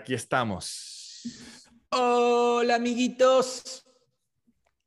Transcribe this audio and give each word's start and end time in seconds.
Aquí 0.00 0.14
estamos. 0.14 1.22
Hola, 1.90 2.76
amiguitos. 2.76 3.86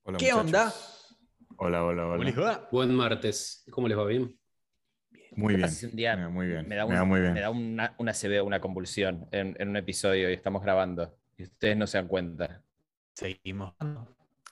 Hola, 0.01 0.17
¿Qué 0.17 0.33
onda? 0.33 0.65
muchachos. 0.65 1.17
Hola, 1.57 1.83
hola, 1.83 2.01
¿Cómo 2.03 2.23
les 2.23 2.35
hola. 2.35 2.45
va? 2.57 2.69
Buen 2.71 2.95
martes. 2.95 3.63
¿Cómo 3.69 3.87
les 3.87 3.95
va 3.95 4.05
bien? 4.05 4.35
Muy 5.35 5.53
bien. 5.53 5.65
Hace 5.65 5.85
un 5.85 5.95
día 5.95 6.15
Mira, 6.15 6.29
muy 6.29 6.47
bien. 6.47 6.67
Me 6.67 6.75
da, 6.75 6.87
Me 6.87 6.95
da 6.95 7.03
un- 7.03 7.09
muy 7.09 7.21
bien. 7.21 7.33
me 7.33 7.41
da 7.41 7.51
una, 7.51 7.95
una 7.99 8.11
CB, 8.13 8.41
una 8.43 8.59
convulsión 8.59 9.27
en, 9.31 9.55
en 9.59 9.69
un 9.69 9.77
episodio 9.77 10.31
y 10.31 10.33
estamos 10.33 10.63
grabando. 10.63 11.15
Y 11.37 11.43
ustedes 11.43 11.77
no 11.77 11.85
se 11.85 11.99
dan 11.99 12.07
cuenta. 12.07 12.63
Seguimos. 13.13 13.75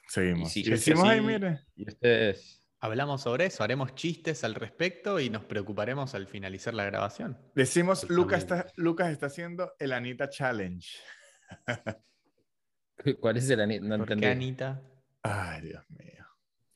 Seguimos. 0.07 0.47
Y 0.47 0.51
sí, 0.51 0.59
Y 0.59 0.63
yo 0.65 0.71
decimos 0.73 1.01
sí- 1.03 1.09
ahí, 1.09 1.21
mire. 1.21 1.61
Y 1.75 1.87
ustedes. 1.89 2.60
Hablamos 2.83 3.21
sobre 3.21 3.45
eso, 3.45 3.63
haremos 3.63 3.93
chistes 3.93 4.43
al 4.43 4.55
respecto 4.55 5.19
y 5.19 5.29
nos 5.29 5.45
preocuparemos 5.45 6.15
al 6.15 6.25
finalizar 6.27 6.73
la 6.73 6.83
grabación. 6.83 7.37
Decimos, 7.53 8.09
Lucas 8.09 8.39
está. 8.39 8.65
Lucas 8.75 9.11
está 9.11 9.27
haciendo 9.27 9.73
el 9.77 9.93
Anita 9.93 10.29
Challenge. 10.29 10.87
¿Cuál 13.19 13.37
es 13.37 13.49
el 13.49 13.61
ani- 13.61 13.79
No 13.79 13.89
¿Por 13.97 14.11
entendí. 14.11 14.21
qué, 14.21 14.31
Anita? 14.31 14.81
Ay, 15.23 15.61
Dios 15.61 15.83
mío. 15.89 16.25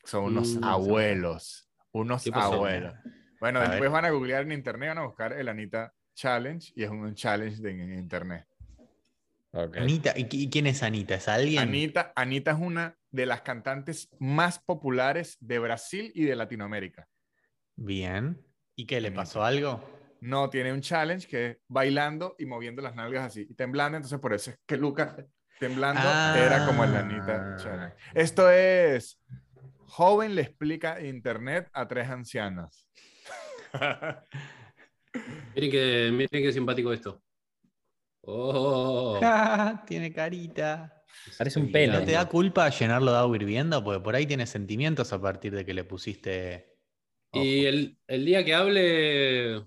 Son 0.04 0.24
unos 0.24 0.56
Mm. 0.56 0.64
abuelos. 0.64 1.68
Unos 1.92 2.24
abuelos. 2.32 2.94
Bueno, 3.40 3.58
A 3.58 3.62
después 3.62 3.80
ver. 3.82 3.90
van 3.90 4.04
a 4.04 4.10
googlear 4.10 4.42
en 4.42 4.52
internet, 4.52 4.90
van 4.90 4.98
a 4.98 5.06
buscar 5.06 5.32
el 5.32 5.48
Anita 5.48 5.92
Challenge 6.14 6.72
y 6.76 6.84
es 6.84 6.90
un 6.90 7.14
challenge 7.14 7.60
de, 7.60 7.70
en 7.70 7.92
internet. 7.98 8.46
Anita, 9.52 10.12
¿y, 10.16 10.24
qui- 10.24 10.40
y 10.42 10.50
quién 10.50 10.66
es 10.66 10.82
Anita? 10.82 11.14
¿Es 11.14 11.28
alguien? 11.28 11.58
Anita, 11.60 12.12
Anita 12.14 12.50
es 12.52 12.58
una 12.58 12.96
de 13.16 13.26
las 13.26 13.40
cantantes 13.40 14.08
más 14.20 14.58
populares 14.58 15.36
de 15.40 15.58
Brasil 15.58 16.12
y 16.14 16.24
de 16.24 16.36
Latinoamérica. 16.36 17.08
Bien. 17.74 18.40
¿Y 18.76 18.86
qué 18.86 19.00
le 19.00 19.10
pasó 19.10 19.42
algo? 19.42 19.82
No, 20.20 20.50
tiene 20.50 20.72
un 20.72 20.82
challenge 20.82 21.26
que 21.26 21.46
es 21.46 21.58
bailando 21.66 22.36
y 22.38 22.46
moviendo 22.46 22.82
las 22.82 22.94
nalgas 22.94 23.24
así 23.26 23.46
y 23.48 23.54
temblando. 23.54 23.96
Entonces, 23.96 24.18
por 24.20 24.34
eso 24.34 24.50
es 24.50 24.58
que 24.66 24.76
Lucas 24.76 25.16
temblando 25.58 26.02
era 26.36 26.66
como 26.66 26.84
el 26.84 26.94
Anita 26.94 27.54
Ah. 27.54 27.56
Challenge. 27.56 27.96
Esto 28.14 28.50
es 28.50 29.18
Joven 29.86 30.34
le 30.34 30.42
explica 30.42 31.00
internet 31.00 31.70
a 31.72 31.88
tres 31.88 32.08
ancianos. 32.10 32.86
Miren 35.54 35.70
que, 35.70 36.10
miren 36.12 36.28
qué 36.30 36.52
simpático 36.52 36.92
esto. 36.92 37.22
Oh, 38.22 39.18
Tiene 39.86 40.12
carita. 40.12 40.95
Parece 41.38 41.58
un 41.58 41.72
pene. 41.72 41.98
¿No 41.98 42.04
te 42.04 42.12
da 42.12 42.28
culpa 42.28 42.68
llenarlo 42.68 43.12
de 43.12 43.18
agua 43.18 43.36
hirviendo? 43.36 43.82
Porque 43.82 44.00
por 44.00 44.14
ahí 44.14 44.26
tiene 44.26 44.46
sentimientos 44.46 45.12
a 45.12 45.20
partir 45.20 45.54
de 45.54 45.64
que 45.64 45.74
le 45.74 45.84
pusiste. 45.84 46.76
Y 47.32 47.64
el, 47.66 47.98
el 48.06 48.24
día 48.24 48.44
que 48.44 48.54
hable, 48.54 49.52
el 49.54 49.64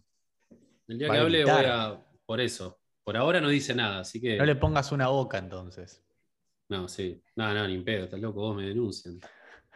día 0.87 1.07
Va 1.07 1.13
que 1.15 1.19
hable 1.19 1.43
voy 1.43 1.65
a, 1.65 2.01
por 2.25 2.41
eso. 2.41 2.79
Por 3.03 3.17
ahora 3.17 3.41
no 3.41 3.49
dice 3.49 3.75
nada, 3.75 3.99
así 3.99 4.21
que. 4.21 4.37
No 4.37 4.45
le 4.45 4.55
pongas 4.55 4.91
una 4.91 5.07
boca 5.07 5.37
entonces. 5.37 6.03
No, 6.69 6.87
sí. 6.87 7.21
No, 7.35 7.53
no, 7.53 7.67
ni 7.67 7.79
pedo, 7.79 8.05
estás 8.05 8.19
loco, 8.19 8.41
vos 8.41 8.55
me 8.55 8.67
denuncian. 8.67 9.19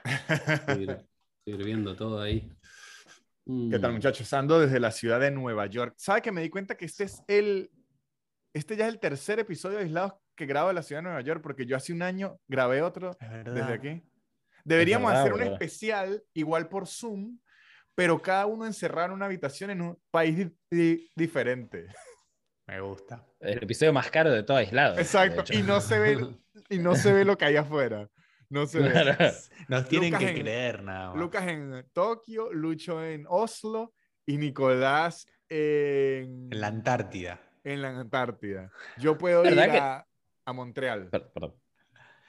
Estoy, 0.03 0.86
hir- 0.86 1.08
estoy 1.46 1.53
hirviendo 1.53 1.96
todo 1.96 2.22
ahí. 2.22 2.52
Mm. 3.46 3.72
¿Qué 3.72 3.80
tal, 3.80 3.94
muchachos? 3.94 4.31
Ando 4.34 4.59
desde 4.59 4.80
la 4.80 4.92
ciudad 4.92 5.19
de 5.19 5.31
Nueva 5.31 5.66
York. 5.66 5.96
¿Sabe 5.98 6.22
que 6.22 6.31
me 6.31 6.42
di 6.42 6.50
cuenta 6.50 6.75
que 6.75 6.86
este 6.86 7.06
es 7.06 7.22
el. 7.28 7.69
Este 8.53 8.78
ya 8.78 8.88
es 8.88 8.94
el 8.94 9.00
tercer 9.00 9.40
episodio 9.40 9.78
de 9.78 9.86
aislados 9.86 10.14
que 10.36 10.46
grabo 10.46 10.70
de 10.70 10.74
la 10.76 10.84
ciudad 10.84 11.00
de 11.00 11.04
Nueva 11.04 11.22
York, 11.22 11.42
porque 11.44 11.66
yo 11.66 11.76
hace 11.76 11.94
un 11.94 12.02
año 12.02 12.40
grabé 12.48 12.82
otro 12.82 13.12
Es 13.20 13.30
verdad. 13.30 13.54
desde 13.54 13.74
aquí. 13.74 14.04
Deberíamos 14.66 15.10
verdad, 15.12 15.22
hacer 15.24 15.34
un 15.34 15.40
bro. 15.40 15.54
especial, 15.54 16.24
igual 16.34 16.70
por 16.70 16.88
Zoom, 16.88 17.40
pero 17.96 18.22
cada 18.22 18.46
uno 18.46 18.66
encerrado 18.66 19.08
en 19.08 19.14
una 19.14 19.26
habitación 19.26 19.70
en 19.70 19.82
un 19.82 20.00
país 20.10 20.38
di- 20.38 20.58
di- 20.72 21.10
diferente. 21.16 21.88
Me 22.66 22.80
gusta. 22.80 23.26
El 23.42 23.62
episodio 23.62 23.92
más 23.92 24.10
caro 24.10 24.32
de 24.32 24.42
todo 24.44 24.58
aislado. 24.58 24.98
Exacto. 24.98 25.44
Y 25.54 25.62
no 25.64 25.82
se 25.82 26.00
ve, 26.00 26.18
y 26.70 26.78
no 26.80 26.96
se 26.96 27.12
ve 27.12 27.26
lo 27.26 27.38
que 27.38 27.46
hay 27.46 27.58
afuera. 27.58 28.10
No 28.50 28.66
se 28.66 28.80
ve. 28.80 28.90
Claro. 28.92 29.18
Nos 29.68 29.88
tienen 29.90 30.12
Lucas 30.12 30.24
que 30.24 30.30
en- 30.38 30.42
creer 30.42 30.84
nada 30.84 31.10
más. 31.10 31.18
Lucas 31.20 31.48
en 31.48 31.86
Tokio, 31.92 32.54
Lucho 32.54 33.04
en 33.04 33.26
Oslo 33.28 33.94
y 34.26 34.38
Nicolás 34.38 35.26
en, 35.50 36.50
En 36.52 36.62
la 36.62 36.68
Antártida. 36.68 37.42
en 37.66 37.82
la 37.82 37.90
Antártida. 38.00 38.72
Yo 38.98 39.18
puedo 39.18 39.44
ir 39.44 39.56
¿Verdad 39.56 40.04
que- 40.06 40.12
a, 40.46 40.54
Montreal. 40.54 41.09
Per- 41.09 41.30
Perdón. 41.31 41.56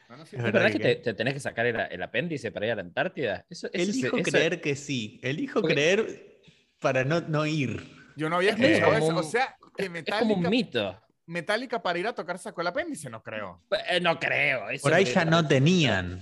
No, 0.09 0.17
no, 0.19 0.27
sí. 0.27 0.37
Es 0.37 0.41
¿Es 0.41 0.45
verdad 0.45 0.53
verdad 0.65 0.73
que 0.73 0.79
que- 0.79 0.95
te, 0.97 1.03
te 1.03 1.15
tenés 1.15 1.35
que 1.35 1.41
sacar 1.41 1.67
el, 1.67 1.77
el 1.79 2.03
apéndice 2.03 2.53
para 2.53 2.67
ir 2.67 2.73
a 2.73 2.77
la 2.77 2.83
Antártida? 2.83 3.47
Eso, 3.49 3.69
eso 3.73 3.91
es- 3.91 3.97
Elijo 3.97 4.17
eso- 4.19 4.31
creer 4.31 4.61
que 4.61 4.77
sí. 4.77 5.19
Elijo 5.23 5.61
Porque- 5.61 5.75
creer 5.75 6.41
para 6.79 7.05
no, 7.05 7.21
no 7.23 7.47
ir. 7.47 7.83
Yo 8.17 8.29
no 8.29 8.37
había 8.37 8.51
escuchado 8.51 8.93
como 9.01 9.21
eso. 9.21 9.21
O 9.21 9.23
sea, 9.31 9.57
que 9.77 9.85
es 9.85 9.89
como 9.89 9.93
Metallica, 9.95 10.35
un 10.35 10.49
mito. 10.51 11.01
Metallica 11.27 11.83
para 11.83 11.99
ir 11.99 12.07
a 12.07 12.15
tocar 12.15 12.39
sacó 12.39 12.61
el 12.61 12.67
apéndice, 12.69 13.09
no 13.09 13.23
creo. 13.23 13.63
Eh, 13.89 13.99
no 14.01 14.19
creo. 14.21 14.69
eso 14.71 14.83
Por 14.83 14.93
ahí 14.95 15.05
ya 15.07 15.25
no 15.25 15.47
tenían. 15.49 16.21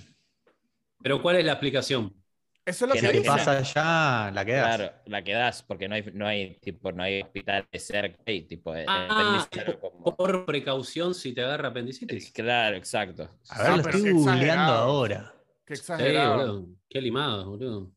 Pero 1.02 1.20
¿cuál 1.20 1.36
es 1.36 1.44
la 1.44 1.52
explicación? 1.52 2.14
Eso 2.64 2.86
es 2.86 3.02
lo 3.02 3.10
Que 3.10 3.22
pasa 3.22 3.58
allá, 3.58 4.30
la 4.30 4.44
quedas. 4.44 4.76
Claro, 4.76 4.92
la 5.06 5.22
que 5.24 5.32
das, 5.32 5.62
porque 5.64 5.88
no 5.88 5.96
hay, 5.96 6.04
no 6.14 6.26
hay, 6.28 6.54
tipo, 6.60 6.92
no 6.92 7.02
hay 7.02 7.22
hospitales 7.22 7.66
cerca 7.74 8.30
y 8.30 8.42
tipo, 8.42 8.72
el 8.74 8.84
Ah, 8.88 9.48
como- 9.80 10.16
por 10.16 10.44
precaución 10.46 11.12
si 11.14 11.32
te 11.34 11.42
agarra 11.42 11.68
apendicitis. 11.68 12.30
Claro, 12.32 12.76
exacto. 12.76 13.28
A 13.48 13.58
ver, 13.62 13.66
Ah, 13.72 13.76
lo 13.76 13.82
estoy 13.82 14.12
googleando 14.12 14.72
ahora. 14.74 15.34
Qué 15.66 15.74
Sí, 15.74 15.80
exagerado. 15.80 16.36
boludo. 16.36 16.68
Qué 16.88 17.00
limados, 17.00 17.46
boludo. 17.46 17.90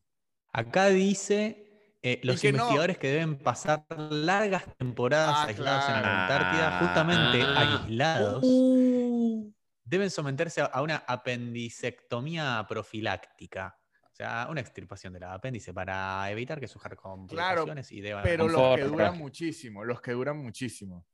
Acá 0.52 0.86
dice 0.88 1.62
eh, 2.02 2.20
los 2.22 2.40
que 2.40 2.52
no. 2.52 2.58
investigadores 2.58 2.98
que 2.98 3.08
deben 3.08 3.36
pasar 3.38 3.84
largas 4.10 4.64
temporadas 4.76 5.34
Ah, 5.38 5.44
aislados 5.44 5.84
en 5.88 6.02
la 6.02 6.22
Antártida, 6.22 6.78
justamente 6.80 7.42
Ah. 7.42 7.82
aislados, 7.82 8.44
Uh. 8.44 9.52
deben 9.84 10.10
someterse 10.10 10.60
a- 10.60 10.66
a 10.66 10.82
una 10.82 11.02
apendicectomía 11.06 12.64
profiláctica. 12.68 13.76
O 14.16 14.18
sea, 14.18 14.46
una 14.48 14.62
extirpación 14.62 15.12
del 15.12 15.24
apéndice 15.24 15.74
para 15.74 16.30
evitar 16.30 16.58
que 16.58 16.66
surjan 16.68 16.96
complicaciones 16.96 17.92
y 17.92 18.00
deban 18.00 18.22
Pero 18.22 18.48
los 18.48 18.74
que 18.74 18.84
duran 18.84 19.18
muchísimo, 19.18 19.84
los 19.84 20.00
que 20.00 20.12
duran 20.12 20.38
muchísimo. 20.38 21.04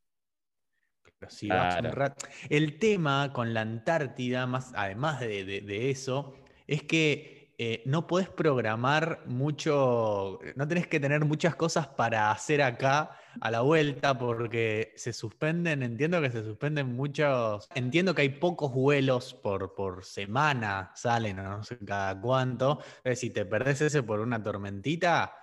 Pero 1.18 1.28
sí, 1.28 1.48
vas 1.48 1.74
un 1.74 1.80
Claro. 1.82 1.96
rat- 1.96 2.28
El 2.48 2.78
tema 2.78 3.32
con 3.32 3.52
la 3.54 3.62
Antártida, 3.62 4.46
más, 4.46 4.70
además 4.76 5.18
de, 5.18 5.44
de- 5.44 5.62
de 5.62 5.90
eso, 5.90 6.36
es 6.68 6.84
que 6.84 7.41
eh, 7.58 7.82
no 7.86 8.06
podés 8.06 8.28
programar 8.28 9.22
mucho, 9.26 10.38
no 10.56 10.66
tenés 10.68 10.86
que 10.86 10.98
tener 10.98 11.24
muchas 11.24 11.54
cosas 11.54 11.86
para 11.86 12.30
hacer 12.30 12.62
acá 12.62 13.18
a 13.40 13.50
la 13.50 13.60
vuelta, 13.60 14.18
porque 14.18 14.93
se 14.96 15.12
suspenden, 15.12 15.82
entiendo 15.82 16.20
que 16.20 16.31
se 16.31 16.43
suspenden 16.43 16.94
muchos, 16.94 17.69
entiendo 17.75 18.14
que 18.14 18.22
hay 18.22 18.28
pocos 18.31 18.72
vuelos 18.72 19.34
por, 19.34 19.75
por 19.75 20.04
semana, 20.04 20.90
salen, 20.94 21.38
o 21.38 21.43
no 21.58 21.62
sé 21.62 21.78
cada 21.84 22.20
cuánto. 22.20 22.81
Entonces, 22.99 23.20
si 23.20 23.31
te 23.31 23.44
perdés 23.44 23.81
ese 23.81 24.02
por 24.02 24.20
una 24.20 24.43
tormentita, 24.43 25.34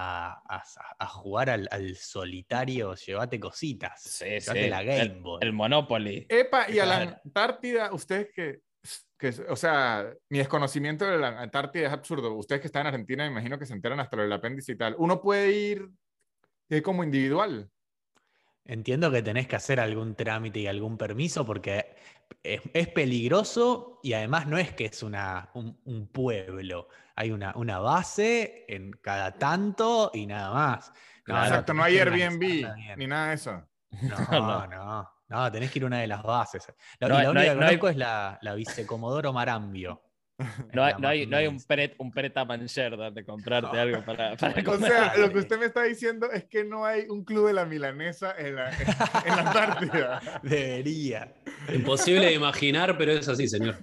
a, 0.00 0.42
a- 0.48 0.62
a 1.00 1.06
jugar 1.06 1.50
al, 1.50 1.68
al 1.72 1.96
solitario, 1.96 2.94
llévate 2.94 3.40
cositas. 3.40 4.00
Sí, 4.00 4.24
Llévate 4.26 4.64
sí. 4.64 4.70
la 4.70 4.82
Game 4.84 5.00
el, 5.02 5.20
Boy. 5.20 5.38
el 5.42 5.52
Monopoly. 5.52 6.26
Epa, 6.28 6.70
y 6.70 6.78
a 6.78 6.86
la. 6.86 7.20
Antártida, 7.24 7.92
ustedes 7.92 8.28
que, 8.32 8.60
que, 9.18 9.34
o 9.48 9.56
sea, 9.56 10.12
mi 10.28 10.38
desconocimiento 10.38 11.04
de 11.04 11.18
la 11.18 11.40
Antártida 11.40 11.88
es 11.88 11.92
absurdo. 11.92 12.34
Ustedes 12.34 12.60
que 12.60 12.68
están 12.68 12.82
en 12.82 12.88
Argentina, 12.88 13.24
me 13.24 13.32
imagino 13.32 13.58
que 13.58 13.66
se 13.66 13.74
enteran 13.74 14.00
hasta 14.00 14.16
lo 14.16 14.22
del 14.22 14.32
apéndice 14.32 14.72
y 14.72 14.76
tal. 14.76 14.94
Uno 14.98 15.20
puede 15.20 15.52
ir 15.52 15.90
eh, 16.68 16.82
como 16.82 17.02
individual. 17.02 17.70
Entiendo 18.64 19.10
que 19.10 19.22
tenés 19.22 19.48
que 19.48 19.56
hacer 19.56 19.80
algún 19.80 20.14
trámite 20.14 20.60
y 20.60 20.66
algún 20.66 20.98
permiso 20.98 21.44
porque 21.44 21.96
es, 22.42 22.60
es 22.74 22.88
peligroso 22.88 23.98
y 24.02 24.12
además 24.12 24.46
no 24.46 24.58
es 24.58 24.72
que 24.74 24.84
es 24.84 25.02
una, 25.02 25.50
un, 25.54 25.80
un 25.84 26.06
pueblo. 26.08 26.88
Hay 27.16 27.32
una, 27.32 27.54
una 27.56 27.78
base 27.78 28.66
en 28.68 28.92
cada 28.92 29.38
tanto 29.38 30.10
y 30.14 30.26
nada 30.26 30.52
más. 30.52 30.92
No. 31.26 31.42
Exacto, 31.42 31.74
no 31.74 31.82
hay 31.82 31.98
Airbnb 31.98 32.96
ni 32.96 33.06
nada 33.06 33.28
de 33.28 33.34
eso. 33.34 33.68
No, 34.02 34.18
no, 34.30 34.66
no, 34.66 35.10
tenés 35.52 35.70
que 35.70 35.78
ir 35.78 35.82
a 35.84 35.86
una 35.86 36.00
de 36.00 36.06
las 36.06 36.22
bases. 36.22 36.64
La, 37.00 37.08
No 37.08 37.14
la 37.14 37.14
no 37.14 37.18
hay- 37.18 37.26
única 37.48 37.54
que 37.54 37.60
no 37.80 37.86
hay- 37.86 37.92
es 37.92 37.96
la, 37.96 38.38
la 38.42 38.54
vicecomodoro 38.54 39.32
Marambio. 39.32 40.02
No 40.72 40.84
hay, 40.84 40.94
no 41.00 41.08
hay, 41.08 41.26
no 41.26 41.36
un. 41.50 41.60
Pret, 41.64 41.96
un 41.98 42.12
Preta 42.12 42.44
Manger 42.44 42.96
donde 42.96 43.24
comprarte 43.24 43.74
No. 43.76 43.82
algo 43.82 44.04
para, 44.04 44.36
para 44.36 44.60
O 44.60 44.64
comer. 44.64 44.90
sea, 44.90 45.16
lo 45.16 45.32
que 45.32 45.38
usted 45.40 45.58
me 45.58 45.66
está 45.66 45.82
diciendo 45.82 46.30
es 46.30 46.44
que 46.44 46.62
no 46.64 46.84
hay 46.84 47.06
un 47.08 47.24
club 47.24 47.48
de 47.48 47.54
la 47.54 47.64
milanesa 47.64 48.34
en 48.38 48.54
la, 48.54 48.70
en, 48.70 48.80
en 48.80 49.36
la 49.36 49.38
Antártida. 49.48 50.40
Debería. 50.44 51.34
Imposible 51.74 52.26
de 52.26 52.34
imaginar, 52.34 52.96
pero 52.96 53.12
es 53.12 53.26
así, 53.28 53.48
señor. 53.48 53.78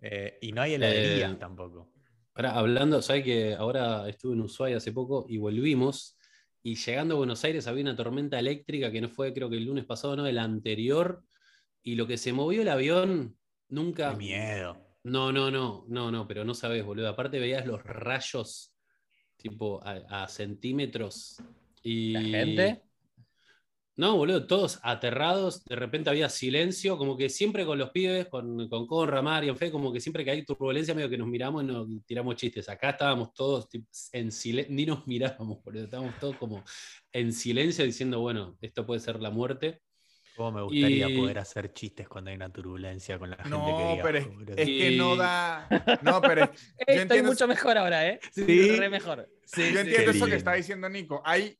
Eh, 0.00 0.38
y 0.40 0.52
no 0.52 0.62
hay 0.62 0.74
heladerías 0.74 1.32
Eh, 1.32 1.36
tampoco. 1.38 1.90
Ahora, 2.34 2.52
hablando, 2.52 3.02
¿sabes 3.02 3.24
que 3.24 3.54
ahora 3.54 4.08
estuve 4.08 4.34
en 4.34 4.42
Ushuaia 4.42 4.76
hace 4.76 4.92
poco 4.92 5.26
y 5.28 5.38
volvimos? 5.38 6.16
Y 6.62 6.74
llegando 6.74 7.14
a 7.14 7.18
Buenos 7.18 7.42
Aires 7.44 7.66
había 7.66 7.82
una 7.82 7.96
tormenta 7.96 8.38
eléctrica 8.38 8.90
que 8.90 9.00
no 9.00 9.08
fue, 9.08 9.32
creo 9.32 9.48
que 9.48 9.56
el 9.56 9.64
lunes 9.64 9.84
pasado, 9.84 10.16
no, 10.16 10.26
el 10.26 10.38
anterior. 10.38 11.22
Y 11.82 11.94
lo 11.94 12.06
que 12.06 12.18
se 12.18 12.32
movió 12.32 12.62
el 12.62 12.68
avión 12.68 13.36
nunca. 13.68 14.10
Qué 14.12 14.16
miedo. 14.18 14.76
No, 15.02 15.32
no, 15.32 15.50
no, 15.50 15.86
no, 15.88 16.10
no, 16.10 16.26
pero 16.26 16.44
no 16.44 16.54
sabes, 16.54 16.84
boludo. 16.84 17.08
Aparte 17.08 17.38
veías 17.38 17.66
los 17.66 17.82
rayos 17.82 18.74
tipo 19.36 19.82
a, 19.82 20.24
a 20.24 20.28
centímetros. 20.28 21.42
Y... 21.82 22.12
¿La 22.12 22.20
gente? 22.20 22.82
No, 24.00 24.16
boludo, 24.16 24.46
todos 24.46 24.80
aterrados, 24.82 25.62
de 25.66 25.76
repente 25.76 26.08
había 26.08 26.30
silencio, 26.30 26.96
como 26.96 27.18
que 27.18 27.28
siempre 27.28 27.66
con 27.66 27.76
los 27.78 27.90
pibes, 27.90 28.28
con, 28.28 28.66
con 28.70 28.86
Conra, 28.86 29.20
Mario, 29.20 29.54
Fe, 29.54 29.70
como 29.70 29.92
que 29.92 30.00
siempre 30.00 30.24
que 30.24 30.30
hay 30.30 30.42
turbulencia, 30.42 30.94
medio 30.94 31.10
que 31.10 31.18
nos 31.18 31.28
miramos 31.28 31.62
y 31.62 31.66
nos 31.66 31.86
tiramos 32.06 32.36
chistes. 32.36 32.70
Acá 32.70 32.90
estábamos 32.90 33.34
todos 33.34 33.68
en 34.12 34.32
silencio, 34.32 34.74
ni 34.74 34.86
nos 34.86 35.06
mirábamos, 35.06 35.62
boludo, 35.62 35.84
estábamos 35.84 36.18
todos 36.18 36.34
como 36.36 36.64
en 37.12 37.30
silencio 37.34 37.84
diciendo, 37.84 38.20
bueno, 38.20 38.56
esto 38.62 38.86
puede 38.86 39.00
ser 39.00 39.20
la 39.20 39.28
muerte. 39.28 39.82
Cómo 40.34 40.52
me 40.52 40.62
gustaría 40.62 41.06
Y- 41.10 41.18
poder 41.18 41.38
hacer 41.38 41.70
chistes 41.74 42.08
cuando 42.08 42.30
hay 42.30 42.36
una 42.36 42.50
turbulencia 42.50 43.18
con 43.18 43.28
la 43.28 43.36
gente 43.36 43.50
que 43.50 43.54
No, 43.54 43.92
viajo, 43.92 44.00
pero 44.02 44.18
es, 44.56 44.66
que 44.66 44.96
no 44.96 45.14
da. 45.16 45.68
No, 46.00 46.22
pero 46.22 46.44
es- 46.44 46.50
yo 46.78 46.84
Estoy 46.86 46.96
entiendo, 47.02 47.30
mucho 47.32 47.46
mejor 47.46 47.76
ahora, 47.76 48.08
¿eh? 48.08 48.18
Sí. 48.32 48.76
Re 48.76 48.88
mejor. 48.88 49.28
yo 49.54 49.62
entiendo 49.62 49.84
Qué 50.12 50.16
eso 50.16 50.24
que 50.24 50.36
está 50.36 50.54
diciendo 50.54 50.88
Nico. 50.88 51.20
Hay 51.26 51.58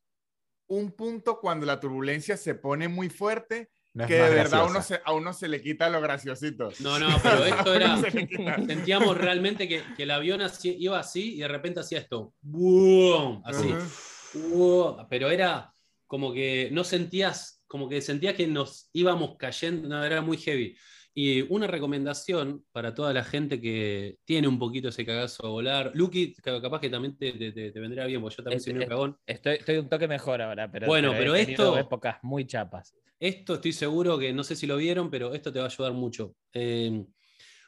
un 0.70 0.93
punto 0.93 1.38
cuando 1.40 1.67
la 1.67 1.78
turbulencia 1.81 2.37
se 2.37 2.55
pone 2.55 2.88
muy 2.88 3.08
fuerte 3.11 3.70
No 3.93 4.06
que 4.06 4.14
de 4.14 4.20
verdad 4.31 4.61
a 4.61 4.64
uno, 4.64 4.75
graciosa. 4.75 4.96
se, 4.96 5.02
a 5.05 5.12
uno 5.12 5.32
se 5.32 5.49
le 5.49 5.61
quita 5.61 5.88
lo 5.90 6.00
graciosito. 6.00 6.70
No, 6.81 6.99
no, 6.99 7.08
pero 7.22 7.44
esto 7.44 7.75
era. 7.75 7.96
Sentíamos 8.67 9.17
realmente 9.19 9.67
que, 9.69 9.82
que 9.96 10.05
el 10.05 10.11
avión 10.12 10.40
así- 10.43 10.76
iba 10.78 10.99
así 10.99 11.34
y 11.34 11.38
de 11.40 11.49
repente 11.49 11.81
hacía 11.81 11.99
esto. 11.99 12.32
¡Bum! 12.40 13.43
Así. 13.44 13.67
Ujú. 13.72 14.49
¡Bum! 14.49 15.06
Pero 15.11 15.31
era 15.31 15.72
como 16.06 16.32
que 16.32 16.70
no 16.73 16.84
sentías, 16.84 17.62
como 17.66 17.88
que 17.88 18.00
sentías 18.00 18.34
que 18.34 18.46
nos 18.46 18.88
íbamos 18.93 19.37
cayendo, 19.38 19.88
no, 19.88 20.05
era 20.05 20.20
muy 20.23 20.37
heavy. 20.38 20.76
Y 21.12 21.42
una 21.52 21.66
recomendación 21.66 22.64
para 22.72 22.94
toda 22.94 23.12
la 23.12 23.24
gente 23.24 23.60
que 23.60 24.18
tiene 24.24 24.46
un 24.46 24.58
poquito 24.58 24.88
ese 24.90 25.04
cagazo 25.04 25.44
a 25.46 25.50
volar. 25.50 25.90
Lucky, 25.94 26.34
ca- 26.34 26.60
capaz 26.62 26.80
que 26.80 26.88
también 26.88 27.16
te, 27.18 27.32
te- 27.32 27.70
vendría 27.80 28.06
bien, 28.06 28.20
porque 28.20 28.36
yo 28.36 28.44
también 28.44 28.58
Es- 28.58 28.64
soy 28.64 28.80
es- 28.80 28.88
cagón. 28.88 29.16
Estoy, 29.26 29.54
estoy 29.56 29.76
un 29.78 29.88
toque 29.88 30.06
mejor 30.06 30.40
ahora, 30.40 30.70
pero, 30.70 30.86
Bueno, 30.86 31.12
pero 31.16 31.32
tenido 31.34 31.50
esto- 31.74 31.78
épocas 31.78 32.18
muy 32.22 32.46
chapas. 32.46 32.94
Esto 33.18 33.54
estoy 33.54 33.72
seguro 33.72 34.18
que 34.18 34.32
no 34.32 34.44
sé 34.44 34.54
si 34.56 34.66
lo 34.66 34.76
vieron, 34.76 35.10
pero 35.10 35.34
esto 35.34 35.52
te 35.52 35.58
va 35.58 35.64
a 35.66 35.68
ayudar 35.68 35.92
mucho. 35.92 36.36
Eh, 36.54 37.04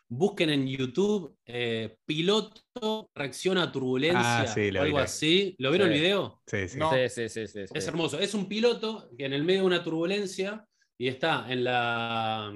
busquen 0.08 0.50
en 0.50 0.66
YouTube 0.68 1.36
eh, 1.46 1.96
piloto 2.06 3.10
reacciona 3.14 3.64
a 3.64 3.72
turbulencia 3.72 4.42
Ah, 4.42 4.46
sí, 4.46 4.70
lo 4.70 4.80
o 4.80 4.82
algo 4.84 4.98
así. 4.98 5.54
¿Lo 5.58 5.70
vieron 5.70 5.88
Sí. 5.88 5.94
el 5.94 6.00
video? 6.00 6.42
Sí, 6.46 6.68
sí. 6.68 6.78
No. 6.78 6.90
Sí, 6.92 7.08
sí, 7.08 7.28
sí, 7.28 7.46
sí, 7.48 7.66
sí. 7.66 7.72
Es 7.74 7.86
hermoso. 7.88 8.18
Es 8.20 8.34
un 8.34 8.46
piloto 8.48 9.10
que 9.18 9.24
en 9.26 9.32
el 9.32 9.42
medio 9.42 9.60
de 9.60 9.66
una 9.66 9.82
turbulencia 9.84 10.66
y 11.02 11.08
está 11.08 11.46
en 11.48 11.64
la 11.64 12.52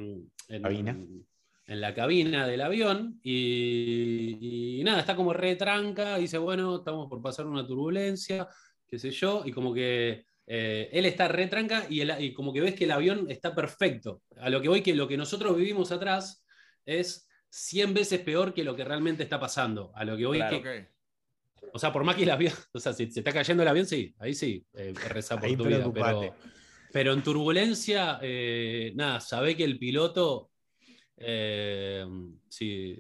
en, 0.49 0.63
Cabina. 0.63 0.97
en 1.67 1.81
la 1.81 1.93
cabina 1.95 2.47
del 2.47 2.61
avión 2.61 3.19
y, 3.25 4.79
y 4.81 4.85
nada, 4.85 5.01
está 5.01 5.17
como 5.17 5.33
retranca 5.33 6.17
y 6.19 6.23
dice, 6.23 6.39
bueno, 6.39 6.77
estamos 6.77 7.09
por 7.09 7.21
pasar 7.21 7.47
una 7.47 7.67
turbulencia, 7.67 8.47
qué 8.87 8.99
sé 8.99 9.11
yo, 9.11 9.43
y 9.45 9.51
como 9.51 9.75
que 9.75 10.25
eh, 10.47 10.89
él 10.93 11.07
está 11.07 11.27
retranca 11.27 11.87
y, 11.91 12.03
el- 12.03 12.15
y 12.23 12.33
como 12.33 12.53
que 12.53 12.61
ves 12.61 12.75
que 12.75 12.85
el 12.85 12.93
avión 12.93 13.27
está 13.29 13.53
perfecto. 13.53 14.23
A 14.39 14.49
lo 14.49 14.61
que 14.63 14.69
voy 14.69 14.81
que 14.81 14.95
lo 14.95 15.09
que 15.09 15.17
nosotros 15.17 15.57
vivimos 15.57 15.91
atrás 15.91 16.45
es 16.85 17.29
100 17.51 17.95
veces 17.95 18.21
peor 18.21 18.55
que 18.55 18.63
lo 18.63 18.77
que 18.77 18.85
realmente 18.85 19.25
está 19.25 19.41
pasando. 19.41 19.91
A 19.97 20.05
lo 20.05 20.17
que 20.17 20.27
voy 20.27 20.39
Claro. 20.39 20.63
que 20.63 20.89
o 21.73 21.79
sea, 21.81 21.93
por 21.93 22.05
más 22.05 22.15
que 22.15 22.23
el 22.23 22.31
avión, 22.31 22.53
o 22.73 22.79
sea, 22.79 22.93
si 22.93 23.11
se 23.11 23.21
está 23.21 23.33
cayendo 23.33 23.65
el 23.65 23.69
avión, 23.69 23.87
sí, 23.87 24.15
ahí 24.21 24.35
sí, 24.35 24.65
eh, 24.75 24.93
reza 25.09 25.35
por 25.37 25.47
Ahí 25.47 25.57
tu 25.57 25.65
vida. 25.65 25.91
Pero, 25.93 26.35
pero 26.97 27.13
en 27.13 27.23
turbulencia, 27.23 28.19
eh, 28.23 28.91
nada, 28.95 29.21
sabe 29.21 29.55
que 29.55 29.65
el 29.65 29.79
piloto, 29.79 30.51
eh, 31.19 32.07
sí, 32.49 32.99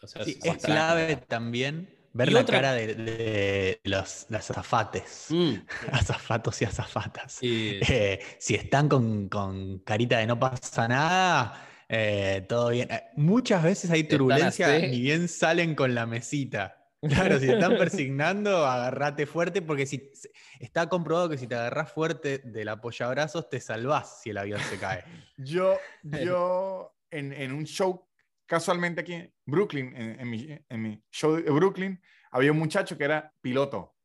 o 0.00 0.06
sea, 0.06 0.24
Sí, 0.24 0.32
sí, 0.40 0.48
es 0.48 0.56
clave 0.64 1.16
también 1.16 1.90
ver 2.14 2.30
Y 2.30 2.32
la 2.32 2.40
otra- 2.40 2.56
cara 2.56 2.72
de, 2.72 2.94
de 2.94 3.80
los, 3.84 4.24
los 4.30 4.50
azafates. 4.50 5.26
Mm, 5.30 5.54
Azafatos 5.92 6.62
y 6.62 6.64
azafatas. 6.64 7.34
sí, 7.40 7.80
Eh, 7.80 8.18
si 8.38 8.54
están 8.54 8.88
con, 8.88 9.28
con 9.28 9.80
carita 9.80 10.16
de 10.18 10.26
no 10.26 10.38
pasa 10.38 10.88
nada, 10.88 11.68
eh, 11.90 12.46
todo 12.48 12.70
bien. 12.70 12.90
Eh, 12.90 13.02
muchas 13.16 13.62
veces 13.62 13.90
hay 13.90 14.04
turbulencia, 14.04 14.78
ni 14.78 15.02
bien 15.02 15.28
salen 15.28 15.74
con 15.74 15.94
la 15.94 16.06
mesita. 16.06 16.81
Claro, 17.08 17.38
si 17.40 17.46
te 17.46 17.54
están 17.54 17.76
persignando, 17.76 18.64
agarrate 18.64 19.26
fuerte, 19.26 19.60
porque 19.60 19.86
si 19.86 20.12
está 20.60 20.88
comprobado 20.88 21.28
que 21.28 21.36
si 21.38 21.48
te 21.48 21.56
agarras 21.56 21.90
fuerte 21.90 22.38
del 22.38 22.68
apoyabrazos, 22.68 23.48
te 23.48 23.60
salvás 23.60 24.22
si 24.22 24.30
el 24.30 24.38
avión 24.38 24.60
se 24.60 24.78
cae. 24.78 25.04
Yo, 25.36 25.78
yo 26.02 26.94
en, 27.10 27.32
en 27.32 27.52
un 27.52 27.64
show, 27.64 28.08
casualmente 28.46 29.00
aquí 29.00 29.14
en 29.14 29.34
Brooklyn, 29.44 29.96
en, 29.96 30.20
en 30.20 30.30
mi, 30.30 30.58
en 30.68 30.82
mi 30.82 31.04
show 31.10 31.34
de 31.34 31.50
Brooklyn, 31.50 32.00
había 32.30 32.52
un 32.52 32.58
muchacho 32.58 32.96
que 32.96 33.04
era 33.04 33.34
piloto. 33.40 33.96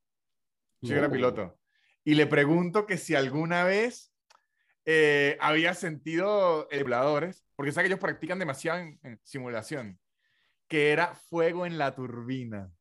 Sí, 0.82 0.92
era 0.94 1.08
Oh. 1.08 1.12
piloto. 1.12 1.60
Y 2.04 2.16
le 2.16 2.26
pregunto 2.26 2.88
que 2.88 2.98
si 2.98 3.14
alguna 3.14 3.64
vez 3.64 4.12
eh, 4.86 5.38
había 5.40 5.74
sentido 5.76 6.68
emuladores, 6.72 7.46
porque 7.56 7.72
sabe 7.72 7.84
que 7.84 7.94
ellos 7.94 8.00
practican 8.00 8.40
demasiado 8.40 8.80
en 8.80 9.20
simulación, 9.24 10.00
que 10.68 10.92
era 10.92 11.14
fuego 11.14 11.66
en 11.66 11.78
la 11.78 11.94
turbina. 11.94 12.72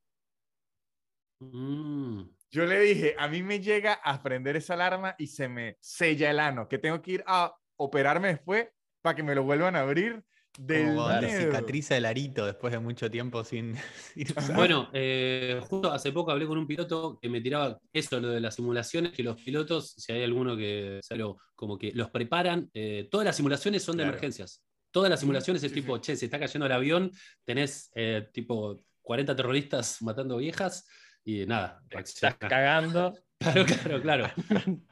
Mm. 1.41 2.23
Yo 2.51 2.65
le 2.65 2.81
dije, 2.81 3.15
a 3.19 3.29
mí 3.29 3.43
me 3.43 3.61
llega 3.61 3.95
a 3.95 4.23
prender 4.23 4.57
esa 4.57 4.75
alarma 4.75 5.15
y 5.19 5.27
se 5.27 5.49
me 5.49 5.77
sella 5.81 6.31
el 6.31 6.41
ano, 6.41 6.69
que 6.69 6.79
tengo 6.79 7.03
que 7.03 7.13
ir 7.13 7.25
a 7.27 7.55
operarme 7.77 8.29
después 8.29 8.69
para 9.03 9.15
que 9.15 9.23
me 9.23 9.35
lo 9.35 9.43
vuelvan 9.43 9.77
a 9.77 9.81
abrir 9.81 10.25
del 10.59 10.87
Como 10.87 11.05
cuando 11.05 11.27
te 11.27 11.37
cicatriza 11.37 11.97
el 11.99 12.07
arito 12.07 12.47
después 12.47 12.73
de 12.73 12.79
mucho 12.79 13.11
tiempo 13.11 13.45
sin. 13.45 13.75
Bueno, 14.55 14.89
eh, 14.95 15.61
justo 15.69 15.93
hace 15.93 16.13
poco 16.13 16.31
hablé 16.31 16.47
con 16.47 16.57
un 16.57 16.67
piloto 16.67 17.19
que 17.21 17.29
me 17.29 17.43
tiraba 17.43 17.79
eso, 17.93 18.19
lo 18.21 18.29
de 18.31 18.41
las 18.41 18.55
simulaciones, 18.55 19.13
que 19.13 19.23
los 19.23 19.37
pilotos, 19.43 19.93
si 19.99 20.13
hay 20.13 20.23
alguno 20.25 20.57
que 20.57 21.01
sabe 21.03 21.21
lo- 21.21 21.37
como 21.55 21.77
que 21.77 21.93
los 21.93 22.11
preparan, 22.11 22.71
eh, 22.73 23.07
todas 23.11 23.27
las 23.27 23.37
simulaciones 23.37 23.83
son 23.83 23.97
de 23.99 24.05
Claro. 24.05 24.13
emergencias. 24.17 24.65
Todas 24.91 25.11
las 25.11 25.21
simulaciones 25.21 25.63
es 25.63 25.73
Sí, 25.73 25.75
tipo, 25.83 25.97
sí. 25.97 26.03
che, 26.03 26.17
se 26.17 26.25
está 26.25 26.39
cayendo 26.39 26.65
el 26.65 26.73
avión, 26.73 27.11
tenés 27.45 27.91
eh, 27.95 28.27
tipo 28.33 28.81
40 29.03 29.37
terroristas 29.37 30.01
matando 30.01 30.39
viejas 30.39 30.89
y 31.27 31.45
nada. 31.45 31.83
Estás 31.91 32.37
cagando. 32.37 33.13
Claro, 33.39 33.67
claro, 33.67 34.01
claro. 34.01 34.31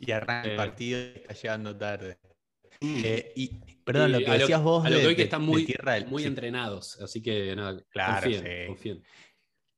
Y 0.00 0.12
arranca 0.12 0.46
el 0.48 0.52
Eh. 0.52 0.56
partido 0.56 1.00
y 1.00 1.02
está 1.16 1.34
llegando 1.34 1.76
tarde. 1.76 2.16
Mm. 2.80 3.00
Eh, 3.04 3.32
y, 3.34 3.48
perdón, 3.84 4.10
Y 4.10 4.12
lo 4.12 4.18
que 4.20 4.30
decías 4.38 4.62
vos 4.62 4.86
a 4.86 4.88
lo 4.90 4.96
de, 4.96 5.02
que 5.02 5.08
hoy 5.08 5.16
que 5.16 5.22
están 5.24 5.42
muy, 5.42 5.64
del 5.64 6.06
muy 6.06 6.22
sí. 6.22 6.28
entrenados, 6.28 7.00
así 7.02 7.20
que 7.20 7.56
nada, 7.56 7.82
Claro, 7.90 8.22
confíen, 8.22 8.44
sí. 8.44 8.66
confíen. 8.68 9.02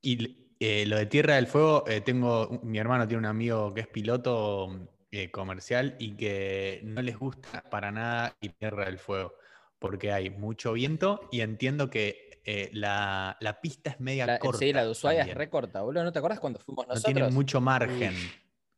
Y 0.03 0.37
eh, 0.61 0.85
lo 0.87 0.99
de 0.99 1.07
Tierra 1.07 1.37
del 1.37 1.47
Fuego, 1.47 1.85
eh, 1.89 2.03
tengo, 2.03 2.61
mi 2.63 2.79
hermano 2.79 3.09
tiene 3.09 3.21
un 3.21 3.27
amigo 3.27 3.73
que 3.73 3.81
es 3.81 3.89
piloto 3.89 4.87
eh, 5.11 5.31
comercial 5.31 5.97
y 5.99 6.15
que 6.15 6.81
no 6.85 7.01
les 7.01 7.19
gusta 7.19 7.63
para 7.71 7.91
nada 7.91 8.37
ir 8.43 8.51
a 8.51 8.55
Tierra 8.59 8.85
del 8.85 8.99
Fuego, 8.99 9.35
porque 9.79 10.13
hay 10.13 10.29
mucho 10.29 10.75
viento 10.75 11.27
y 11.33 11.41
entiendo 11.41 11.89
que 11.89 12.32
eh, 12.45 12.71
la, 12.73 13.37
la 13.41 13.61
pista 13.61 13.91
es 13.91 14.01
media 14.01 14.27
La, 14.27 14.39
corta. 14.39 14.59
sí, 14.59 14.73
la 14.73 14.85
de 14.85 14.91
Ushuaia 14.91 15.21
es 15.21 15.27
también. 15.27 15.39
recorta, 15.39 15.83
boludo. 15.83 16.05
¿No 16.05 16.13
te 16.13 16.19
acuerdas 16.19 16.41
cuando 16.41 16.59
fuimos 16.59 16.87
No 16.87 16.95
nosotros? 16.95 17.15
tiene 17.15 17.31
mucho 17.31 17.61
margen. 17.61 18.15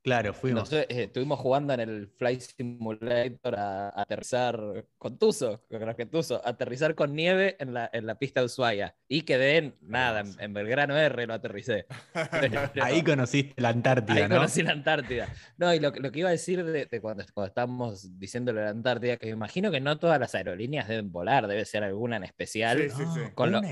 Claro, 0.05 0.35
fuimos. 0.35 0.65
Nosotros 0.71 0.85
eh, 0.91 1.05
estuvimos 1.05 1.41
jugando 1.41 1.73
en 1.73 1.81
el 1.81 2.09
Flight 2.19 2.43
Simulator 2.43 3.57
a, 3.57 3.89
a 3.89 4.03
aterrizar 4.03 4.85
con 4.99 5.19
Tuzo, 5.19 5.65
creo 5.69 5.97
que 5.97 6.05
Tuzo, 6.05 6.47
aterrizar 6.47 6.95
con 6.95 7.15
nieve 7.17 7.57
en 7.59 7.73
la, 7.73 7.89
en 7.91 8.05
la 8.07 8.17
pista 8.17 8.41
de 8.41 8.47
Ushuaia. 8.47 8.95
Y 9.09 9.23
quedé 9.23 9.57
en 9.57 9.77
nada, 9.81 10.21
en, 10.21 10.35
en 10.39 10.53
Belgrano 10.53 10.95
R 10.97 11.27
lo 11.27 11.33
aterricé. 11.33 11.87
Ahí 12.83 13.03
conociste 13.03 13.61
la 13.61 13.71
Antártida, 13.71 14.17
Ahí 14.17 14.29
¿no? 14.29 14.37
conocí 14.37 14.63
la 14.63 14.73
Antártida. 14.73 15.29
No, 15.57 15.73
y 15.73 15.81
lo, 15.81 15.91
lo 15.91 16.13
que 16.13 16.19
iba 16.19 16.29
a 16.29 16.33
decir 16.33 16.63
de, 16.65 16.85
de 16.87 17.01
cuando, 17.01 17.25
cuando 17.33 17.49
estábamos 17.49 18.19
diciendo 18.19 18.53
lo 18.53 18.59
de 18.61 18.65
la 18.67 18.71
Antártida, 18.73 19.17
que 19.17 19.27
me 19.29 19.33
imagino 19.33 19.71
que 19.71 19.81
no 19.81 19.99
todas 19.99 20.21
las 20.21 20.35
aerolíneas 20.35 20.87
deben 20.87 21.13
volar, 21.13 21.47
debe 21.47 21.65
ser 21.65 21.83
alguna 21.83 22.17
en 22.19 22.25
especial. 22.25 22.79
Sí, 22.79 22.91
sí, 22.91 23.05
sí. 23.15 23.21
Ah, 23.25 23.33
Con 23.35 23.53
lo- 23.53 23.63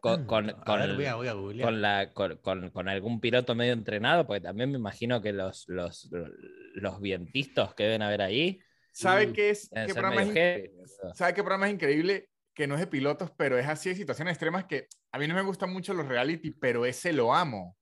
con- 0.00 0.26
con-. 0.26 0.50
A 0.50 0.64
con 0.64 0.78
ver, 0.78 0.94
voy 0.94 1.04
a, 1.06 1.14
voy 1.16 1.26
a 1.28 1.32
googlear. 1.32 1.66
con, 1.68 1.82
la, 1.82 2.12
con, 2.12 2.36
con- 2.36 2.70
con 2.70 2.88
algún 2.88 3.20
piloto 3.20 3.54
medio 3.56 3.72
entrenado, 3.72 4.26
porque 4.26 4.40
también 4.40 4.70
me 4.70 4.78
imagino 4.78 5.20
que 5.20 5.32
los, 5.32 5.68
los, 5.82 6.10
los 6.74 7.00
vientistas 7.00 7.74
que 7.74 7.84
deben 7.84 8.02
haber 8.02 8.22
ahí 8.22 8.60
¿Sabe 8.92 9.32
qué 9.32 9.50
es? 9.50 9.70
¿Qué 9.72 9.92
programa, 9.94 10.22
es. 10.22 10.70
¿Sabe 11.14 11.32
qué 11.32 11.42
programa 11.42 11.68
es 11.68 11.74
increíble? 11.74 12.28
Que 12.54 12.66
no 12.66 12.74
es 12.74 12.80
de 12.80 12.86
pilotos, 12.88 13.30
pero 13.36 13.56
es 13.56 13.66
así 13.68 13.88
de 13.88 13.94
situaciones 13.94 14.32
extremas 14.32 14.64
que 14.64 14.88
a 15.12 15.18
mí 15.18 15.28
no 15.28 15.34
me 15.34 15.42
gustan 15.42 15.72
mucho 15.72 15.94
los 15.94 16.08
reality, 16.08 16.50
pero 16.50 16.84
ese 16.84 17.12
lo 17.12 17.32
amo. 17.32 17.76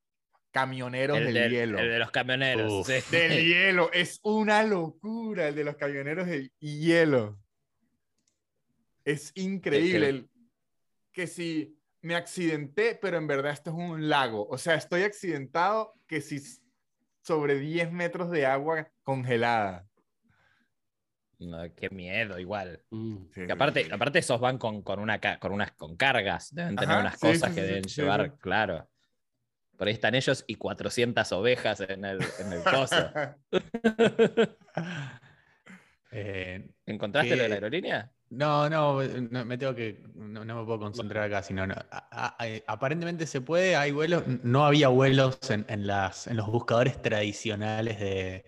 Camioneros 0.51 1.17
El, 1.19 1.25
del 1.27 1.35
del- 1.35 1.51
hielo. 1.53 1.79
el 1.79 1.91
de 1.91 1.99
los 1.99 2.11
camioneros. 2.11 2.73
Uf. 2.73 2.87
sí. 2.87 3.01
Del 3.11 3.43
hielo. 3.47 3.91
Es 3.93 4.21
una 4.23 4.63
locura 4.63 5.49
el 5.49 5.55
de 5.55 5.65
los 5.65 5.77
camioneros 5.77 6.27
del 6.27 6.53
hielo. 6.59 7.39
Es 9.05 9.33
increíble. 9.35 10.01
que- 10.01 10.09
el- 10.09 10.31
que 11.13 11.27
si 11.27 11.77
me 12.03 12.15
accidenté, 12.15 12.95
pero 13.01 13.17
en 13.17 13.27
verdad 13.27 13.53
esto 13.53 13.71
es 13.71 13.77
un 13.77 14.09
lago. 14.09 14.47
O 14.49 14.59
sea, 14.59 14.75
estoy 14.75 15.03
accidentado 15.03 15.95
que 16.07 16.21
si 16.21 16.39
sobre 17.29 17.59
10 17.59 17.93
metros 17.93 18.31
de 18.31 18.47
agua 18.47 18.89
congelada. 19.03 19.87
No, 21.39 21.63
qué 21.77 21.91
miedo, 21.91 22.39
igual. 22.39 22.83
Mm. 22.91 23.17
Sí, 23.35 23.47
Que 23.47 23.53
aparte, 23.53 23.87
aparte 23.93 24.21
esos 24.21 24.41
van 24.41 24.57
con, 24.57 24.81
con, 24.81 24.99
una, 24.99 25.21
con 25.39 25.53
unas 25.53 25.73
con 25.73 25.95
cargas, 25.95 26.55
deben 26.55 26.77
tener 26.77 26.93
Ajá, 26.93 27.01
unas 27.01 27.21
sí, 27.21 27.27
cosas 27.27 27.51
sí, 27.51 27.55
que 27.55 27.61
sí, 27.61 27.67
deben 27.67 27.85
sí, 27.85 28.01
llevar, 28.01 28.31
sí. 28.31 28.37
claro. 28.41 28.89
Por 29.77 29.89
ahí 29.89 29.93
están 29.93 30.15
ellos 30.15 30.43
y 30.47 30.55
400 30.55 31.31
ovejas 31.33 31.81
en 31.81 32.07
el, 32.07 32.19
en 32.41 32.53
el 32.53 32.63
coso. 32.65 33.11
Eh, 36.11 36.69
¿Encontraste 36.87 37.37
lo 37.37 37.43
de 37.43 37.49
la 37.49 37.55
aerolínea? 37.57 38.13
no, 38.31 38.69
no, 38.69 39.03
no, 39.03 39.45
me 39.45 39.59
tengo 39.59 39.75
que. 39.75 40.03
No, 40.15 40.45
no 40.45 40.61
me 40.61 40.65
puedo 40.65 40.79
concentrar 40.79 41.25
acá, 41.25 41.43
sino. 41.43 41.67
no. 41.67 41.75
A- 41.91 42.37
a- 42.39 42.47
aparentemente 42.67 43.27
se 43.27 43.41
puede, 43.41 43.77
hay 43.77 43.93
vuelos. 43.93 44.25
No 44.27 44.65
había 44.67 44.89
vuelos 44.89 45.39
en, 45.51 45.65
en 45.69 45.87
las, 45.87 46.27
en 46.27 46.37
los 46.37 46.47
buscadores 46.49 47.01
tradicionales 47.01 47.99
de, 48.01 48.45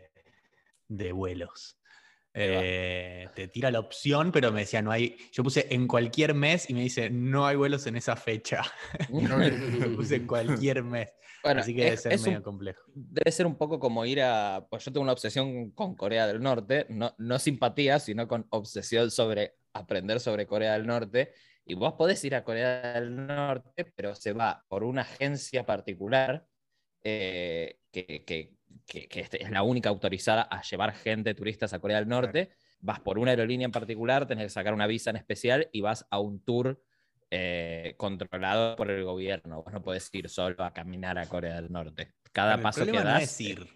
de 0.88 1.12
vuelos. 1.12 1.76
Eh, 2.34 3.28
te 3.34 3.48
tira 3.48 3.70
la 3.70 3.80
opción, 3.80 4.32
pero 4.32 4.52
me 4.52 4.60
decía, 4.60 4.82
no 4.82 4.90
hay. 4.92 5.16
Yo 5.32 5.42
puse 5.42 5.66
en 5.74 5.86
cualquier 5.88 6.34
mes 6.34 6.70
y 6.70 6.74
me 6.74 6.82
dice, 6.82 7.10
no 7.10 7.46
hay 7.46 7.56
vuelos 7.56 7.86
en 7.86 7.96
esa 7.96 8.16
fecha. 8.16 8.62
Puse 9.96 10.16
en 10.16 10.26
cualquier 10.26 10.82
mes. 10.84 11.10
Bueno, 11.42 11.60
Así 11.60 11.74
que 11.74 11.82
debe 11.84 11.94
es- 11.94 12.02
ser 12.02 12.12
es 12.12 12.20
un 12.20 12.26
medio 12.26 12.42
complejo. 12.42 12.82
debe 12.94 13.32
ser 13.32 13.46
un 13.46 13.56
poco 13.56 13.78
como 13.78 14.04
ir 14.04 14.20
a. 14.22 14.66
Pues 14.68 14.84
yo 14.84 14.92
tengo 14.92 15.02
una 15.02 15.12
obsesión 15.12 15.70
con 15.70 15.94
Corea 15.96 16.26
del 16.26 16.40
Norte, 16.42 16.86
no, 16.90 17.14
no 17.18 17.38
simpatía, 17.38 17.98
sino 17.98 18.28
con 18.28 18.46
obsesión 18.50 19.10
sobre 19.10 19.54
aprender 19.72 20.20
sobre 20.20 20.46
Corea 20.46 20.74
del 20.74 20.86
Norte. 20.86 21.32
Y 21.64 21.74
vos 21.74 21.94
podés 21.94 22.22
ir 22.24 22.34
a 22.34 22.44
Corea 22.44 22.94
del 22.94 23.26
Norte, 23.26 23.84
pero 23.94 24.14
se 24.14 24.32
va 24.32 24.64
por 24.68 24.82
una 24.84 25.02
agencia 25.02 25.64
particular 25.64 26.46
eh, 27.02 27.78
que, 27.90 28.24
que- 28.26 28.52
que- 28.86 29.08
que 29.08 29.20
es 29.40 29.50
la 29.50 29.62
única 29.62 29.88
autorizada 29.88 30.42
a 30.42 30.60
llevar 30.62 30.92
gente, 30.94 31.34
turistas 31.34 31.72
a 31.72 31.78
Corea 31.78 31.98
del 31.98 32.08
Norte. 32.08 32.50
Vas 32.80 33.00
por 33.00 33.18
una 33.18 33.30
aerolínea 33.30 33.64
en 33.64 33.72
particular, 33.72 34.26
tenés 34.26 34.44
que 34.46 34.50
sacar 34.50 34.74
una 34.74 34.86
visa 34.86 35.08
en 35.10 35.16
especial 35.16 35.68
y 35.72 35.80
vas 35.80 36.06
a 36.10 36.18
un 36.18 36.42
tour 36.44 36.82
eh, 37.30 37.94
controlado 37.96 38.76
por 38.76 38.90
el 38.90 39.04
gobierno. 39.04 39.62
Vos 39.62 39.72
no 39.72 39.82
podés 39.82 40.08
ir 40.12 40.28
solo 40.28 40.62
a 40.64 40.72
caminar 40.72 41.18
a 41.18 41.26
Corea 41.26 41.54
del 41.60 41.70
Norte. 41.70 42.12
Cada 42.32 42.54
el 42.56 42.60
paso 42.62 42.84
que 42.86 42.92
das. 42.92 43.04
no 43.04 43.16
es 43.18 43.40
ir, 43.40 43.66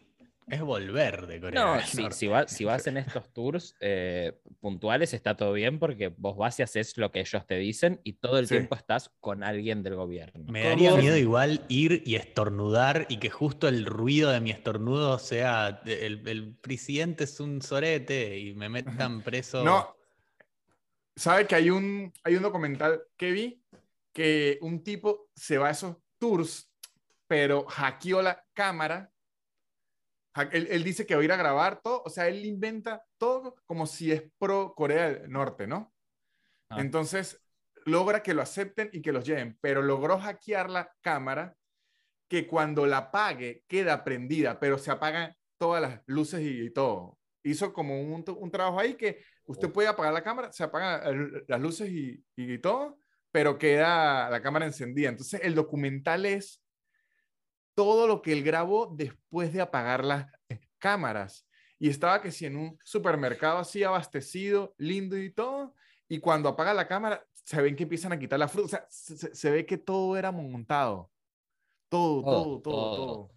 es 0.49 0.61
volver 0.61 1.27
de 1.27 1.41
Corea 1.41 1.65
No, 1.65 1.75
del 1.75 1.85
si, 1.85 2.03
Norte. 2.03 2.17
si 2.17 2.27
vas, 2.29 2.53
si 2.53 2.65
vas 2.65 2.87
en 2.87 2.97
estos 2.99 3.33
tours 3.33 3.75
eh, 3.81 4.39
puntuales 4.61 5.15
está 5.15 5.37
todo 5.37 5.53
bien 5.55 5.79
porque 5.79 6.09
vos 6.17 6.37
vas 6.37 6.59
y 6.61 6.63
haces 6.63 6.97
lo 6.99 7.11
que 7.11 7.21
ellos 7.21 7.47
te 7.47 7.57
dicen 7.57 8.01
y 8.05 8.13
todo 8.15 8.39
el 8.39 8.47
Sí. 8.47 8.55
tiempo 8.57 8.75
estás 8.75 9.11
con 9.21 9.43
alguien 9.43 9.83
del 9.83 9.95
gobierno. 9.97 10.45
Me 10.53 10.65
daría 10.65 10.91
¿Cómo? 10.91 11.03
miedo 11.03 11.17
igual 11.17 11.63
ir 11.69 12.03
y 12.05 12.17
estornudar 12.17 13.07
y 13.09 13.17
que 13.17 13.31
justo 13.31 13.69
el 13.69 13.87
ruido 13.87 14.31
de 14.31 14.41
mi 14.41 14.51
estornudo 14.51 15.19
sea 15.19 15.81
el 15.87 16.55
presidente 16.61 17.25
es 17.25 17.41
un 17.41 17.63
sorete 17.63 18.39
y 18.39 18.55
me 18.55 18.69
metan 18.69 19.23
preso. 19.23 19.65
No. 19.65 19.94
¿Sabe 21.17 21.47
que 21.47 21.55
hay 21.55 21.71
un, 21.71 22.13
hay 22.25 22.37
un 22.37 22.43
documental 22.43 23.03
que 23.17 23.31
vi 23.31 23.63
que 24.13 24.59
un 24.63 24.83
tipo 24.83 25.29
se 25.35 25.59
va 25.59 25.69
a 25.69 25.73
esos 25.73 25.97
tours, 26.19 26.73
pero 27.27 27.65
hackeó 27.67 28.23
la 28.23 28.45
cámara? 28.53 29.11
Él, 30.51 30.67
él 30.71 30.83
dice 30.83 31.07
que 31.07 31.15
va 31.15 31.21
a 31.21 31.25
ir 31.25 31.33
a 31.33 31.37
grabar 31.37 31.81
todo, 31.81 32.03
o 32.05 32.11
sea, 32.11 32.27
él 32.27 32.45
inventa 32.45 33.05
todo 33.19 33.57
como 33.67 33.87
si 33.87 34.11
es 34.11 34.25
pro 34.39 34.75
Corea 34.75 35.13
del 35.13 35.31
Norte, 35.31 35.67
¿no? 35.69 35.95
Ah. 36.69 36.81
Entonces, 36.81 37.41
logra 37.85 38.23
que 38.23 38.35
lo 38.35 38.43
acepten 38.43 38.91
y 38.93 39.01
que 39.01 39.13
los 39.13 39.25
lleven, 39.25 39.57
pero 39.61 39.83
logró 39.83 40.19
hackear 40.19 40.71
la 40.71 40.93
cámara 41.01 41.57
que 42.29 42.47
cuando 42.47 42.87
la 42.87 42.99
apague 42.99 43.65
queda 43.69 44.03
prendida, 44.03 44.59
pero 44.59 44.79
se 44.79 44.91
apagan 44.91 45.37
todas 45.59 45.83
las 45.83 46.03
luces 46.07 46.41
y, 46.41 46.63
y 46.63 46.71
todo. 46.71 47.19
Hizo 47.45 47.73
como 47.73 48.01
un, 48.01 48.25
un 48.27 48.51
trabajo 48.51 48.81
ahí 48.81 48.95
que 48.95 49.23
usted 49.47 49.71
puede 49.73 49.89
apagar 49.89 50.13
la 50.13 50.23
cámara, 50.23 50.53
se 50.53 50.65
apagan 50.65 51.45
las 51.49 51.61
luces 51.61 51.91
y, 51.91 52.25
y 52.37 52.59
todo, 52.59 52.99
pero 53.31 53.59
queda 53.59 54.31
la 54.31 54.41
cámara 54.43 54.67
encendida. 54.67 55.09
Entonces, 55.09 55.41
el 55.43 55.55
documental 55.55 56.25
es 56.27 56.63
todo 57.75 58.07
lo 58.07 58.23
que 58.23 58.33
él 58.33 58.43
grabó 58.45 58.87
después 58.97 59.53
de 59.53 59.61
apagar 59.61 60.05
las 60.05 60.27
cámaras. 60.79 61.47
Y 61.79 61.89
estaba 61.89 62.23
que 62.23 62.31
si 62.31 62.47
en 62.47 62.57
un 62.57 62.79
supermercado 62.85 63.59
así 63.59 63.83
abastecido, 63.83 64.75
lindo 64.79 65.19
y 65.19 65.31
todo, 65.31 65.75
y 66.09 66.19
cuando 66.21 66.49
apaga 66.49 66.73
la 66.73 66.87
cámara, 66.87 67.27
se 67.33 67.61
ven 67.61 67.75
que 67.77 67.83
empiezan 67.83 68.13
a 68.13 68.19
quitar 68.19 68.39
la 68.39 68.49
fruta. 68.49 68.67
O 68.67 68.69
sea, 68.69 68.87
se, 68.89 69.17
se- 69.19 69.35
se 69.35 69.51
ve 69.51 69.67
que 69.67 69.77
todo 69.79 70.17
era 70.17 70.31
montado. 70.31 71.11
Todo, 71.89 72.23
todo, 72.23 72.43
Todo, 72.43 72.61
todo, 72.63 72.63
todo. 72.63 72.97
todo. 73.07 73.31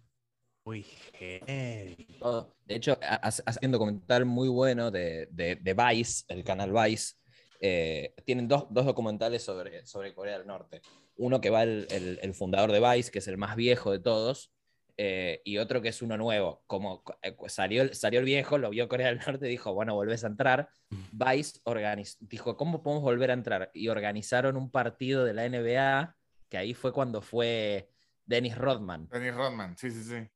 Uy, 0.68 0.84
heavy. 1.18 2.06
Todo. 2.18 2.54
De 2.66 2.74
hecho, 2.76 2.98
ha- 3.02 3.14
hace 3.16 3.42
hace 3.46 3.64
un 3.64 3.72
documental 3.72 4.26
muy 4.26 4.48
bueno 4.50 4.90
de, 4.90 5.26
de, 5.30 5.56
de 5.56 5.74
Vice, 5.74 6.24
el 6.28 6.44
canal 6.44 6.72
Vice. 6.74 7.14
eh, 7.60 8.14
tienen 8.26 8.46
dos, 8.48 8.66
dos 8.68 8.84
documentales 8.84 9.42
sobre, 9.42 9.86
sobre 9.86 10.12
Corea 10.14 10.36
del 10.36 10.46
Norte. 10.46 10.82
Uno 11.16 11.40
que 11.40 11.48
va 11.48 11.62
el, 11.62 11.86
el- 11.90 12.18
el 12.20 12.34
fundador 12.34 12.70
de 12.70 12.80
Vice, 12.80 13.10
que 13.10 13.20
es 13.20 13.28
el 13.28 13.38
más 13.38 13.56
viejo 13.56 13.92
de 13.92 13.98
todos, 13.98 14.52
eh, 14.98 15.40
y 15.42 15.56
otro 15.56 15.80
que 15.80 15.88
es 15.88 16.02
uno 16.02 16.18
nuevo. 16.18 16.62
Como 16.66 17.02
eh, 17.22 17.34
salió, 17.46 17.80
el- 17.80 17.94
salió 17.94 18.20
el 18.20 18.26
viejo, 18.26 18.58
lo 18.58 18.68
vio 18.68 18.88
Corea 18.88 19.06
del 19.06 19.20
Norte 19.26 19.46
y 19.46 19.50
dijo, 19.50 19.72
bueno, 19.72 19.94
volvés 19.94 20.22
a 20.24 20.26
entrar. 20.26 20.68
Vice 21.12 21.60
organiz- 21.64 22.18
dijo, 22.20 22.58
¿cómo 22.58 22.82
podemos 22.82 23.02
volver 23.04 23.30
a 23.30 23.34
entrar? 23.34 23.70
Y 23.72 23.88
organizaron 23.88 24.58
un 24.58 24.70
partido 24.70 25.24
de 25.24 25.32
la 25.32 25.46
NBA, 25.46 26.14
que 26.50 26.58
ahí 26.58 26.74
fue 26.74 26.92
cuando 26.92 27.22
fue 27.22 27.88
Dennis 28.26 28.58
Rodman 28.58 29.08
Dennis 29.08 29.34
Rodman, 29.34 29.74
sí, 29.78 29.90
sí, 29.90 30.02
sí. 30.04 30.28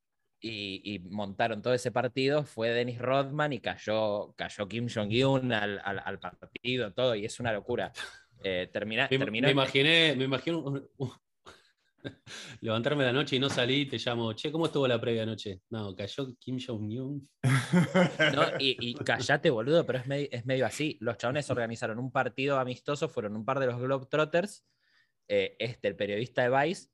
Y, 0.42 0.82
y 0.94 0.98
montaron 0.98 1.62
todo 1.62 1.72
ese 1.72 1.92
partido, 1.92 2.44
fue 2.44 2.70
Dennis 2.70 2.98
Rodman 2.98 3.52
y 3.52 3.60
cayó, 3.60 4.34
cayó 4.36 4.68
Kim 4.68 4.88
Jong-un 4.92 5.52
al, 5.52 5.80
al- 5.84 6.02
al 6.04 6.18
partido, 6.18 6.92
todo, 6.92 7.14
y 7.14 7.24
es 7.24 7.38
una 7.40 7.52
locura. 7.52 7.92
Eh, 8.42 8.68
termina, 8.72 9.06
Me, 9.10 9.18
terminó 9.18 9.46
me 9.46 9.52
imaginé, 9.52 10.16
me 10.16 10.24
imagino 10.24 10.82
levantarme 12.60 13.04
la 13.04 13.12
noche 13.12 13.36
y 13.36 13.38
no 13.38 13.48
salí, 13.48 13.86
te 13.86 13.98
llamo, 13.98 14.32
che, 14.32 14.50
¿cómo 14.50 14.66
estuvo 14.66 14.88
la 14.88 15.00
previa 15.00 15.22
anoche? 15.22 15.60
No, 15.70 15.94
cayó 15.94 16.34
Kim 16.38 16.58
Jong-un. 16.58 17.28
¿no? 18.34 18.42
Y, 18.58 18.76
y 18.90 18.94
callate, 18.94 19.50
boludo, 19.50 19.86
pero 19.86 19.98
es 20.00 20.06
medio, 20.08 20.28
es 20.32 20.44
medio 20.44 20.66
así. 20.66 20.98
Los 21.00 21.16
chabones 21.18 21.48
organizaron 21.50 21.98
un 22.00 22.10
partido 22.10 22.58
amistoso, 22.58 23.08
fueron 23.08 23.36
un 23.36 23.44
par 23.44 23.60
de 23.60 23.66
los 23.66 23.80
Globetrotters, 23.80 24.66
eh, 25.28 25.54
este, 25.60 25.88
el 25.88 25.96
periodista 25.96 26.42
de 26.42 26.50
Vice, 26.66 26.88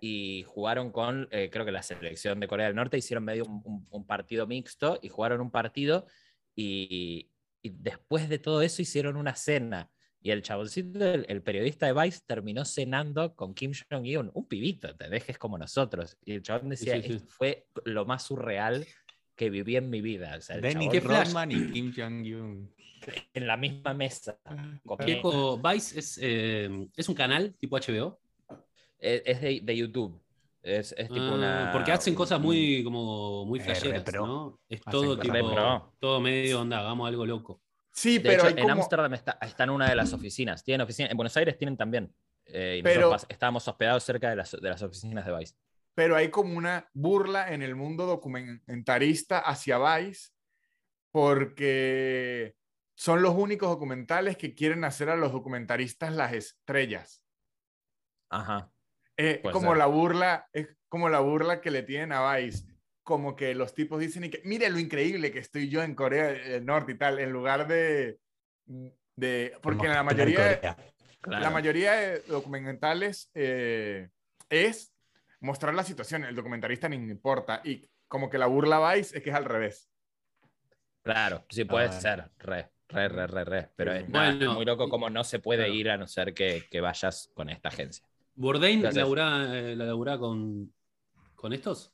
y 0.00 0.44
jugaron 0.46 0.90
con, 0.92 1.28
eh, 1.30 1.48
creo 1.50 1.64
que 1.64 1.72
la 1.72 1.82
selección 1.82 2.40
de 2.40 2.48
Corea 2.48 2.66
del 2.66 2.76
Norte, 2.76 2.98
hicieron 2.98 3.24
medio 3.24 3.44
un, 3.44 3.62
un- 3.64 3.86
un 3.90 4.06
partido 4.06 4.46
mixto 4.46 4.98
y 5.02 5.08
jugaron 5.08 5.40
un 5.40 5.50
partido 5.50 6.06
y, 6.56 7.30
y 7.62 7.70
después 7.70 8.28
de 8.28 8.38
todo 8.38 8.62
eso 8.62 8.82
hicieron 8.82 9.16
una 9.16 9.34
cena. 9.34 9.90
Y 10.20 10.30
el 10.30 10.42
chaboncito, 10.42 11.04
el, 11.04 11.26
el 11.28 11.42
periodista 11.42 11.86
de 11.86 11.92
Vice, 11.92 12.20
terminó 12.26 12.64
cenando 12.64 13.34
con 13.34 13.52
Kim 13.54 13.72
Jong-un, 13.90 14.30
un 14.32 14.48
pibito, 14.48 14.96
te 14.96 15.08
dejes 15.10 15.36
como 15.36 15.58
nosotros. 15.58 16.16
Y 16.24 16.32
el 16.32 16.42
chabón 16.42 16.70
decía, 16.70 16.96
sí, 16.96 17.02
sí. 17.02 17.12
"Esto 17.14 17.26
fue 17.28 17.66
lo 17.84 18.06
más 18.06 18.22
surreal 18.22 18.86
que 19.36 19.50
viví 19.50 19.76
en 19.76 19.90
mi 19.90 20.00
vida. 20.00 20.36
O 20.38 20.40
sea, 20.40 20.56
el 20.56 20.62
Dennis 20.62 20.74
chabón 20.76 20.92
¿Qué 20.92 21.00
flash? 21.02 21.26
Rodman 21.26 21.52
y 21.52 21.72
Kim 21.72 21.92
Jong-un. 21.94 22.74
en 23.34 23.46
la 23.46 23.58
misma 23.58 23.92
mesa. 23.92 24.38
Viejo, 25.04 25.58
Vice 25.58 25.98
es, 25.98 26.18
eh, 26.22 26.88
es 26.96 27.08
un 27.10 27.14
canal 27.14 27.54
tipo 27.58 27.76
HBO. 27.76 28.18
Es, 28.98 29.22
es 29.26 29.40
de, 29.40 29.60
de 29.62 29.76
YouTube. 29.76 30.20
Es, 30.62 30.92
es 30.96 31.08
tipo 31.08 31.20
Ah, 31.20 31.34
una. 31.34 31.70
porque 31.72 31.92
hacen 31.92 32.14
cosas 32.14 32.40
muy 32.40 32.82
como 32.84 33.44
muy 33.44 33.60
Eh, 33.60 33.62
flasheras, 33.62 34.04
repro. 34.04 34.26
¿no? 34.26 34.60
Es 34.68 34.80
todo 34.82 35.18
tipo, 35.18 35.92
todo 35.98 36.20
medio 36.20 36.60
onda, 36.62 36.78
hagamos 36.80 37.06
algo 37.08 37.26
loco. 37.26 37.60
Sí, 37.92 38.14
De 38.18 38.30
pero 38.30 38.42
hecho, 38.48 38.56
en 38.56 38.62
como- 38.62 38.72
Ámsterdam 38.72 39.12
está, 39.14 39.38
está 39.42 39.64
en 39.64 39.70
una 39.70 39.88
de 39.88 39.94
las 39.94 40.12
oficinas. 40.14 40.64
Tienen 40.64 40.80
oficina, 40.80 41.08
en 41.10 41.16
Buenos 41.16 41.36
Aires 41.36 41.56
tienen 41.58 41.76
también. 41.76 42.14
Eh, 42.46 42.76
y 42.78 42.82
Pero- 42.82 43.14
estábamos 43.28 43.66
hospedados 43.68 44.02
cerca 44.04 44.30
de 44.30 44.36
las, 44.36 44.50
de 44.52 44.68
las 44.68 44.82
oficinas 44.82 45.24
de 45.26 45.36
Vice. 45.36 45.54
pero 45.94 46.16
hay 46.16 46.28
como 46.30 46.56
una 46.56 46.88
burla 46.92 47.52
en 47.52 47.62
el 47.62 47.74
mundo 47.76 48.04
documentarista 48.06 49.38
hacia 49.38 49.78
Vice 49.98 50.30
porque 51.12 52.56
son 52.96 53.22
los 53.22 53.34
únicos 53.34 53.68
documentales 53.68 54.36
que 54.36 54.54
quieren 54.54 54.82
hacer 54.84 55.08
a 55.08 55.16
los 55.16 55.30
documentaristas 55.32 56.12
las 56.14 56.32
estrellas. 56.32 57.22
Ajá. 58.28 58.70
Es 59.16 59.38
Puede 59.38 59.52
como 59.52 59.70
ser. 59.70 59.78
la 59.78 59.86
burla, 59.86 60.48
es 60.52 60.68
como 60.88 61.08
la 61.08 61.20
burla 61.20 61.60
que 61.60 61.70
le 61.70 61.82
tienen 61.82 62.12
a 62.12 62.34
Vice. 62.36 62.64
Como 63.02 63.36
que 63.36 63.54
los 63.54 63.74
tipos 63.74 64.00
dicen 64.00 64.24
y 64.24 64.30
que, 64.30 64.40
mire 64.44 64.68
lo 64.70 64.78
increíble 64.78 65.30
que 65.30 65.38
estoy 65.38 65.68
yo 65.68 65.82
en 65.82 65.94
Corea 65.94 66.24
del 66.32 66.64
Norte 66.64 66.92
y 66.92 66.98
tal, 66.98 67.18
en 67.18 67.30
lugar 67.30 67.68
de, 67.68 68.18
de 69.16 69.56
porque 69.62 69.88
la 69.88 70.02
mayoría, 70.02 70.44
de- 70.44 70.56
Corea. 70.56 70.76
la 70.78 71.38
Claro. 71.38 71.50
mayoría 71.52 71.92
de 71.92 72.20
documentales 72.20 73.30
eh, 73.34 74.08
es 74.48 74.94
mostrar 75.40 75.74
la 75.74 75.84
situación, 75.84 76.24
el 76.24 76.34
documentalista 76.34 76.88
ni 76.88 76.96
importa. 76.96 77.60
Y 77.62 77.86
como 78.08 78.30
que 78.30 78.38
la 78.38 78.46
burla 78.46 78.94
Vice 78.94 79.18
es 79.18 79.22
que 79.22 79.30
es 79.30 79.36
al 79.36 79.44
revés. 79.44 79.90
Claro, 81.02 81.44
sí 81.50 81.64
puede 81.64 81.88
bueno. 81.88 82.00
ser. 82.00 82.30
Re, 82.38 82.70
re, 82.88 83.08
re, 83.08 83.26
re, 83.26 83.44
re. 83.44 83.70
Pero 83.76 83.92
es 83.92 84.08
Bueno, 84.08 84.54
muy 84.54 84.64
loco 84.64 84.88
como 84.88 85.10
no 85.10 85.22
se 85.24 85.38
puede 85.40 85.64
claro. 85.64 85.74
ir 85.74 85.90
a 85.90 85.96
no 85.98 86.06
ser 86.06 86.32
que, 86.32 86.64
que 86.70 86.80
vayas 86.80 87.30
con 87.34 87.50
esta 87.50 87.68
agencia. 87.68 88.06
¿Bourdain 88.36 88.82
laburaba, 88.94 89.56
eh, 89.58 89.76
la 89.76 89.84
laburaba 89.86 90.18
con, 90.18 90.72
con 91.34 91.52
estos? 91.52 91.92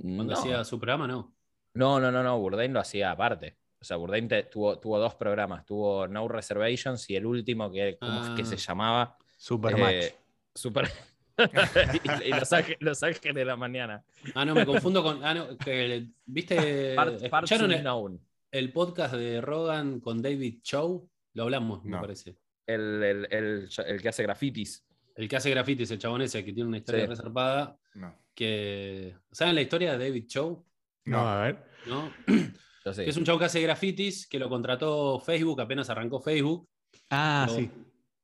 Cuando 0.00 0.24
No. 0.34 0.38
hacía 0.38 0.64
su 0.64 0.78
programa, 0.78 1.06
no. 1.06 1.34
No, 1.74 2.00
no, 2.00 2.10
no, 2.12 2.22
no, 2.22 2.38
Bourdain 2.38 2.72
lo 2.72 2.80
hacía 2.80 3.10
aparte. 3.10 3.58
O 3.80 3.84
sea, 3.84 3.96
Bourdain 3.96 4.28
te- 4.28 4.44
tuvo, 4.44 4.78
tuvo 4.78 4.98
dos 4.98 5.14
programas. 5.14 5.64
Tuvo 5.66 6.06
No 6.08 6.26
Reservations 6.28 7.08
y 7.10 7.16
el 7.16 7.26
último, 7.26 7.70
que 7.70 7.96
¿cómo 8.00 8.22
es 8.24 8.30
que 8.30 8.42
Ah. 8.42 8.46
se 8.46 8.56
llamaba? 8.56 9.16
Supermatch. 9.36 9.92
Eh, 9.92 10.14
Super, 10.54 10.88
y, 12.24 12.28
y 12.28 12.30
los, 12.30 12.52
Ángeles, 12.52 12.78
los 12.80 13.02
Ángeles 13.02 13.34
de 13.34 13.44
la 13.44 13.56
mañana. 13.56 14.04
Ah, 14.34 14.44
no, 14.44 14.54
me 14.54 14.64
confundo 14.64 15.02
con. 15.02 15.24
Ah, 15.24 15.34
no, 15.34 15.56
que, 15.58 16.06
¿Viste? 16.24 16.94
Part- 16.96 17.20
¿Escucharon 17.22 17.72
el, 17.72 18.20
el 18.52 18.72
podcast 18.72 19.14
de 19.14 19.40
Rogan 19.40 19.98
con 20.00 20.22
David 20.22 20.60
Chow? 20.62 21.08
Lo 21.34 21.42
hablamos, 21.42 21.84
me 21.84 21.90
No. 21.90 22.00
parece. 22.00 22.36
El, 22.66 23.02
el, 23.02 23.28
el, 23.30 23.68
el 23.86 24.00
que 24.02 24.08
hace 24.08 24.22
grafitis. 24.22 24.86
El 25.14 25.28
que 25.28 25.36
hace 25.36 25.50
grafitis, 25.50 25.90
el 25.90 25.98
chabón 25.98 26.22
ese 26.22 26.44
que 26.44 26.52
tiene 26.52 26.68
una 26.68 26.78
historia 26.78 27.02
Sí. 27.02 27.06
reservada. 27.08 27.76
No. 27.94 28.18
Que. 28.34 29.14
¿Saben 29.30 29.54
la 29.54 29.62
historia 29.62 29.96
de 29.96 30.04
David 30.06 30.26
Chow? 30.26 30.66
No, 31.06 31.16
No. 31.22 31.28
a 31.28 31.42
ver. 31.42 31.64
¿No? 31.86 32.12
Yo 32.84 32.92
sé. 32.92 33.04
Que 33.04 33.10
es 33.10 33.16
un 33.16 33.24
chavo 33.24 33.38
que 33.38 33.44
hace 33.46 33.60
grafitis, 33.62 34.26
que 34.26 34.38
lo 34.38 34.48
contrató 34.48 35.20
Facebook, 35.20 35.60
apenas 35.60 35.88
arrancó 35.90 36.20
Facebook. 36.20 36.68
Ah, 37.10 37.46
lo, 37.48 37.54
sí. 37.56 37.70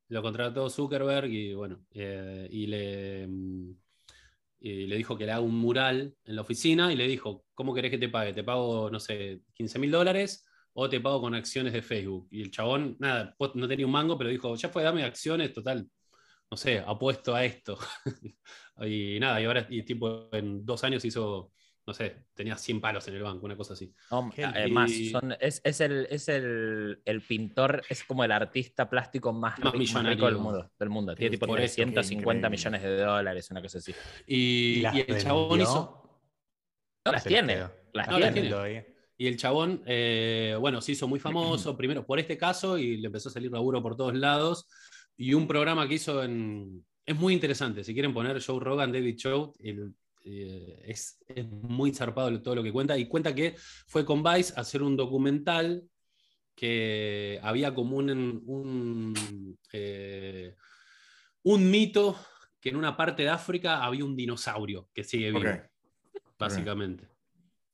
lo 0.08 0.22
contrató 0.22 0.68
Zuckerberg 0.68 1.30
y 1.30 1.54
bueno, 1.54 1.84
eh, 1.92 2.48
y, 2.50 2.66
le, 2.66 3.26
mm, 3.26 3.72
y 4.60 4.86
le 4.86 4.96
dijo 4.96 5.16
que 5.16 5.26
le 5.26 5.32
haga 5.32 5.40
un 5.40 5.54
mural 5.56 6.14
en 6.24 6.36
la 6.36 6.42
oficina 6.42 6.92
y 6.92 6.96
le 6.96 7.06
dijo, 7.08 7.44
¿cómo 7.54 7.72
querés 7.74 7.90
que 7.90 7.98
te 7.98 8.08
pague? 8.08 8.32
¿Te 8.32 8.44
pago, 8.44 8.90
no 8.90 9.00
sé, 9.00 9.40
15 9.54 9.78
mil 9.78 9.90
dólares 9.90 10.44
o 10.74 10.88
te 10.88 11.00
pago 11.00 11.20
con 11.20 11.34
acciones 11.34 11.72
de 11.72 11.82
Facebook? 11.82 12.28
Y 12.30 12.42
el 12.42 12.50
chabón, 12.50 12.96
nada, 12.98 13.34
pues, 13.38 13.52
no 13.54 13.66
tenía 13.68 13.86
un 13.86 13.92
mango, 13.92 14.18
pero 14.18 14.28
dijo, 14.30 14.54
ya 14.56 14.68
fue, 14.68 14.82
dame 14.82 15.04
acciones, 15.04 15.52
total, 15.52 15.88
no 16.50 16.56
sé, 16.56 16.78
apuesto 16.84 17.34
a 17.34 17.44
esto. 17.44 17.78
y 18.82 19.18
nada, 19.20 19.40
y 19.40 19.44
ahora, 19.44 19.66
y 19.68 19.82
tipo, 19.84 20.28
en 20.32 20.64
dos 20.64 20.82
años 20.84 21.04
hizo, 21.04 21.52
no 21.86 21.94
sé, 21.94 22.26
tenía 22.34 22.56
100 22.56 22.80
palos 22.80 23.06
en 23.08 23.14
el 23.14 23.22
banco, 23.22 23.46
una 23.46 23.56
cosa 23.56 23.74
así. 23.74 23.94
No, 24.10 24.30
Qué 24.34 24.44
además, 24.44 24.90
lindo. 24.90 25.20
son- 25.20 25.36
es, 25.40 25.60
es 25.64 25.80
el, 25.80 26.06
es 26.10 26.28
el, 26.28 27.00
el 27.04 27.20
pintor, 27.22 27.82
es 27.88 28.02
como 28.04 28.24
el 28.24 28.32
artista 28.32 28.88
plástico 28.90 29.32
más, 29.32 29.58
Más 29.60 29.72
rico, 29.74 30.00
rico 30.02 30.26
del 30.26 30.36
mundo. 30.36 30.70
Del 30.78 30.88
mundo. 30.90 31.14
Tiene 31.14 31.30
tipo 31.30 31.46
Por 31.46 31.60
eso, 31.60 31.76
qué 31.76 31.82
350 31.84 32.48
increíble. 32.48 32.50
millones 32.50 32.82
de 32.82 32.96
dólares, 33.04 33.50
una 33.50 33.62
cosa 33.62 33.78
así. 33.78 33.94
Y, 34.26 34.80
las 34.80 34.94
y 34.96 35.04
el 35.06 35.18
chabón 35.22 35.60
hizo... 35.60 35.96
No, 37.06 37.12
las 37.12 37.24
tiene. 37.24 37.56
Las 37.92 38.08
No, 38.08 38.18
las 38.18 38.32
tiene. 38.32 38.32
tiene. 38.32 38.50
Todavía. 38.50 38.86
Y 39.16 39.26
el 39.26 39.36
chabón, 39.36 39.82
eh, 39.86 40.56
bueno, 40.58 40.80
se 40.80 40.92
hizo 40.92 41.06
muy 41.06 41.20
famoso, 41.20 41.76
primero 41.76 42.06
por 42.06 42.18
este 42.18 42.38
caso, 42.38 42.78
y 42.78 42.96
le 42.96 43.06
empezó 43.06 43.28
a 43.28 43.32
salir 43.32 43.50
laburo 43.52 43.82
por 43.82 43.94
todos 43.96 44.14
lados. 44.14 44.66
Y 45.20 45.34
un 45.34 45.46
programa 45.46 45.86
que 45.86 45.94
hizo 45.96 46.22
en. 46.24 46.82
Es 47.04 47.14
muy 47.14 47.34
interesante. 47.34 47.84
Si 47.84 47.92
quieren 47.92 48.14
poner 48.14 48.42
Joe 48.42 48.58
Rogan, 48.58 48.90
David 48.90 49.16
Show, 49.16 49.52
el- 49.58 49.92
eh, 50.24 50.82
es, 50.86 51.18
es 51.28 51.46
muy 51.46 51.92
zarpado 51.92 52.40
todo 52.40 52.54
lo 52.54 52.62
que 52.62 52.72
cuenta. 52.72 52.96
Y 52.96 53.06
cuenta 53.06 53.34
que 53.34 53.54
fue 53.86 54.04
con 54.06 54.22
Vice 54.22 54.54
a 54.56 54.60
hacer 54.62 54.82
un 54.82 54.96
documental 54.96 55.82
que 56.54 57.38
había 57.42 57.74
como 57.74 57.96
un, 57.98 58.42
un, 58.46 59.58
eh, 59.72 60.54
un 61.42 61.70
mito 61.70 62.16
que 62.58 62.70
en 62.70 62.76
una 62.76 62.96
parte 62.96 63.22
de 63.22 63.28
África 63.30 63.84
había 63.84 64.04
un 64.06 64.16
dinosaurio 64.16 64.88
que 64.94 65.04
sigue 65.04 65.30
vivo, 65.32 65.40
Ok. 65.50 65.70
básicamente. 66.38 67.08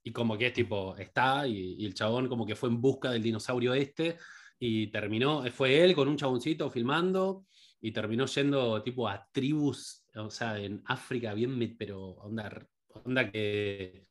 Y 0.04 0.12
como 0.12 0.36
que 0.38 0.46
es 0.48 0.52
tipo, 0.52 0.96
está, 0.96 1.46
y, 1.48 1.74
y 1.78 1.84
el 1.86 1.94
chabón 1.94 2.28
como 2.28 2.44
que 2.46 2.54
fue 2.56 2.68
en 2.68 2.80
busca 2.80 3.10
del 3.10 3.22
dinosaurio 3.22 3.72
este, 3.74 4.18
y 4.58 4.88
terminó, 4.88 5.44
fue 5.50 5.84
él 5.84 5.94
con 5.94 6.08
un 6.08 6.16
chaboncito 6.16 6.70
filmando, 6.70 7.46
y 7.80 7.92
terminó 7.92 8.26
yendo 8.26 8.82
tipo 8.82 9.08
a 9.08 9.28
tribus, 9.32 10.04
o 10.14 10.30
sea, 10.30 10.58
en 10.58 10.82
África, 10.86 11.34
bien, 11.34 11.76
pero 11.78 12.00
onda, 12.02 12.66
onda 13.04 13.30
que, 13.30 14.06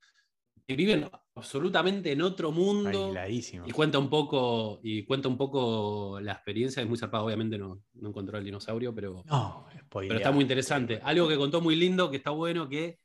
que 0.65 0.75
viven 0.75 1.10
absolutamente 1.36 2.12
en 2.12 2.21
otro 2.21 2.51
mundo. 2.51 3.08
Aisladísimo. 3.08 3.67
Y 3.67 3.71
cuenta 3.71 3.99
un 3.99 4.10
poco, 4.10 4.79
y 4.84 5.03
cuenta 5.03 5.27
un 5.27 5.38
poco 5.38 6.19
la 6.21 6.34
experiencia, 6.34 6.81
es 6.81 6.88
muy 6.88 6.97
zarpado, 6.97 7.25
obviamente 7.25 7.58
no, 7.58 7.81
no 7.93 8.10
encontró 8.10 8.38
el 8.38 8.45
dinosaurio, 8.45 8.93
pero, 8.93 9.23
No, 9.25 9.67
pero 9.91 10.15
está 10.15 10.31
muy 10.31 10.43
interesante. 10.43 10.99
Algo 11.03 11.27
que 11.27 11.38
contó 11.38 11.60
muy 11.60 11.75
lindo, 11.75 12.10
que 12.10 12.17
está 12.17 12.29
bueno, 12.29 12.69
que 12.69 12.99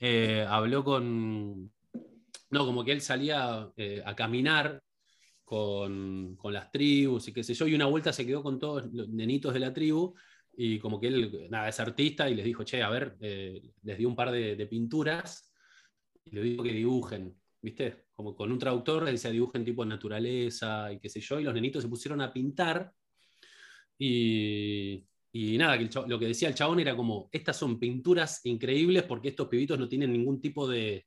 eh, 0.00 0.46
habló 0.48 0.84
con. 0.84 1.72
No, 2.50 2.66
como 2.66 2.84
que 2.84 2.92
él 2.92 3.00
salía 3.00 3.68
eh, 3.76 4.02
a 4.04 4.14
caminar 4.14 4.82
con, 5.44 6.36
con 6.36 6.52
las 6.52 6.70
tribus 6.70 7.28
y 7.28 7.32
qué 7.32 7.44
sé 7.44 7.54
yo, 7.54 7.66
y 7.66 7.74
una 7.74 7.86
vuelta 7.86 8.12
se 8.12 8.26
quedó 8.26 8.42
con 8.42 8.58
todos 8.58 8.86
los 8.92 9.08
nenitos 9.08 9.52
de 9.52 9.60
la 9.60 9.72
tribu, 9.72 10.14
y 10.56 10.78
como 10.78 11.00
que 11.00 11.08
él, 11.08 11.46
nada, 11.50 11.68
es 11.68 11.80
artista, 11.80 12.30
y 12.30 12.34
les 12.34 12.44
dijo, 12.44 12.64
che, 12.64 12.82
a 12.82 12.90
ver, 12.90 13.16
eh, 13.20 13.60
les 13.82 13.98
dio 13.98 14.08
un 14.08 14.16
par 14.16 14.30
de, 14.30 14.56
de 14.56 14.66
pinturas, 14.66 15.52
y 16.24 16.34
les 16.34 16.44
dijo 16.44 16.62
que 16.62 16.72
dibujen, 16.72 17.34
¿viste? 17.60 18.06
Como 18.12 18.34
con 18.34 18.50
un 18.52 18.58
traductor 18.58 19.02
les 19.02 19.14
decía 19.14 19.30
dibujen 19.30 19.64
tipo 19.64 19.84
naturaleza 19.84 20.92
y 20.92 21.00
qué 21.00 21.08
sé 21.08 21.20
yo, 21.20 21.40
y 21.40 21.44
los 21.44 21.54
nenitos 21.54 21.82
se 21.82 21.88
pusieron 21.88 22.20
a 22.20 22.32
pintar, 22.32 22.92
y, 23.98 25.04
y 25.32 25.58
nada, 25.58 25.76
lo 26.06 26.18
que 26.18 26.26
decía 26.26 26.48
el 26.48 26.54
chabón 26.54 26.80
era 26.80 26.96
como, 26.96 27.28
estas 27.32 27.56
son 27.56 27.78
pinturas 27.78 28.44
increíbles 28.44 29.02
porque 29.02 29.28
estos 29.28 29.48
pibitos 29.48 29.78
no 29.78 29.88
tienen 29.88 30.12
ningún 30.12 30.40
tipo 30.40 30.68
de... 30.68 31.06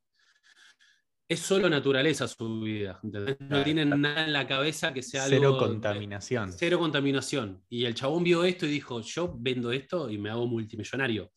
Es 1.30 1.40
solo 1.42 1.70
naturaleza 1.70 2.26
su 2.28 2.62
vida, 2.62 3.00
¿entendés? 3.04 3.36
No 3.42 3.62
tienen 3.62 3.90
nada 4.02 4.26
en 4.26 4.32
la 4.32 4.48
cabeza 4.48 4.94
que 4.94 5.04
sea 5.04 5.26
Cero 5.28 5.48
algo... 5.50 5.58
contaminación. 5.58 6.54
Cero 6.54 6.80
contaminación. 6.80 7.62
Y 7.70 7.84
el 7.84 7.96
chabón 7.96 8.24
vio 8.24 8.46
esto 8.46 8.66
y 8.66 8.70
dijo, 8.70 9.02
yo 9.02 9.36
vendo 9.38 9.74
esto 9.74 10.10
y 10.10 10.18
me 10.18 10.30
hago 10.30 10.48
multimillonario. 10.48 11.32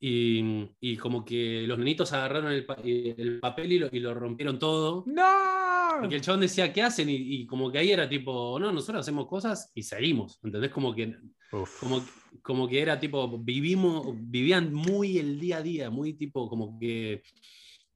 Y, 0.00 0.66
y 0.80 0.96
como 0.96 1.22
que 1.24 1.64
los 1.66 1.78
nenitos 1.78 2.12
agarraron 2.14 2.50
el, 2.52 2.64
pa- 2.64 2.78
el 2.82 3.38
papel 3.40 3.72
y 3.72 3.78
lo, 3.78 3.88
y 3.92 4.00
lo 4.00 4.14
rompieron 4.14 4.58
todo. 4.58 5.04
¡No! 5.06 5.22
Porque 6.00 6.16
el 6.16 6.20
chabón 6.22 6.40
decía, 6.40 6.72
¿qué 6.72 6.82
hacen? 6.82 7.10
Y, 7.10 7.14
y 7.16 7.46
como 7.46 7.70
que 7.70 7.78
ahí 7.78 7.90
era 7.90 8.08
tipo, 8.08 8.58
no, 8.58 8.72
nosotros 8.72 9.00
hacemos 9.00 9.26
cosas 9.26 9.70
y 9.74 9.82
seguimos. 9.82 10.38
¿Entendés? 10.42 10.70
Como 10.70 10.94
que, 10.94 11.14
Uf. 11.52 11.80
como, 11.80 12.02
como 12.42 12.68
que 12.68 12.80
era 12.80 12.98
tipo, 12.98 13.38
vivimos, 13.38 14.14
vivían 14.18 14.72
muy 14.72 15.18
el 15.18 15.38
día 15.38 15.58
a 15.58 15.62
día, 15.62 15.90
muy 15.90 16.14
tipo, 16.14 16.48
como 16.48 16.78
que 16.78 17.22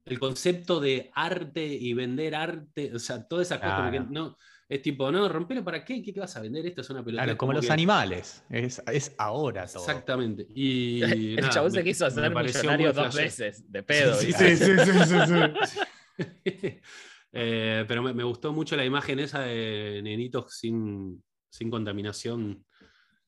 el 0.05 0.19
concepto 0.19 0.81
de 0.81 1.11
arte 1.15 1.65
y 1.67 1.93
vender 1.93 2.35
arte, 2.35 2.93
o 2.95 2.99
sea, 2.99 3.27
todas 3.27 3.47
esas 3.49 3.61
cosas, 3.61 4.11
no, 4.11 4.37
es 4.69 4.83
tipo, 4.83 5.11
no, 5.11 5.29
rompelo 5.29 5.65
para 5.65 5.85
qué, 5.85 6.03
¿qué, 6.03 6.13
qué 6.13 6.21
vas 6.21 6.37
a 6.37 6.41
vender? 6.41 6.65
Esto 6.67 6.81
es 6.83 6.91
una 6.91 7.05
pelota. 7.05 7.25
Claro, 7.25 7.37
como 7.39 7.53
los 7.53 7.67
que- 7.67 7.73
animales. 7.73 8.45
Es, 8.51 8.81
es 8.93 9.15
ahora 9.19 9.67
todo. 9.67 9.83
Exactamente. 9.83 10.47
Y 10.55 11.03
el 11.03 11.37
nada, 11.37 11.49
chabón 11.51 11.73
me- 11.73 11.79
se 11.79 11.85
quiso 11.85 12.07
hacer 12.07 12.35
millonario 12.35 12.93
dos 12.93 13.15
veces, 13.15 13.71
de 13.71 13.83
pedo. 13.83 14.15
Sí. 14.15 14.33
Sí, 14.33 14.57
sí, 14.57 14.65
sí, 14.79 14.93
sí, 15.07 16.57
sí. 16.57 16.81
Eh, 17.33 17.85
pero 17.87 18.03
me, 18.03 18.13
me 18.13 18.25
gustó 18.25 18.53
mucho 18.53 18.75
la 18.77 18.85
imagen 18.85 19.21
esa 19.21 19.43
de 19.43 20.01
nenitos 20.03 20.53
sin, 20.59 21.23
sin 21.49 21.71
contaminación 21.71 22.65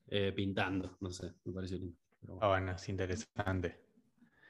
eh, 0.08 0.32
pintando. 0.34 0.96
No 1.00 1.10
sé, 1.10 1.32
me 1.44 1.52
pareció 1.52 1.78
lindo. 1.78 1.96
Ah, 2.22 2.26
bueno, 2.26 2.48
bueno, 2.48 2.72
es 2.72 2.88
interesante. 2.88 3.80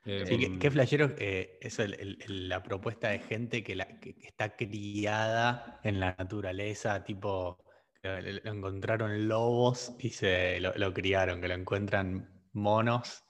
Eh, 0.05 0.25
Sí, 0.27 0.39
qué, 0.39 0.49
mm, 0.49 0.59
qué 0.59 0.71
flashero 0.71 1.11
eh, 1.19 1.59
es 1.61 1.79
el- 1.79 1.95
el- 1.95 2.19
el- 2.25 2.49
la 2.49 2.63
propuesta 2.63 3.09
de 3.09 3.21
gente 3.21 3.63
que, 3.63 3.75
la, 3.77 3.87
que 4.01 4.17
está 4.23 4.57
criada 4.57 5.81
en 5.85 6.01
la 6.01 6.15
naturaleza, 6.19 7.05
tipo, 7.05 7.65
lo 8.03 8.51
encontraron 8.53 9.29
lobos 9.29 9.93
y 10.01 10.11
se 10.11 10.59
lo, 10.61 10.73
lo 10.75 10.93
criaron, 10.93 11.41
que 11.41 11.49
lo 11.49 11.55
encuentran 11.55 12.29
monos. 12.53 13.23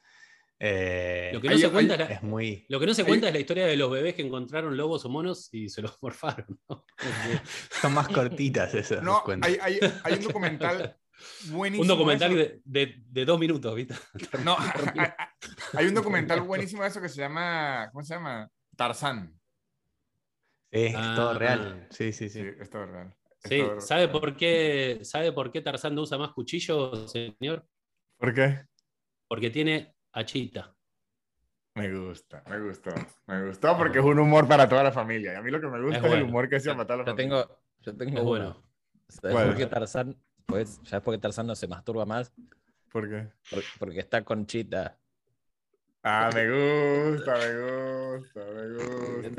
eh, 0.64 1.30
Lo 1.35 1.40
que 1.40 1.48
no 1.48 1.54
Hay- 1.54 1.61
se 1.61 1.70
cuenta 1.70 1.94
hay- 1.94 2.00
es 2.02 2.08
la- 2.08 2.14
es 2.14 2.22
muy... 2.22 2.64
Lo 2.68 2.78
que 2.80 2.87
no 2.87 2.94
se 2.94 3.02
Hay- 3.02 3.08
cuenta 3.08 3.26
es 3.28 3.35
la 3.35 3.40
historia 3.40 3.66
de 3.66 3.76
los 3.76 3.90
bebés 3.90 4.14
que 4.14 4.22
encontraron 4.22 4.76
lobos 4.76 5.04
o 5.04 5.08
monos 5.08 5.48
y 5.52 5.68
se 5.68 5.82
los 5.82 5.98
morfaron. 6.02 6.58
Son 7.82 7.92
más 7.92 8.06
cortitas 8.08 8.72
esas 8.74 9.02
No, 9.02 9.22
cuentas. 9.24 9.50
hay, 9.50 9.58
hay, 9.61 9.80
hay 10.04 10.12
un 10.14 10.22
documental 10.22 10.96
buenísimo. 11.50 11.82
un 11.82 11.88
documental 11.88 12.61
de 12.64 13.02
de, 13.11 13.24
dos 13.24 13.38
minutos, 13.38 13.74
¿viste? 13.74 13.94
No, 14.44 14.56
hay 15.74 15.87
un 15.87 15.94
documental 15.94 16.40
buenísimo 16.42 16.82
de 16.82 16.88
eso 16.88 17.00
que 17.00 17.08
se 17.08 17.20
llama. 17.20 17.88
¿Cómo 17.92 18.02
se 18.04 18.14
llama? 18.14 18.48
Tarzán. 18.76 19.38
Sí, 20.72 20.85
es 20.87 20.92
todo 20.94 21.30
Ah. 21.30 21.38
real. 21.38 21.87
Sí, 21.90 22.12
sí, 22.12 22.28
Sí, 22.28 22.40
sí. 22.42 22.48
es 22.61 22.70
todo 22.70 22.87
real. 22.87 23.14
Es 23.42 23.50
Sí, 23.50 23.58
todo 23.61 23.80
¿sabe 23.80 24.08
por 24.08 24.37
qué, 24.37 25.00
¿sabe 25.02 25.32
por 25.32 25.50
qué 25.52 25.61
Tarzán 25.61 25.94
no 25.94 26.02
usa 26.02 26.16
más 26.18 26.30
cuchillos, 26.32 27.11
señor? 27.11 27.66
¿Por 28.16 28.32
qué? 28.32 28.64
Porque 29.28 29.50
tiene 29.50 29.94
hachita. 30.12 30.74
Me 31.74 31.92
gusta, 31.92 32.44
me 32.48 32.61
gustó. 32.61 32.90
Me 33.26 33.46
gustó 33.46 33.76
porque 33.78 33.98
es 33.98 34.04
un 34.04 34.18
humor 34.18 34.46
para 34.46 34.68
toda 34.68 34.82
la 34.85 34.92
familia. 34.92 35.32
Y 35.32 35.37
a 35.37 35.42
mí 35.42 35.50
lo 35.50 35.61
que 35.61 35.66
me 35.68 35.80
gusta 35.80 35.98
es, 35.98 36.04
el 36.04 36.11
bueno. 36.11 36.24
humor 36.26 36.48
que 36.48 36.61
se 36.61 36.68
llama 36.68 36.85
toda 36.87 36.98
la 36.98 37.04
Yo 37.04 37.12
familia. 37.12 37.42
tengo, 37.46 37.58
yo 37.80 37.96
tengo 37.96 38.11
Es 38.16 38.20
uno. 38.20 38.28
bueno. 38.28 38.62
¿Sabes 39.08 39.46
por 39.46 39.56
qué 39.56 39.66
Tarzán? 39.66 40.22
Pues, 40.53 40.81
¿Sabes 40.85 41.05
por 41.05 41.15
qué 41.15 41.21
Tarzán 41.21 41.47
no 41.47 41.55
se 41.55 41.69
masturba 41.69 42.05
más? 42.07 42.33
¿Por 42.91 43.09
qué? 43.09 43.29
Por- 43.51 43.62
Porque 43.79 44.01
está 44.01 44.25
con 44.25 44.47
Chita. 44.47 44.99
Ah, 46.05 46.31
me 46.35 46.51
gusta, 46.51 47.35
me 47.38 48.17
gusta, 48.17 48.45
me 48.45 48.75
gusta. 48.75 49.31
Me 49.31 49.37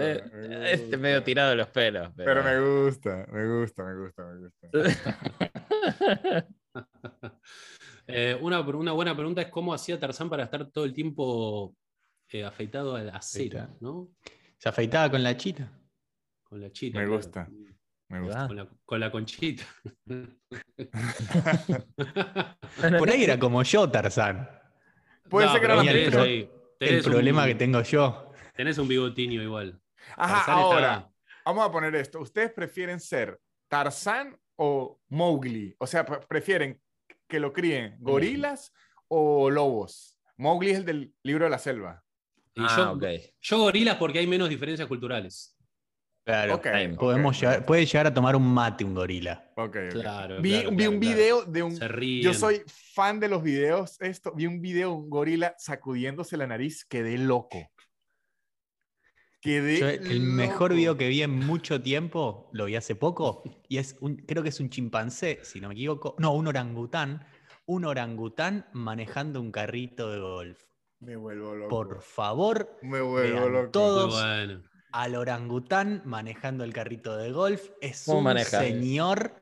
Este 0.72 0.84
gusta. 0.84 0.98
medio 0.98 1.22
tirado 1.24 1.50
de 1.50 1.56
los 1.58 1.68
pelos. 1.68 2.10
Pero, 2.16 2.34
Pero 2.34 2.42
me 2.44 2.60
gusta, 2.86 3.26
me 3.32 3.60
gusta, 3.60 3.84
me 3.84 3.96
gusta, 4.00 4.24
me 4.24 4.38
gusta. 4.48 4.68
Eh, 8.06 8.38
una, 8.42 8.60
una 8.60 8.92
buena 8.92 9.16
pregunta 9.16 9.42
es 9.42 9.48
cómo 9.48 9.74
hacía 9.74 9.98
Tarzán 9.98 10.30
para 10.30 10.44
estar 10.44 10.70
todo 10.72 10.84
el 10.84 10.92
tiempo 10.94 11.74
eh, 12.30 12.44
afeitado 12.44 12.98
al 12.98 13.10
acero, 13.10 13.60
Afeitado. 13.62 13.78
¿no? 13.80 14.10
Se 14.58 14.68
afeitaba 14.68 15.10
con 15.10 15.24
la 15.24 15.38
chita. 15.38 15.72
Con 16.44 16.60
la 16.60 16.70
chita. 16.70 17.00
Me 17.00 17.06
claro. 17.06 17.16
gusta. 17.18 17.48
Me 18.14 18.22
gusta. 18.22 18.48
Con 18.48 18.56
la, 18.56 18.68
con 18.86 19.00
la 19.00 19.12
conchita. 19.12 19.64
Por 23.00 23.10
ahí 23.10 23.24
era 23.24 23.40
como 23.40 23.64
yo, 23.64 23.90
Tarzán. 23.90 24.48
puede 25.30 25.48
No, 25.48 25.52
ser 25.54 25.62
que 25.62 25.66
era 25.66 26.12
pro- 26.12 26.22
ahí- 26.22 26.50
El 26.80 26.88
tenés 26.90 27.04
problema 27.04 27.42
un- 27.44 27.48
que 27.48 27.56
tengo 27.56 27.82
yo. 27.82 28.32
Tenés 28.56 28.78
un 28.78 28.88
bigotinho 28.88 29.42
igual. 29.42 29.80
Ajá, 30.18 30.36
Tarzán 30.46 30.56
ahora, 30.60 30.94
está- 30.94 31.12
vamos 31.46 31.66
a 31.66 31.72
poner 31.72 31.96
esto. 31.96 32.20
¿Ustedes 32.20 32.52
prefieren 32.52 33.00
ser 33.00 33.40
Tarzán 33.68 34.38
o 34.58 35.00
Mowgli? 35.10 35.76
O 35.80 35.88
sea, 35.88 36.06
pre- 36.06 36.20
prefieren 36.28 36.80
que 37.28 37.40
lo 37.40 37.52
críen 37.54 37.96
gorilas 38.00 38.72
o 39.08 39.50
lobos. 39.50 40.20
Mowgli 40.38 40.72
es 40.72 40.78
el 40.80 40.86
del 40.86 41.14
libro 41.24 41.46
de 41.46 41.52
la 41.52 41.58
selva. 41.60 42.04
Y 42.56 42.62
Ah, 42.64 42.76
yo, 42.78 42.92
ok. 42.92 43.04
yo 43.42 43.58
gorilas 43.60 43.96
porque 43.98 44.20
hay 44.20 44.28
menos 44.28 44.50
diferencias 44.50 44.88
culturales. 44.88 45.53
Claro. 46.26 46.62
Podemos 46.98 47.40
llegar- 47.40 47.66
puede 47.66 47.86
llegar 47.86 48.08
a 48.08 48.14
tomar 48.14 48.36
un 48.36 48.54
mate 48.54 48.86
un 48.86 48.94
gorila. 48.94 49.52
Claro. 49.92 50.42
Vi, 50.42 50.62
claro, 50.62 50.72
vi 50.72 50.88
un 50.88 51.00
claro. 51.00 51.00
video 51.00 51.44
de 51.44 51.64
un... 51.64 51.76
Se 51.76 51.88
ríen. 51.88 52.24
Yo 52.24 52.34
soy 52.34 52.62
fan 52.66 53.20
de 53.20 53.28
los 53.28 53.44
videos, 53.44 54.00
esto, 54.00 54.32
vi 54.34 54.46
un 54.46 54.62
video 54.62 54.90
de 54.92 54.96
un 54.96 55.10
gorila 55.10 55.54
sacudiéndose 55.58 56.38
la 56.38 56.48
nariz, 56.48 56.86
quedé 56.86 57.18
loco. 57.18 57.70
Quedé 59.42 59.80
Yo 59.80 59.90
el 59.90 60.22
mejor 60.22 60.74
video 60.74 60.96
que 60.96 61.10
vi 61.10 61.22
en 61.22 61.32
mucho 61.32 61.82
tiempo, 61.82 62.50
lo 62.54 62.66
vi 62.66 62.78
hace 62.78 62.96
poco, 62.96 63.44
y 63.68 63.78
es 63.78 63.98
un, 64.00 64.16
creo 64.16 64.42
que 64.42 64.50
es 64.50 64.60
un 64.62 64.70
chimpancé, 64.70 65.40
si 65.44 65.60
no 65.60 65.68
me 65.68 65.74
equivoco, 65.74 66.16
no, 66.18 66.32
un 66.32 66.48
orangután, 66.48 67.28
un 67.66 67.84
orangután 67.84 68.68
manejando 68.72 69.42
un 69.42 69.52
carrito 69.52 70.10
de 70.10 70.20
golf. 70.22 70.64
Me 71.02 71.18
vuelvo 71.18 71.54
loco. 71.54 71.68
Por 71.68 72.02
favor, 72.02 72.78
Me 72.82 73.02
vuelvo 73.02 73.50
loco. 73.50 73.64
Muy 73.64 73.72
todos 73.72 74.14
bueno. 74.14 74.64
Al 74.94 75.16
orangután 75.16 76.02
manejando 76.06 76.64
el 76.64 76.72
carrito 76.72 77.18
de 77.18 77.32
golf. 77.32 77.70
Es 77.82 78.04
¿Cómo 78.06 78.20
un 78.20 78.24
maneja? 78.26 78.60
señor. 78.60 79.34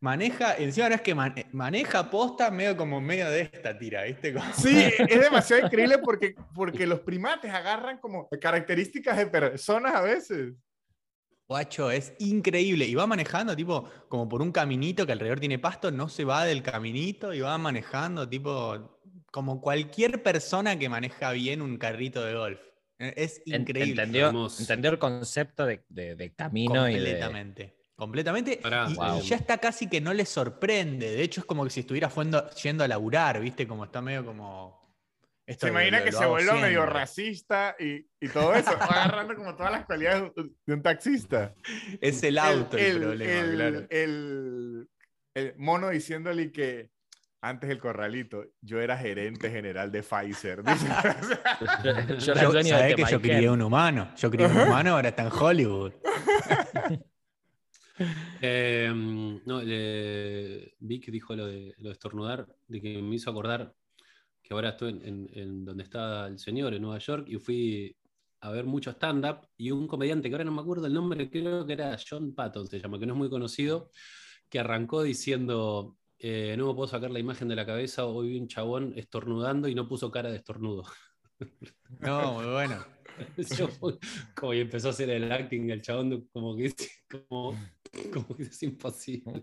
Maneja, 0.00 0.56
encima 0.56 0.88
no 0.88 0.94
es 0.96 1.00
que 1.00 1.14
man- 1.14 1.34
maneja 1.52 2.10
posta 2.10 2.50
medio 2.50 2.76
como 2.76 3.00
medio 3.00 3.30
de 3.30 3.42
esta 3.42 3.78
tira, 3.78 4.02
¿viste? 4.04 4.32
Como- 4.32 4.52
Sí, 4.54 4.76
es 4.98 5.20
demasiado 5.20 5.66
increíble 5.66 5.98
porque, 5.98 6.34
porque 6.54 6.86
los 6.86 7.00
primates 7.00 7.52
agarran 7.52 7.98
como 7.98 8.28
características 8.40 9.16
de 9.18 9.26
personas 9.26 9.94
a 9.94 10.00
veces. 10.00 10.54
Guacho, 11.48 11.90
es 11.90 12.14
increíble. 12.18 12.84
Y 12.86 12.94
va 12.94 13.06
manejando, 13.06 13.54
tipo, 13.54 13.88
como 14.08 14.28
por 14.28 14.40
un 14.42 14.50
caminito 14.52 15.04
que 15.06 15.12
alrededor 15.12 15.38
tiene 15.38 15.58
pasto, 15.58 15.90
no 15.90 16.08
se 16.08 16.24
va 16.24 16.44
del 16.44 16.62
caminito 16.62 17.32
y 17.34 17.40
va 17.40 17.56
manejando, 17.58 18.28
tipo, 18.28 18.98
como 19.30 19.60
cualquier 19.60 20.22
persona 20.22 20.78
que 20.78 20.88
maneja 20.88 21.30
bien 21.32 21.60
un 21.62 21.76
carrito 21.76 22.24
de 22.24 22.34
golf. 22.34 22.60
Eh, 23.02 23.14
Es 23.16 23.42
increíble. 23.46 24.02
Entendió, 24.02 24.48
entendió 24.58 24.90
el 24.90 24.98
concepto 24.98 25.66
de, 25.66 25.84
de- 25.88 26.14
de 26.14 26.32
camino 26.34 26.88
y 26.88 26.94
de... 26.94 26.98
completamente. 27.00 27.76
Completamente. 27.96 28.56
Pará, 28.62 28.86
y, 28.90 28.94
wow. 28.94 29.18
y 29.18 29.22
ya 29.22 29.36
está 29.36 29.58
casi 29.58 29.88
que 29.88 30.00
no 30.00 30.12
le 30.14 30.24
sorprende. 30.24 31.10
De 31.10 31.22
hecho, 31.22 31.40
es 31.40 31.44
como 31.46 31.64
que 31.64 31.70
si 31.70 31.80
estuviera 31.80 32.08
fuendo- 32.08 32.48
yendo 32.50 32.82
a 32.84 32.88
laburar, 32.88 33.40
¿viste? 33.40 33.66
Como 33.66 33.84
está 33.84 34.00
medio 34.00 34.24
como. 34.24 34.80
esto 35.46 35.66
Se 35.66 35.70
imagina 35.72 35.98
lo- 35.98 36.04
que 36.04 36.10
lo 36.12 36.18
se 36.18 36.26
vuelve 36.26 36.52
medio 36.60 36.86
racista 36.86 37.76
y, 37.78 38.06
y 38.20 38.28
todo 38.28 38.54
eso. 38.54 38.70
Va 38.78 38.86
agarrando 39.04 39.34
como 39.36 39.54
todas 39.56 39.72
las 39.72 39.84
cualidades 39.84 40.32
de 40.66 40.74
un- 40.74 40.82
taxista. 40.82 41.54
Es 42.00 42.22
el 42.22 42.38
auto 42.38 42.76
el, 42.76 42.98
problema, 43.00 43.32
el- 43.32 43.54
claro. 43.54 43.86
el- 43.90 44.88
el 45.34 45.54
mono 45.58 45.90
diciéndole 45.90 46.50
que 46.52 46.90
antes 47.42 47.68
el 47.70 47.78
corralito, 47.78 48.44
yo 48.60 48.80
era 48.80 48.96
gerente 48.96 49.50
general 49.50 49.90
de 49.90 50.02
Pfizer. 50.02 50.62
Yo 50.64 52.32
era 52.32 52.42
Yo, 52.42 52.52
¿sabés 52.52 52.66
de 52.88 52.94
que 52.94 53.10
yo 53.10 53.20
crié 53.20 53.50
un 53.50 53.60
humano? 53.62 54.12
Yo 54.16 54.30
crié 54.30 54.46
un 54.46 54.56
humano, 54.56 54.92
ahora 54.94 55.08
está 55.10 55.24
en 55.24 55.32
Hollywood. 55.32 55.92
Eh, 58.40 58.90
no, 59.46 59.62
le- 59.62 60.74
Vic 60.80 61.10
dijo 61.10 61.36
lo 61.36 61.46
de, 61.46 61.74
lo 61.78 61.88
de 61.90 61.92
estornudar, 61.92 62.46
de 62.66 62.80
que 62.80 63.00
me 63.02 63.14
hizo 63.16 63.30
acordar 63.30 63.74
que 64.42 64.54
ahora 64.54 64.70
estoy 64.70 64.90
en, 64.90 65.02
en- 65.06 65.30
en 65.34 65.64
donde 65.64 65.84
está 65.84 66.26
el 66.26 66.38
señor, 66.38 66.74
en 66.74 66.82
Nueva 66.82 66.98
York, 66.98 67.26
y 67.28 67.36
fui 67.36 67.94
a 68.40 68.50
ver 68.50 68.64
mucho 68.64 68.90
stand-up, 68.90 69.46
y 69.56 69.70
un 69.70 69.86
comediante 69.86 70.28
que 70.28 70.34
ahora 70.34 70.44
no 70.44 70.52
me 70.52 70.62
acuerdo 70.62 70.86
el 70.86 70.94
nombre, 70.94 71.30
creo 71.30 71.64
que 71.66 71.74
era 71.74 71.96
John 72.08 72.34
Patton, 72.34 72.66
se 72.66 72.80
llama, 72.80 72.98
que 72.98 73.06
no 73.06 73.12
es 73.12 73.18
muy 73.18 73.30
conocido, 73.30 73.90
que 74.48 74.58
arrancó 74.58 75.02
diciendo, 75.02 75.96
eh, 76.24 76.54
no 76.56 76.68
me 76.68 76.74
puedo 76.74 76.86
sacar 76.86 77.10
la 77.10 77.18
imagen 77.18 77.48
de 77.48 77.56
la 77.56 77.66
cabeza, 77.66 78.06
hoy 78.06 78.28
vi 78.28 78.38
un 78.38 78.46
chabón 78.46 78.92
estornudando 78.96 79.66
y 79.66 79.74
no 79.74 79.88
puso 79.88 80.08
cara 80.12 80.30
de 80.30 80.36
estornudo. 80.36 80.84
No, 81.98 82.34
muy 82.34 82.46
bueno. 82.46 82.84
Yo, 83.58 83.68
como 84.36 84.54
y 84.54 84.60
empezó 84.60 84.86
a 84.86 84.90
hacer 84.92 85.10
el 85.10 85.30
acting, 85.32 85.68
el 85.70 85.82
chabón 85.82 86.28
como 86.32 86.56
que, 86.56 86.72
como, 87.10 87.58
como 88.12 88.36
que 88.36 88.44
es 88.44 88.62
imposible. 88.62 89.42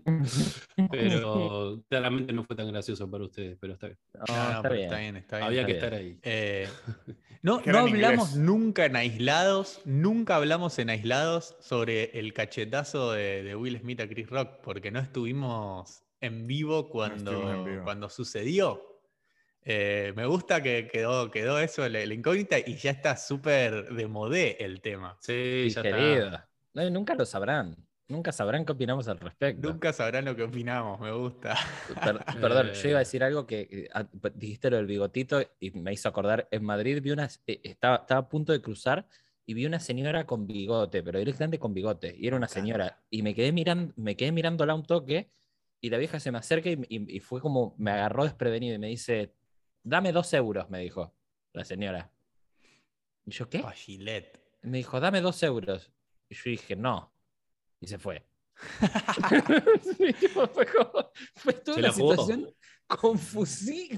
Pero 0.90 1.84
claramente 1.86 2.32
no 2.32 2.44
fue 2.44 2.56
tan 2.56 2.68
gracioso 2.72 3.10
para 3.10 3.24
ustedes, 3.24 3.58
pero 3.60 3.74
está 3.74 3.88
bien. 3.88 3.98
No, 4.14 4.24
No, 4.26 4.48
está, 4.48 4.62
pero 4.62 4.74
bien. 4.74 4.84
está 4.86 4.98
bien, 4.98 5.16
está 5.16 5.36
bien. 5.36 5.46
Había 5.48 5.66
que 5.66 5.72
estar 5.72 5.92
ahí. 5.94 6.18
Eh, 6.22 6.66
no, 7.42 7.60
no 7.64 7.78
hablamos 7.78 8.30
inglés. 8.30 8.36
nunca 8.36 8.86
en 8.86 8.96
aislados, 8.96 9.82
nunca 9.84 10.36
hablamos 10.36 10.78
en 10.78 10.88
aislados 10.88 11.56
sobre 11.60 12.18
el 12.18 12.32
cachetazo 12.32 13.12
de, 13.12 13.42
de 13.42 13.54
Will 13.54 13.78
Smith 13.78 14.00
a 14.00 14.08
Chris 14.08 14.30
Rock, 14.30 14.62
porque 14.62 14.90
no 14.90 14.98
estuvimos 14.98 16.04
en 16.20 16.46
vivo 16.46 16.88
cuando, 16.88 17.32
estuvimos 17.32 17.52
en 17.54 17.64
vivo. 17.64 17.84
cuando 17.84 18.08
sucedió. 18.08 18.82
Eh, 19.62 20.12
me 20.16 20.24
gusta 20.26 20.62
que 20.62 20.88
quedó, 20.88 21.30
quedó 21.30 21.58
eso, 21.58 21.86
la, 21.88 22.04
la 22.04 22.14
incógnita, 22.14 22.58
y 22.58 22.76
ya 22.76 22.92
está 22.92 23.16
súper 23.16 23.90
de 23.92 24.06
modé 24.06 24.56
el 24.64 24.80
tema. 24.80 25.18
Sí, 25.20 25.68
ya 25.70 25.82
Querido. 25.82 26.26
está. 26.26 26.48
No, 26.72 26.90
nunca 26.90 27.14
lo 27.14 27.26
sabrán. 27.26 27.76
Nunca 28.08 28.32
sabrán 28.32 28.64
qué 28.64 28.72
opinamos 28.72 29.06
al 29.06 29.20
respecto. 29.20 29.70
Nunca 29.70 29.92
sabrán 29.92 30.24
lo 30.24 30.34
que 30.34 30.42
opinamos, 30.42 30.98
me 30.98 31.12
gusta. 31.12 31.56
Per- 32.02 32.24
perdón, 32.40 32.70
yo 32.74 32.88
iba 32.88 32.98
a 32.98 33.00
decir 33.00 33.22
algo 33.22 33.46
que 33.46 33.68
eh, 33.70 33.88
ah, 33.92 34.04
p- 34.04 34.32
dijiste 34.34 34.68
lo 34.70 34.78
del 34.78 34.86
bigotito 34.86 35.40
y 35.60 35.70
me 35.72 35.92
hizo 35.92 36.08
acordar. 36.08 36.48
En 36.50 36.64
Madrid 36.64 37.00
vi 37.02 37.12
una, 37.12 37.28
eh, 37.46 37.60
estaba, 37.62 37.96
estaba 37.96 38.20
a 38.20 38.28
punto 38.28 38.52
de 38.52 38.60
cruzar 38.60 39.06
y 39.46 39.54
vi 39.54 39.66
una 39.66 39.78
señora 39.78 40.26
con 40.26 40.46
bigote, 40.46 41.02
pero 41.04 41.18
directamente 41.20 41.58
con 41.60 41.72
bigote. 41.72 42.14
Y 42.18 42.26
era 42.26 42.36
una 42.36 42.48
señora. 42.48 43.00
Y 43.10 43.22
me 43.22 43.34
quedé, 43.34 43.52
mirando, 43.52 43.92
me 43.96 44.16
quedé 44.16 44.32
mirándola 44.32 44.74
un 44.74 44.84
toque 44.84 45.30
y 45.80 45.90
la 45.90 45.98
vieja 45.98 46.20
se 46.20 46.30
me 46.30 46.38
acerca 46.38 46.68
y, 46.70 46.78
y- 46.88 47.16
y 47.16 47.20
fue 47.20 47.40
como, 47.40 47.74
me 47.78 47.90
agarró 47.90 48.24
desprevenido 48.24 48.74
y 48.74 48.78
me 48.78 48.88
dice, 48.88 49.34
dame 49.82 50.12
dos 50.12 50.32
euros, 50.34 50.68
me 50.70 50.80
dijo 50.80 51.14
la 51.52 51.64
señora. 51.64 52.10
Y 53.26 53.30
yo, 53.32 53.48
¿qué? 53.48 53.62
Gillette. 53.74 54.40
Me 54.62 54.78
dijo, 54.78 55.00
dame 55.00 55.20
dos 55.20 55.42
euros. 55.42 55.90
Y 56.28 56.34
yo 56.34 56.42
dije, 56.50 56.76
no. 56.76 57.12
Y 57.80 57.86
se 57.86 57.98
fue. 57.98 58.26
Fue, 60.52 60.66
como- 60.66 61.10
fue 61.34 61.52
toda 61.54 61.74
Se 61.74 61.80
una 61.80 61.88
la 61.88 61.92
situación 61.94 62.54
confusí, 62.86 63.88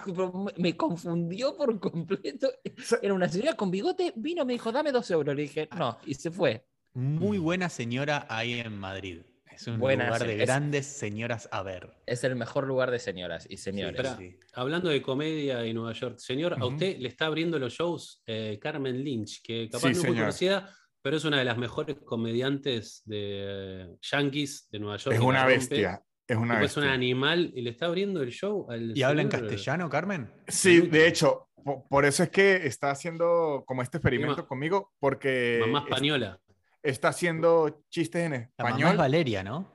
me 0.58 0.76
confundió 0.76 1.56
por 1.56 1.80
completo. 1.80 2.52
Era 3.00 3.14
una 3.14 3.28
señora 3.28 3.54
con 3.56 3.70
bigote, 3.70 4.12
vino, 4.16 4.44
me 4.44 4.52
dijo, 4.52 4.70
dame 4.70 4.92
dos 4.92 5.10
euros. 5.10 5.34
Le 5.34 5.42
dije, 5.42 5.68
no, 5.76 5.98
y 6.04 6.14
se 6.14 6.30
fue. 6.30 6.66
Muy 6.94 7.38
buena 7.38 7.68
señora 7.70 8.26
ahí 8.28 8.60
en 8.60 8.76
Madrid. 8.78 9.22
Es 9.54 9.66
un 9.66 9.78
lugar 9.78 10.24
de 10.26 10.34
es- 10.42 10.46
grandes 10.48 10.86
señoras 10.86 11.48
a 11.52 11.62
ver. 11.62 11.92
Es 12.06 12.24
el 12.24 12.36
mejor 12.36 12.66
lugar 12.66 12.90
de 12.90 12.98
señoras 12.98 13.46
y 13.48 13.56
señores. 13.58 14.06
Sí. 14.18 14.38
hablando 14.54 14.88
de 14.90 15.00
comedia 15.02 15.64
y 15.66 15.72
Nueva 15.74 15.92
York, 15.92 16.18
señor, 16.18 16.54
a 16.60 16.64
usted 16.66 16.98
le 16.98 17.08
está 17.08 17.26
abriendo 17.26 17.58
los 17.58 17.72
shows 17.72 18.22
eh, 18.26 18.58
Carmen 18.60 19.02
Lynch, 19.02 19.40
que 19.42 19.68
capaz 19.70 19.88
Sí, 19.88 19.94
no 19.94 20.00
es 20.00 20.06
muy 20.08 20.16
conocida, 20.18 20.74
pero 21.00 21.16
es 21.16 21.24
una 21.24 21.38
de 21.38 21.44
las 21.44 21.56
mejores 21.58 21.96
comediantes 22.04 23.02
de 23.04 23.82
eh, 23.84 23.88
Yankees 24.02 24.68
de 24.70 24.78
Nueva 24.78 24.96
York. 24.98 25.14
Es 25.16 25.22
una 25.22 25.44
bestia. 25.46 26.02
Es 26.28 26.36
una 26.36 26.54
Tipo, 26.54 26.64
es 26.66 26.76
un 26.76 26.82
bestia. 26.84 26.92
animal 26.94 27.50
y 27.54 27.62
le 27.62 27.70
está 27.70 27.86
abriendo 27.86 28.22
el 28.22 28.30
show 28.30 28.66
al 28.70 28.96
¿Y 28.96 29.02
habla 29.02 29.22
en 29.22 29.30
señor- 29.30 29.48
castellano, 29.48 29.90
Carmen? 29.90 30.30
Sí, 30.48 30.80
de 30.82 31.08
hecho, 31.08 31.48
po- 31.64 31.86
por 31.88 32.04
eso 32.04 32.22
es 32.22 32.30
que 32.30 32.66
está 32.66 32.90
haciendo 32.90 33.64
como 33.66 33.82
este 33.82 33.98
experimento 33.98 34.46
conmigo, 34.46 34.92
porque 35.00 35.58
Mamá 35.60 35.80
es- 35.80 35.84
española. 35.86 36.38
Está 36.82 37.08
haciendo 37.08 37.84
chistes 37.88 38.22
en 38.24 38.32
La 38.32 38.38
mamá 38.38 38.68
español 38.70 38.90
es 38.92 38.96
Valeria, 38.98 39.42
¿no? 39.44 39.72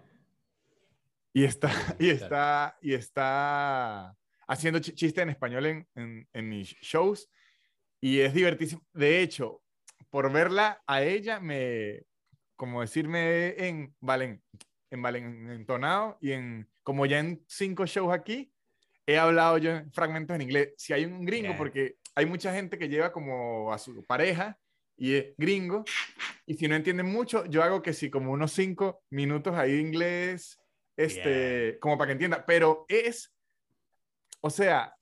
y 1.34 1.44
está, 1.44 1.70
y 2.00 2.10
está, 2.10 2.78
y 2.82 2.94
está 2.94 4.16
haciendo 4.48 4.80
chi- 4.80 4.94
chistes 4.94 5.22
en 5.22 5.30
español 5.30 5.66
en, 5.66 5.88
en, 5.96 6.28
en 6.34 6.50
mis 6.50 6.70
shows 6.82 7.30
y 8.02 8.20
es 8.20 8.34
divertísimo. 8.34 8.82
De 8.94 9.22
hecho, 9.22 9.62
por 10.10 10.32
verla 10.32 10.82
a 10.88 11.02
ella, 11.04 11.40
me, 11.40 12.04
como 12.56 12.82
decirme 12.82 13.50
en 13.68 13.96
Valen, 14.00 14.42
en 14.90 15.02
Valentonado 15.02 16.18
y 16.22 16.32
en, 16.32 16.68
como 16.84 17.06
ya 17.06 17.20
en 17.20 17.44
cinco 17.48 17.86
shows 17.86 18.14
aquí, 18.14 18.52
he 19.06 19.18
hablado 19.18 19.58
yo 19.58 19.72
en 19.72 19.92
fragmentos 19.92 20.36
en 20.36 20.42
inglés. 20.42 20.74
Si 20.78 20.94
hay 20.94 21.06
un 21.06 21.24
gringo, 21.26 21.50
porque 21.58 21.98
hay 22.16 22.26
mucha 22.26 22.54
gente 22.54 22.78
que 22.78 22.90
lleva 22.90 23.12
como 23.12 23.72
a 23.72 23.78
su 23.78 24.04
pareja 24.06 24.58
y 24.98 25.16
es 25.16 25.26
gringo, 25.38 25.86
y 26.46 26.56
si 26.56 26.68
no 26.68 26.76
entienden 26.76 27.06
mucho, 27.06 27.46
yo 27.46 27.64
hago 27.64 27.82
que 27.82 27.94
sí, 27.94 28.10
como 28.10 28.32
unos 28.32 28.52
cinco 28.52 29.04
minutos 29.10 29.56
ahí 29.56 29.74
de 29.74 29.82
inglés, 29.82 30.60
este, 30.98 31.78
como 31.80 31.98
para 31.98 32.08
que 32.08 32.14
entienda, 32.14 32.46
pero 32.46 32.86
es, 32.88 33.34
o 34.42 34.50
sea, 34.50 34.96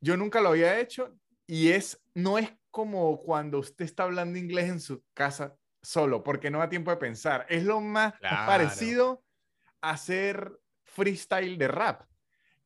yo 0.00 0.16
nunca 0.16 0.40
lo 0.40 0.50
había 0.50 0.78
hecho 0.78 1.16
y 1.46 1.70
es, 1.70 2.02
no 2.14 2.36
es 2.38 2.52
como 2.70 3.22
cuando 3.22 3.58
usted 3.58 3.84
está 3.86 4.02
hablando 4.02 4.38
inglés 4.38 4.68
en 4.68 4.80
su 4.80 5.02
casa 5.14 5.56
solo, 5.82 6.22
porque 6.22 6.50
no 6.50 6.58
da 6.58 6.68
tiempo 6.68 6.90
de 6.90 6.98
pensar, 6.98 7.46
es 7.48 7.64
lo 7.64 7.80
más 7.80 8.18
Claro. 8.18 8.46
parecido 8.46 9.24
a 9.80 9.90
hacer 9.90 10.52
freestyle 10.84 11.56
de 11.56 11.68
rap, 11.68 12.02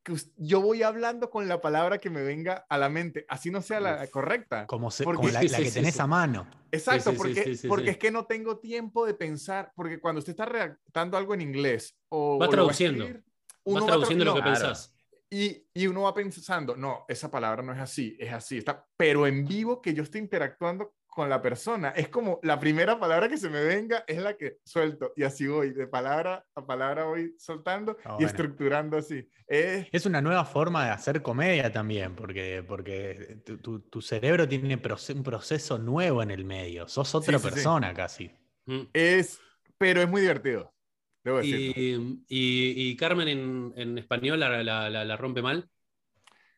que 0.02 0.14
yo 0.36 0.60
voy 0.60 0.82
hablando 0.82 1.28
con 1.30 1.46
la 1.48 1.60
palabra 1.60 1.98
que 1.98 2.08
me 2.10 2.22
venga 2.22 2.64
a 2.68 2.78
la 2.78 2.88
mente, 2.88 3.26
así 3.28 3.50
no 3.50 3.60
sea 3.62 3.80
la 3.80 4.06
correcta. 4.06 4.66
Como, 4.66 4.90
se- 4.90 5.04
Porque- 5.04 5.16
como 5.18 5.28
la, 5.30 5.42
la 5.42 5.58
que 5.58 5.70
tenés 5.70 6.00
a 6.00 6.06
mano. 6.06 6.48
Exacto, 6.72 7.12
porque, 7.14 7.58
porque 7.68 7.90
es 7.90 7.98
que 7.98 8.10
no 8.10 8.24
tengo 8.26 8.58
tiempo 8.58 9.04
de 9.04 9.14
pensar, 9.14 9.72
porque 9.74 10.00
cuando 10.00 10.20
usted 10.20 10.30
está 10.32 10.46
redactando 10.46 11.16
algo 11.16 11.34
en 11.34 11.42
inglés 11.42 11.96
o 12.08 12.38
Vas 12.38 12.48
o 12.48 12.50
traduciendo. 12.50 13.04
escribir, 13.04 13.24
Vas 13.24 13.56
uno 13.64 13.80
va 13.80 13.86
tra- 13.86 13.90
traduciendo 13.90 14.24
lo 14.24 14.34
que 14.34 14.42
pensás. 14.42 14.94
Y, 15.32 15.64
y 15.74 15.86
uno 15.86 16.02
va 16.02 16.14
pensando, 16.14 16.74
no, 16.74 17.04
esa 17.08 17.30
palabra 17.30 17.62
no 17.62 17.72
es 17.72 17.78
así, 17.78 18.16
es 18.18 18.32
así, 18.32 18.58
está, 18.58 18.84
pero 18.96 19.26
en 19.28 19.44
vivo 19.44 19.80
que 19.80 19.94
yo 19.94 20.02
estoy 20.02 20.20
interactuando 20.20 20.94
con 21.10 21.28
la 21.28 21.42
persona, 21.42 21.90
es 21.90 22.08
como 22.08 22.38
la 22.44 22.58
primera 22.60 22.98
palabra 22.98 23.28
que 23.28 23.36
se 23.36 23.50
me 23.50 23.62
venga 23.64 24.04
es 24.06 24.18
la 24.22 24.36
que 24.36 24.58
suelto 24.64 25.12
y 25.16 25.24
así 25.24 25.46
voy, 25.48 25.72
de 25.72 25.88
palabra 25.88 26.46
a 26.54 26.64
palabra 26.64 27.04
voy 27.04 27.34
soltando 27.36 27.96
Ah, 28.04 28.10
y 28.10 28.12
bueno. 28.12 28.26
estructurando 28.28 28.96
así. 28.96 29.28
Es, 29.46 29.88
Es 29.90 30.06
una 30.06 30.22
nueva 30.22 30.44
forma 30.44 30.84
de 30.84 30.92
hacer 30.92 31.20
comedia 31.20 31.72
también, 31.72 32.14
porque, 32.14 32.64
porque 32.66 33.42
tu, 33.44 33.58
tu- 33.58 33.80
tu 33.80 34.00
cerebro 34.00 34.48
tiene 34.48 34.80
proce- 34.80 35.14
un 35.14 35.24
proceso 35.24 35.78
nuevo 35.78 36.22
en 36.22 36.30
el 36.30 36.44
medio. 36.44 36.86
Sos 36.86 37.12
otra 37.14 37.38
sí, 37.38 37.44
sí. 37.44 37.50
persona 37.50 37.92
casi. 37.92 38.30
Mm. 38.66 38.82
es, 38.92 39.40
pero 39.78 40.00
es 40.02 40.08
muy 40.08 40.20
divertido, 40.20 40.72
debo 41.24 41.38
decirlo. 41.38 41.72
Y, 41.76 42.24
y- 42.28 42.90
y 42.90 42.96
Carmen 42.96 43.26
en, 43.26 43.72
en 43.76 43.98
español 43.98 44.38
la, 44.38 44.62
la- 44.62 44.88
la- 44.88 45.04
la 45.04 45.16
rompe 45.16 45.42
mal. 45.42 45.68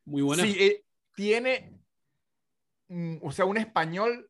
Muy 0.04 0.20
buena. 0.20 0.42
Sí, 0.42 0.56
eh, 0.60 0.84
tiene, 1.14 1.80
mm, 2.88 3.16
o 3.22 3.32
sea, 3.32 3.46
un 3.46 3.56
español 3.56 4.28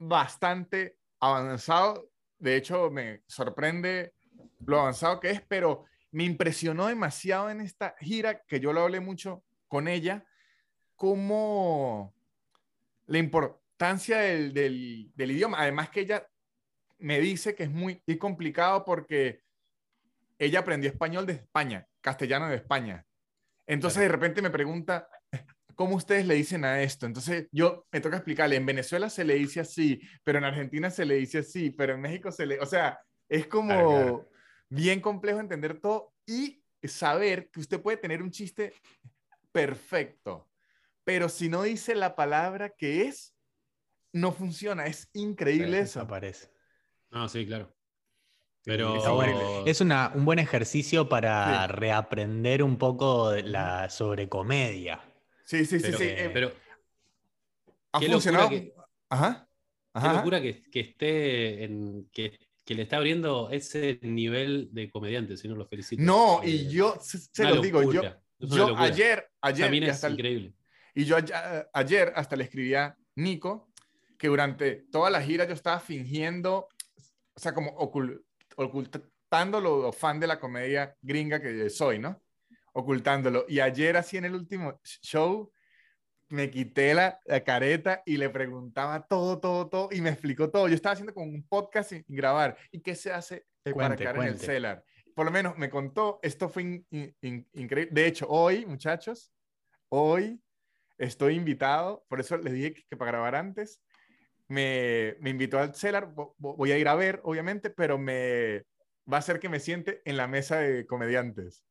bastante 0.00 0.96
avanzado. 1.20 2.10
De 2.38 2.56
hecho, 2.56 2.90
me 2.90 3.22
sorprende 3.26 4.14
lo 4.66 4.80
avanzado 4.80 5.20
que 5.20 5.30
es, 5.30 5.42
pero 5.42 5.84
me 6.10 6.24
impresionó 6.24 6.86
demasiado 6.86 7.50
en 7.50 7.60
esta 7.60 7.94
gira, 8.00 8.42
que 8.42 8.58
yo 8.58 8.72
lo 8.72 8.80
hablé 8.80 8.98
mucho 8.98 9.44
con 9.68 9.86
ella, 9.86 10.24
como 10.96 12.12
la 13.06 13.18
importancia 13.18 14.18
del, 14.18 14.52
del- 14.52 15.10
del 15.14 15.30
idioma. 15.30 15.58
Además 15.60 15.90
que 15.90 16.00
ella 16.00 16.26
me 16.98 17.20
dice 17.20 17.54
que 17.54 17.64
es 17.64 17.70
muy 17.70 18.02
y 18.06 18.16
complicado 18.16 18.84
porque 18.84 19.42
ella 20.38 20.60
aprendió 20.60 20.90
español 20.90 21.26
de 21.26 21.34
España, 21.34 21.86
castellano 22.00 22.48
de 22.48 22.56
España. 22.56 23.06
Entonces 23.66 23.98
Claro. 23.98 24.08
de 24.08 24.12
repente 24.18 24.42
me 24.42 24.50
pregunta, 24.50 25.08
¿cómo 25.80 25.96
ustedes 25.96 26.26
le 26.26 26.34
dicen 26.34 26.62
a 26.66 26.82
esto? 26.82 27.06
Entonces 27.06 27.48
yo 27.52 27.86
me 27.90 28.02
toca 28.02 28.16
explicarle, 28.16 28.56
en 28.56 28.66
Venezuela 28.66 29.08
se 29.08 29.24
le 29.24 29.36
dice 29.36 29.60
así, 29.60 29.98
pero 30.22 30.36
en 30.36 30.44
Argentina 30.44 30.90
se 30.90 31.06
le 31.06 31.14
dice 31.14 31.38
así, 31.38 31.70
pero 31.70 31.94
en 31.94 32.02
México 32.02 32.30
se 32.30 32.44
le... 32.44 32.60
O 32.60 32.66
sea, 32.66 33.00
es 33.30 33.46
como 33.46 33.68
Claro, 33.70 33.88
claro. 33.88 34.28
bien 34.68 35.00
complejo 35.00 35.40
entender 35.40 35.80
todo 35.80 36.12
y 36.26 36.62
saber 36.84 37.48
que 37.50 37.60
usted 37.60 37.80
puede 37.80 37.96
tener 37.96 38.20
un 38.22 38.30
chiste 38.30 38.74
perfecto, 39.52 40.50
pero 41.02 41.30
si 41.30 41.48
no 41.48 41.62
dice 41.62 41.94
la 41.94 42.14
palabra 42.14 42.68
que 42.76 43.06
es, 43.06 43.34
no 44.12 44.32
funciona. 44.32 44.84
Es 44.84 45.08
increíble 45.14 45.78
eso. 45.78 46.00
Desaparece. 46.00 46.50
No, 47.10 47.26
sí, 47.26 47.46
claro. 47.46 47.74
Pero 48.64 48.96
Está 48.96 49.12
bueno. 49.12 49.64
Es 49.64 49.80
una- 49.80 50.12
un 50.14 50.26
buen 50.26 50.38
ejercicio 50.38 51.08
para 51.08 51.66
Sí. 51.66 51.72
reaprender 51.72 52.62
un 52.62 52.76
poco 52.76 53.32
la, 53.32 53.88
sobre 53.88 54.28
comedia. 54.28 55.00
Sí, 55.50 55.66
sí, 55.66 55.80
sí, 55.80 55.86
pero, 55.86 55.98
sí. 55.98 56.04
eh, 56.04 56.24
eh, 56.26 56.30
pero 56.32 56.52
ha 57.92 57.98
qué 58.00 58.06
funcionado. 58.06 58.48
que- 58.48 58.72
Ajá. 59.08 59.48
qué 59.92 59.98
Ajá. 59.98 60.12
locura 60.14 60.40
que, 60.40 60.62
que 60.70 60.80
esté 60.80 61.64
en. 61.64 62.08
Que, 62.12 62.38
que 62.64 62.74
le 62.76 62.82
está 62.82 62.98
abriendo 62.98 63.50
ese 63.50 63.98
nivel 64.02 64.68
de 64.72 64.88
comediante, 64.90 65.36
si 65.36 65.48
no 65.48 65.56
lo 65.56 65.66
felicito. 65.66 66.00
No, 66.00 66.40
Eh, 66.44 66.50
y 66.50 66.68
yo 66.70 66.96
se, 67.00 67.18
se 67.18 67.44
lo 67.44 67.60
digo, 67.60 67.82
yo, 67.92 68.00
yo 68.38 68.76
ayer, 68.76 69.28
ayer, 69.40 69.74
y 69.74 69.84
es 69.84 69.90
hasta 69.90 70.06
el- 70.06 70.12
increíble. 70.12 70.54
Y 70.94 71.04
yo 71.04 71.16
a- 71.16 71.66
ayer 71.72 72.12
hasta 72.14 72.36
le 72.36 72.44
escribí 72.44 72.74
a 72.74 72.96
Nico 73.16 73.72
que 74.16 74.28
durante 74.28 74.84
toda 74.92 75.10
la 75.10 75.20
gira 75.20 75.46
yo 75.46 75.54
estaba 75.54 75.80
fingiendo, 75.80 76.68
o 77.34 77.40
sea, 77.40 77.52
como 77.54 77.76
ocul- 77.76 78.22
ocultando 78.54 79.60
lo 79.60 79.92
fan 79.92 80.20
de 80.20 80.28
la 80.28 80.38
comedia 80.38 80.94
gringa 81.02 81.40
que 81.42 81.68
soy, 81.70 81.98
¿no? 81.98 82.22
Ocultándolo. 82.72 83.44
Y 83.48 83.60
ayer, 83.60 83.96
así 83.96 84.16
en 84.16 84.24
el 84.26 84.34
último 84.34 84.80
show, 84.84 85.52
me 86.28 86.48
quité 86.50 86.94
la, 86.94 87.18
la 87.24 87.42
careta 87.42 88.02
y 88.06 88.16
le 88.16 88.30
preguntaba 88.30 89.06
todo, 89.06 89.40
todo, 89.40 89.68
todo, 89.68 89.88
y 89.90 90.00
me 90.00 90.10
explicó 90.10 90.50
todo. 90.50 90.68
Yo 90.68 90.74
estaba 90.74 90.92
haciendo 90.92 91.12
como 91.12 91.26
un 91.26 91.42
podcast 91.46 91.90
sin 91.90 92.04
grabar. 92.06 92.56
¿Y 92.70 92.80
qué 92.80 92.94
se 92.94 93.12
hace 93.12 93.46
para 93.64 93.74
Cuente, 93.74 93.96
quedar 93.96 94.16
en 94.16 94.22
el 94.22 94.28
cuente. 94.28 94.46
cellar? 94.46 94.84
Por 95.14 95.26
lo 95.26 95.32
menos 95.32 95.58
me 95.58 95.68
contó, 95.68 96.20
esto 96.22 96.48
fue 96.48 96.62
in- 96.62 96.86
in- 96.90 97.16
in- 97.22 97.48
increíble. 97.54 97.92
De 97.92 98.06
hecho, 98.06 98.26
hoy, 98.28 98.64
muchachos, 98.64 99.32
hoy 99.88 100.40
estoy 100.98 101.34
invitado, 101.34 102.04
por 102.08 102.20
eso 102.20 102.36
les 102.38 102.52
dije 102.52 102.74
que, 102.74 102.84
que 102.88 102.96
para 102.96 103.10
grabar 103.10 103.34
antes, 103.34 103.82
me, 104.46 105.16
me 105.20 105.30
invitó 105.30 105.58
al 105.58 105.72
vo- 105.72 106.34
voy 106.38 106.70
a 106.72 106.78
ir 106.78 106.86
a 106.88 106.94
ver, 106.94 107.20
obviamente, 107.24 107.70
pero 107.70 107.98
me 107.98 108.64
va 109.12 109.16
a 109.16 109.18
hacer 109.18 109.40
que 109.40 109.48
me 109.48 109.58
siente 109.60 110.00
en 110.04 110.16
la 110.16 110.28
mesa 110.28 110.58
de 110.60 110.86
comediantes. 110.86 111.64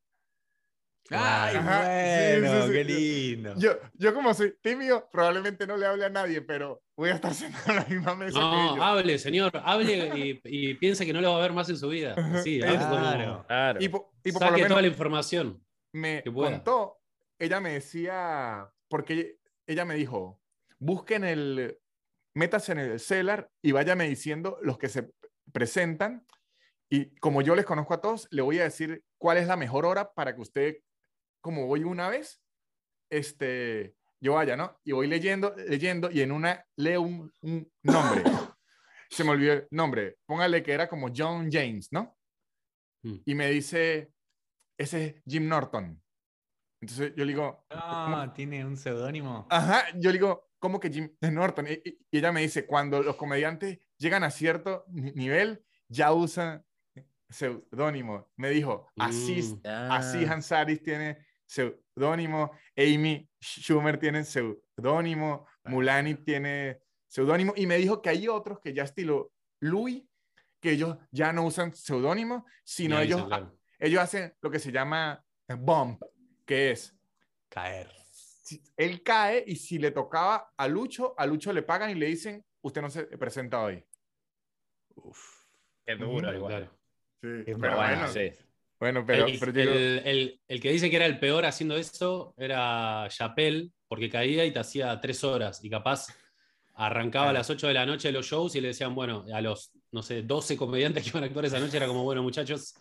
¡Ay, 1.12 1.56
Ajá, 1.56 1.82
sí, 1.82 2.40
bueno! 2.40 2.62
sí, 2.62 2.66
sí. 2.68 2.72
¡Qué 2.72 2.84
lindo! 2.84 3.54
Yo, 3.56 3.72
yo 3.94 4.14
como 4.14 4.32
soy 4.32 4.54
tímido, 4.62 5.08
probablemente 5.10 5.66
no 5.66 5.76
le 5.76 5.86
hable 5.86 6.04
a 6.04 6.10
nadie, 6.10 6.40
pero 6.42 6.82
voy 6.96 7.10
a 7.10 7.14
estar 7.14 7.34
sentado 7.34 7.70
en 7.70 7.76
la 7.76 7.84
misma 7.86 8.14
mesa 8.14 8.38
que 8.38 8.44
No, 8.44 8.64
ellos. 8.74 8.78
hable, 8.84 9.18
señor, 9.18 9.50
hable 9.64 9.84
y, 10.16 10.40
y 10.44 10.74
piense 10.74 11.04
que 11.04 11.12
no 11.12 11.20
lo 11.20 11.32
va 11.32 11.38
a 11.38 11.42
ver 11.42 11.52
más 11.52 11.68
en 11.68 11.76
su 11.78 11.88
vida. 11.88 12.14
Sí, 12.44 12.60
Claro. 12.60 13.44
Claro. 13.46 13.80
Y, 13.82 13.88
po- 13.88 14.12
y 14.22 14.30
po- 14.32 14.38
por 14.38 14.42
lo 14.42 14.50
saque 14.50 14.62
menos 14.62 14.68
toda 14.68 14.82
la 14.82 14.88
información. 14.88 15.64
me 15.92 16.22
que 16.22 16.32
contó, 16.32 16.98
ella 17.40 17.58
me 17.60 17.72
decía, 17.72 18.70
porque 18.88 19.38
ella 19.66 19.84
me 19.84 19.96
dijo, 19.96 20.40
busquen 20.78 21.24
el, 21.24 21.76
métase 22.34 22.70
en 22.72 22.78
el 22.78 23.00
Cellar 23.00 23.50
y 23.62 23.72
váyame 23.72 24.08
diciendo 24.08 24.58
los 24.62 24.78
que 24.78 24.88
se 24.88 25.10
presentan. 25.52 26.24
Y 26.88 27.14
como 27.16 27.42
yo 27.42 27.54
les 27.56 27.64
conozco 27.64 27.94
a 27.94 28.00
todos, 28.00 28.28
le 28.30 28.42
voy 28.42 28.60
a 28.60 28.64
decir 28.64 29.02
cuál 29.18 29.38
es 29.38 29.46
la 29.48 29.56
mejor 29.56 29.86
hora 29.86 30.12
para 30.12 30.34
que 30.34 30.40
usted, 30.40 30.76
como 31.40 31.66
voy 31.66 31.84
una 31.84 32.08
vez, 32.08 32.40
este, 33.10 33.96
yo 34.20 34.34
vaya, 34.34 34.56
¿no? 34.56 34.78
Y 34.84 34.92
voy 34.92 35.06
leyendo, 35.06 35.54
leyendo, 35.56 36.10
y 36.10 36.20
en 36.20 36.32
una 36.32 36.64
leo 36.76 37.02
un, 37.02 37.32
un 37.42 37.70
nombre. 37.82 38.22
Se 39.10 39.24
me 39.24 39.30
olvidó 39.30 39.54
el 39.54 39.68
nombre. 39.72 40.18
Póngale 40.26 40.62
que 40.62 40.72
era 40.72 40.88
como 40.88 41.08
John 41.14 41.48
James, 41.50 41.88
¿no? 41.90 42.16
Mm. 43.02 43.16
Y 43.24 43.34
me 43.34 43.50
dice, 43.50 44.12
ese 44.78 45.04
es 45.06 45.22
Jim 45.26 45.48
Norton. 45.48 46.00
Entonces 46.82 47.12
yo 47.16 47.24
le 47.24 47.32
digo, 47.32 47.64
Ah, 47.70 48.32
¿tiene 48.34 48.64
un 48.64 48.76
seudónimo? 48.76 49.46
ajá, 49.50 49.86
yo 49.96 50.10
le 50.10 50.14
digo, 50.18 50.50
¿cómo 50.58 50.78
que 50.80 50.90
Jim 50.90 51.10
Norton? 51.20 51.66
Y, 51.66 51.72
y- 51.72 51.98
y 52.10 52.18
ella 52.18 52.32
me 52.32 52.40
dice, 52.42 52.66
cuando 52.66 53.02
los 53.02 53.16
comediantes 53.16 53.78
llegan 53.98 54.22
a 54.24 54.30
cierto 54.30 54.84
ni- 54.88 55.12
nivel, 55.12 55.64
ya 55.88 56.12
usan 56.12 56.64
seudónimo. 57.28 58.30
Me 58.36 58.50
dijo, 58.50 58.86
así, 58.98 59.42
Mm. 59.42 59.66
así 59.90 60.24
Ah, 60.24 60.32
Hansaris 60.34 60.82
tiene 60.82 61.26
seudónimo, 61.50 62.52
Amy 62.76 63.28
Schumer 63.40 63.98
tiene 63.98 64.24
seudónimo, 64.24 65.46
Mulani 65.64 66.14
tiene 66.14 66.80
seudónimo, 67.08 67.52
y 67.56 67.66
me 67.66 67.76
dijo 67.76 68.00
que 68.00 68.10
hay 68.10 68.28
otros 68.28 68.60
que 68.60 68.72
ya 68.72 68.84
estilo 68.84 69.32
Louis, 69.60 70.04
que 70.60 70.72
ellos 70.72 70.96
ya 71.10 71.32
no 71.32 71.44
usan 71.44 71.74
seudónimo, 71.74 72.46
sino 72.64 73.00
ellos, 73.00 73.26
ellos 73.78 74.00
hacen 74.00 74.32
lo 74.40 74.50
que 74.50 74.60
se 74.60 74.70
llama 74.70 75.24
bump, 75.58 76.00
que 76.46 76.70
es 76.70 76.94
Caer. 77.48 77.90
si- 78.12 78.62
él 78.76 79.02
cae 79.02 79.42
y 79.46 79.56
si 79.56 79.78
le 79.78 79.90
tocaba 79.90 80.52
a 80.56 80.68
Lucho, 80.68 81.14
a 81.18 81.26
Lucho 81.26 81.52
le 81.52 81.62
pagan 81.62 81.90
y 81.90 81.94
le 81.96 82.06
dicen, 82.06 82.44
usted 82.62 82.80
no 82.80 82.90
se 82.90 83.04
presenta 83.18 83.60
hoy. 83.60 83.84
Uf. 84.94 85.46
qué 85.84 85.96
duro, 85.96 86.32
igual. 86.32 86.52
claro. 86.52 86.78
Sí, 87.22 87.44
Qué 87.44 87.56
pero 87.56 87.76
bueno, 87.76 87.96
bueno, 87.96 88.08
sí. 88.08 88.30
Bueno, 88.80 89.04
pero, 89.06 89.26
el, 89.26 89.38
pero 89.38 89.52
yo 89.52 89.60
digo, 89.60 89.72
el- 89.74 90.02
el- 90.04 90.40
el 90.48 90.60
que 90.60 90.72
dice 90.72 90.90
que 90.90 90.96
era 90.96 91.06
el 91.06 91.18
peor 91.20 91.44
haciendo 91.44 91.76
eso 91.76 92.34
era 92.38 93.06
Chappelle, 93.08 93.70
porque 93.86 94.08
caía 94.10 94.44
y 94.44 94.52
te 94.52 94.58
hacía 94.58 94.98
tres 95.00 95.22
horas 95.22 95.62
y 95.64 95.70
capaz 95.70 96.06
arrancaba 96.74 97.28
a 97.30 97.32
las 97.32 97.50
8 97.50 97.66
de 97.68 97.74
la 97.74 97.84
noche 97.86 98.10
los 98.10 98.26
shows 98.26 98.54
y 98.56 98.60
le 98.60 98.68
decían, 98.68 98.94
bueno, 98.94 99.24
a 99.32 99.40
los, 99.40 99.72
no 99.92 100.02
sé, 100.02 100.22
12 100.22 100.56
comediantes 100.56 101.02
que 101.04 101.10
iban 101.10 101.24
a 101.24 101.26
actuar 101.26 101.44
esa 101.44 101.60
noche 101.60 101.76
era 101.76 101.86
como, 101.86 102.02
bueno, 102.04 102.22
muchachos, 102.22 102.74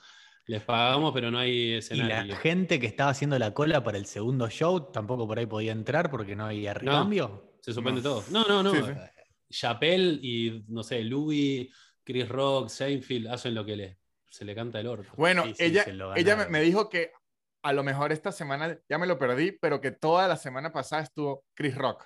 les 0.45 0.63
pagamos, 0.63 1.11
pero 1.13 1.29
no 1.29 1.37
hay 1.37 1.51
Y 1.51 1.73
escenario. 1.73 2.33
la 2.33 2.39
gente 2.39 2.79
que 2.79 2.87
estaba 2.87 3.11
haciendo 3.11 3.37
la 3.37 3.53
cola 3.53 3.83
para 3.83 3.97
el 3.97 4.05
segundo 4.05 4.49
show 4.49 4.91
tampoco 4.91 5.27
por 5.27 5.37
ahí 5.37 5.45
podía 5.45 5.73
entrar 5.73 6.09
porque 6.09 6.35
no 6.35 6.45
había 6.45 6.73
recambio. 6.73 7.57
Se 7.61 7.73
suspende 7.73 8.01
No. 8.01 8.09
todo. 8.09 8.23
No, 8.31 8.45
no, 8.47 8.63
no. 8.63 8.73
Sí, 8.73 8.81
sí. 8.83 8.93
Chappelle 9.51 10.19
y, 10.21 10.63
no 10.69 10.81
sé, 10.83 11.03
Louis, 11.03 11.67
Chris 12.03 12.27
Rock, 12.29 12.69
Seinfeld 12.69 13.27
hacen 13.27 13.53
lo 13.53 13.65
que 13.65 13.75
le, 13.75 13.98
se 14.29 14.45
le 14.45 14.55
canta 14.55 14.79
el 14.79 14.87
orto. 14.87 15.11
bueno, 15.17 15.45
sí, 15.45 15.55
ella, 15.59 15.85
ella 16.15 16.47
me, 16.47 16.61
dijo 16.61 16.87
que 16.87 17.11
a 17.63 17.73
lo 17.73 17.83
mejor 17.83 18.11
esta 18.11 18.31
semana 18.31 18.79
ya 18.87 18.97
me 18.97 19.07
lo 19.07 19.17
perdí, 19.17 19.51
pero 19.51 19.81
que 19.81 19.91
toda 19.91 20.27
la 20.27 20.37
semana 20.37 20.71
pasada 20.71 21.03
estuvo 21.03 21.45
Chris 21.53 21.75
Rock. 21.75 22.05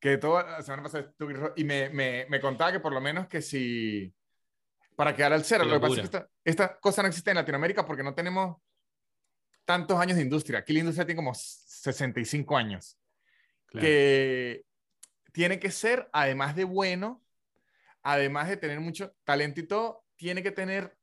Que 0.00 0.18
toda 0.18 0.42
la 0.42 0.62
semana 0.62 0.82
pasada 0.82 1.04
estuvo 1.04 1.28
Chris 1.28 1.40
Rock. 1.40 1.52
Y 1.56 1.64
me, 1.64 1.88
me, 1.90 2.26
me 2.28 2.40
contaba 2.40 2.72
que 2.72 2.80
por 2.80 2.92
lo 2.92 3.00
menos 3.00 3.28
que 3.28 3.40
si... 3.40 4.12
Para 4.96 5.14
quedar 5.14 5.32
al 5.32 5.44
cero. 5.44 5.64
Lo 5.64 5.74
que 5.74 5.80
pasa 5.80 5.94
es 5.94 6.00
que 6.00 6.04
esta, 6.04 6.30
esta 6.44 6.78
cosa 6.78 7.02
no 7.02 7.08
existe 7.08 7.30
en 7.30 7.36
Latinoamérica 7.36 7.86
porque 7.86 8.02
no 8.02 8.14
tenemos 8.14 8.58
tantos 9.64 9.98
años 9.98 10.16
de 10.16 10.22
industria. 10.22 10.58
Aquí 10.58 10.72
la 10.72 10.80
industria 10.80 11.06
tiene 11.06 11.16
como 11.16 11.34
65 11.34 12.56
años. 12.56 12.98
Claro. 13.66 13.86
Que 13.86 14.64
tiene 15.32 15.58
que 15.58 15.70
ser, 15.70 16.10
además 16.12 16.54
de 16.54 16.64
bueno, 16.64 17.22
además 18.02 18.48
de 18.48 18.56
tener 18.56 18.80
mucho 18.80 19.14
talento 19.24 19.60
y 19.60 19.66
todo, 19.66 20.04
tiene 20.16 20.42
que 20.42 20.50
tener 20.52 20.96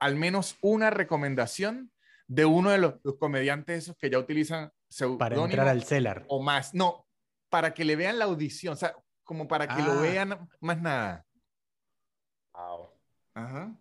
al 0.00 0.16
menos 0.16 0.56
una 0.60 0.90
recomendación 0.90 1.90
de 2.28 2.44
uno 2.44 2.70
de 2.70 2.78
los, 2.78 2.94
los 3.04 3.16
comediantes 3.16 3.84
esos 3.84 3.96
que 3.96 4.10
ya 4.10 4.18
utilizan 4.18 4.70
Para 5.18 5.36
entrar 5.36 5.68
al 5.68 5.84
cellar. 5.84 6.24
o 6.28 6.42
más. 6.42 6.74
No, 6.74 7.06
para 7.48 7.72
que 7.72 7.84
le 7.84 7.96
vean 7.96 8.18
la 8.18 8.24
audición, 8.26 8.74
o 8.74 8.76
sea, 8.76 8.94
como 9.24 9.46
para 9.48 9.66
que 9.68 9.82
lo 9.82 9.92
Ah. 9.92 10.00
vean 10.00 10.48
más 10.60 10.80
nada. 10.80 11.26
Wow. 12.54 12.90
Ajá. 13.34 13.76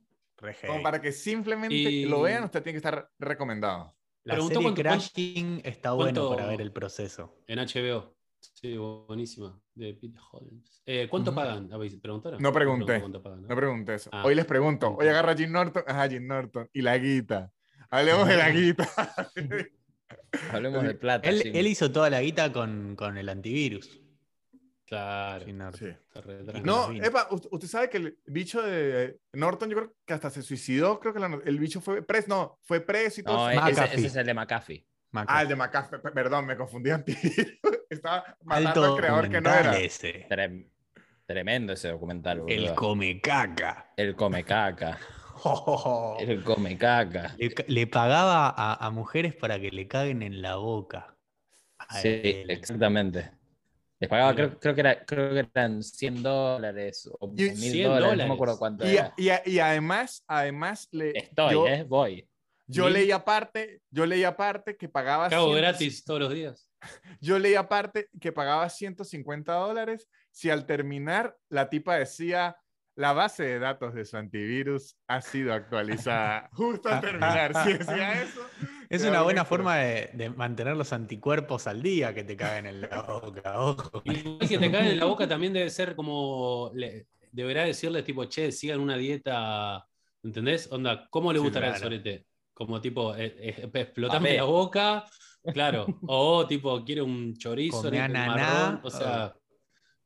Como 0.67 0.84
para 0.84 1.01
que 1.01 1.12
simplemente 1.12 1.75
Y- 1.75 2.06
lo 2.06 2.21
vean, 2.21 2.43
usted 2.43 2.62
tiene 2.62 2.73
que 2.73 2.88
estar 2.88 3.10
recomendado. 3.19 3.95
La 4.23 4.34
Preguntó 4.36 4.56
serie 4.60 4.65
cuánto- 4.73 4.82
Crashing 4.82 5.62
está 5.63 5.91
bueno 5.93 6.21
cuánto- 6.21 6.36
para 6.36 6.47
ver 6.47 6.62
el 6.62 6.71
proceso. 6.71 7.36
En 7.47 7.60
HBO. 7.60 8.14
Sí, 8.54 8.78
buenísima. 8.78 9.60
De 9.74 9.94
Pete 9.94 10.18
Holmes. 10.32 10.82
Eh, 10.86 11.08
¿Cuánto 11.10 11.34
pagan? 11.34 11.70
¿Habéis- 11.72 12.00
¿Preguntaron? 12.00 12.42
No 12.42 12.54
pregunté. 12.54 13.00
cuánto 13.00 13.22
pagan, 13.22 13.42
¿no? 13.42 13.48
No 13.48 13.56
pregunté 13.56 13.96
eso. 13.96 14.10
Ah. 14.14 14.24
Hoy 14.26 14.36
les 14.36 14.46
pregunto. 14.46 14.96
Hoy 14.98 15.08
agarra 15.08 15.32
a 15.32 15.36
Jim 15.36 15.52
Norton. 15.52 15.84
Ajá, 15.88 16.08
Jim 16.10 16.26
Norton. 16.28 16.70
Y 16.74 16.82
la 16.82 16.98
guita. 16.98 17.52
Hablemos 17.90 18.28
de 18.28 18.38
la 18.38 18.50
guita. 18.52 18.90
Hablemos 20.52 20.84
de 20.84 20.94
plata. 20.96 21.28
Él, 21.30 21.42
sí. 21.42 21.52
él 21.54 21.68
hizo 21.68 21.92
toda 21.92 22.10
la 22.10 22.22
guita 22.22 22.52
con, 22.52 22.96
con 22.96 23.18
el 23.18 23.30
antivirus. 23.30 24.00
Claro. 24.86 25.46
Sí. 25.74 25.88
No. 26.64 26.92
Epa, 26.92 27.28
usted, 27.32 27.68
sabe 27.68 27.90
que 27.90 27.98
el 27.98 28.20
bicho 28.28 28.62
de 28.62 29.20
Norton, 29.34 29.70
yo 29.70 29.78
creo 29.78 29.94
que 30.06 30.14
hasta 30.14 30.30
se 30.30 30.44
suicidó. 30.44 31.00
Creo 31.00 31.12
que 31.14 31.20
la- 31.20 31.42
el 31.44 31.58
bicho 31.58 31.82
fue 31.82 32.04
preso. 32.04 32.28
No, 32.30 32.60
fue 32.62 32.82
preso 32.82 33.22
y 33.22 33.24
todo. 33.24 33.52
No, 33.52 33.68
ese, 33.68 33.84
ese 33.86 34.08
es 34.08 34.16
el 34.16 34.26
de 34.28 34.34
McAfee. 34.36 34.86
Maca. 35.15 35.38
Ah, 35.38 35.41
el 35.41 35.47
de 35.47 35.56
McAfee. 35.56 35.99
Perdón, 36.13 36.45
me 36.45 36.56
confundí 36.58 36.89
antivirus. 36.91 37.58
Estaba 37.89 38.38
matando 38.43 38.69
Alto 38.69 38.86
al 38.86 38.95
creador 38.97 39.30
que 39.30 39.41
no 39.41 39.49
era. 39.54 39.78
ese. 39.80 40.28
Trem- 40.30 40.69
tremendo 41.25 41.73
ese 41.73 41.89
documental, 41.89 42.41
boludo. 42.41 42.56
El 42.56 42.75
come 42.75 43.19
caca. 43.21 43.91
El 43.97 44.15
come 44.15 44.43
caca. 44.43 44.99
El 46.19 46.43
come 46.43 46.78
caca. 46.78 47.36
Le, 47.67 47.88
pagaba 47.88 48.49
a, 48.56 48.86
a 48.86 48.89
mujeres 48.91 49.36
para 49.36 49.60
que 49.60 49.71
le 49.71 49.88
caguen 49.88 50.21
en 50.23 50.41
la 50.41 50.56
boca. 50.58 51.15
A 51.78 51.99
Sí, 51.99 52.08
él. 52.23 52.49
exactamente. 52.51 53.32
Les 53.99 54.10
pagaba, 54.10 54.36
creo, 54.36 54.60
creo 54.60 54.75
que 54.75 54.82
era, 54.82 55.06
creo 55.06 55.34
que 55.34 55.49
eran 55.54 55.82
100 55.82 56.21
dólares 56.23 57.10
o 57.19 57.28
Y- 57.36 57.43
1000 57.43 57.56
100 57.58 57.88
dólares, 57.89 58.17
no 58.17 58.28
me 58.28 58.34
acuerdo 58.34 58.58
cuánto 58.60 58.86
Y, 58.88 58.97
era. 58.97 59.13
y, 59.17 59.30
y 59.51 59.60
además, 59.60 60.23
además, 60.28 60.88
le, 60.91 61.17
Estoy, 61.17 61.54
yo, 61.54 61.67
¿eh? 61.67 61.84
Voy. 61.84 62.28
Yo 62.67 62.86
Mil- 62.86 62.93
leí 62.93 63.12
aparte, 63.12 63.82
yo 63.91 64.06
leí 64.06 64.23
aparte 64.23 64.75
que 64.78 64.89
pagaba 64.89 65.30
100 65.30 65.56
gratis 65.56 66.04
todos 66.04 66.19
los 66.21 66.34
días. 66.34 66.69
Yo 67.19 67.39
leí 67.39 67.56
aparte 67.56 68.10
que 68.21 68.32
pagaba 68.32 68.69
150 68.69 69.54
dólares 69.54 70.08
si 70.30 70.51
al 70.51 70.65
terminar 70.67 71.36
la 71.49 71.67
tipa 71.69 71.95
decía 71.95 72.58
la 72.95 73.12
base 73.12 73.43
de 73.43 73.58
datos 73.60 73.93
de 73.95 74.06
su 74.06 74.17
antivirus 74.17 74.95
ha 75.08 75.19
sido 75.21 75.51
actualizada. 75.54 76.47
Justo 76.54 76.89
al 76.89 77.01
terminar, 77.01 77.63
si 77.63 77.73
decía 77.73 78.21
eso. 78.21 78.41
Es 78.89 79.04
una 79.04 79.23
buena 79.23 79.45
forma 79.45 79.78
de, 79.78 80.12
de 80.13 80.30
mantener 80.30 80.78
los 80.78 80.93
anticuerpos 80.93 81.65
al 81.65 81.82
día 81.82 82.13
que 82.13 82.23
te 82.23 82.38
caguen 82.38 82.67
en 82.67 82.82
la 82.82 83.01
boca. 83.01 83.60
Ojo. 83.60 84.04
Y 84.06 84.38
que 84.47 84.60
te 84.60 84.71
caen 84.71 84.86
en 84.86 84.99
la 84.99 85.06
boca 85.06 85.28
también 85.28 85.54
debe 85.54 85.71
ser 85.71 85.95
como. 85.95 86.71
le- 86.75 87.08
deberá 87.32 87.63
decirles, 87.63 88.04
tipo, 88.06 88.25
che, 88.25 88.51
sigan 88.51 88.80
una 88.80 88.95
dieta. 88.95 89.84
¿Entendés? 90.23 90.71
Onda, 90.71 91.08
¿cómo 91.10 91.34
le 91.34 91.39
Sí, 91.39 91.43
gustará 91.45 91.67
el 91.69 91.73
claro. 91.73 91.86
sorete? 91.86 92.28
Como 92.56 92.80
tipo, 92.82 93.13
eh, 93.15 93.36
eh, 93.38 93.70
explotame 93.74 94.38
la 94.38 94.44
boca. 94.46 95.06
Claro. 95.54 95.86
O 96.08 96.48
tipo, 96.48 96.84
quiere 96.84 97.02
un 97.04 97.36
chorizo, 97.36 97.84
Come 97.84 98.04
un 98.04 98.12
marrón. 98.13 98.80
O 98.82 98.89
sea, 98.89 99.36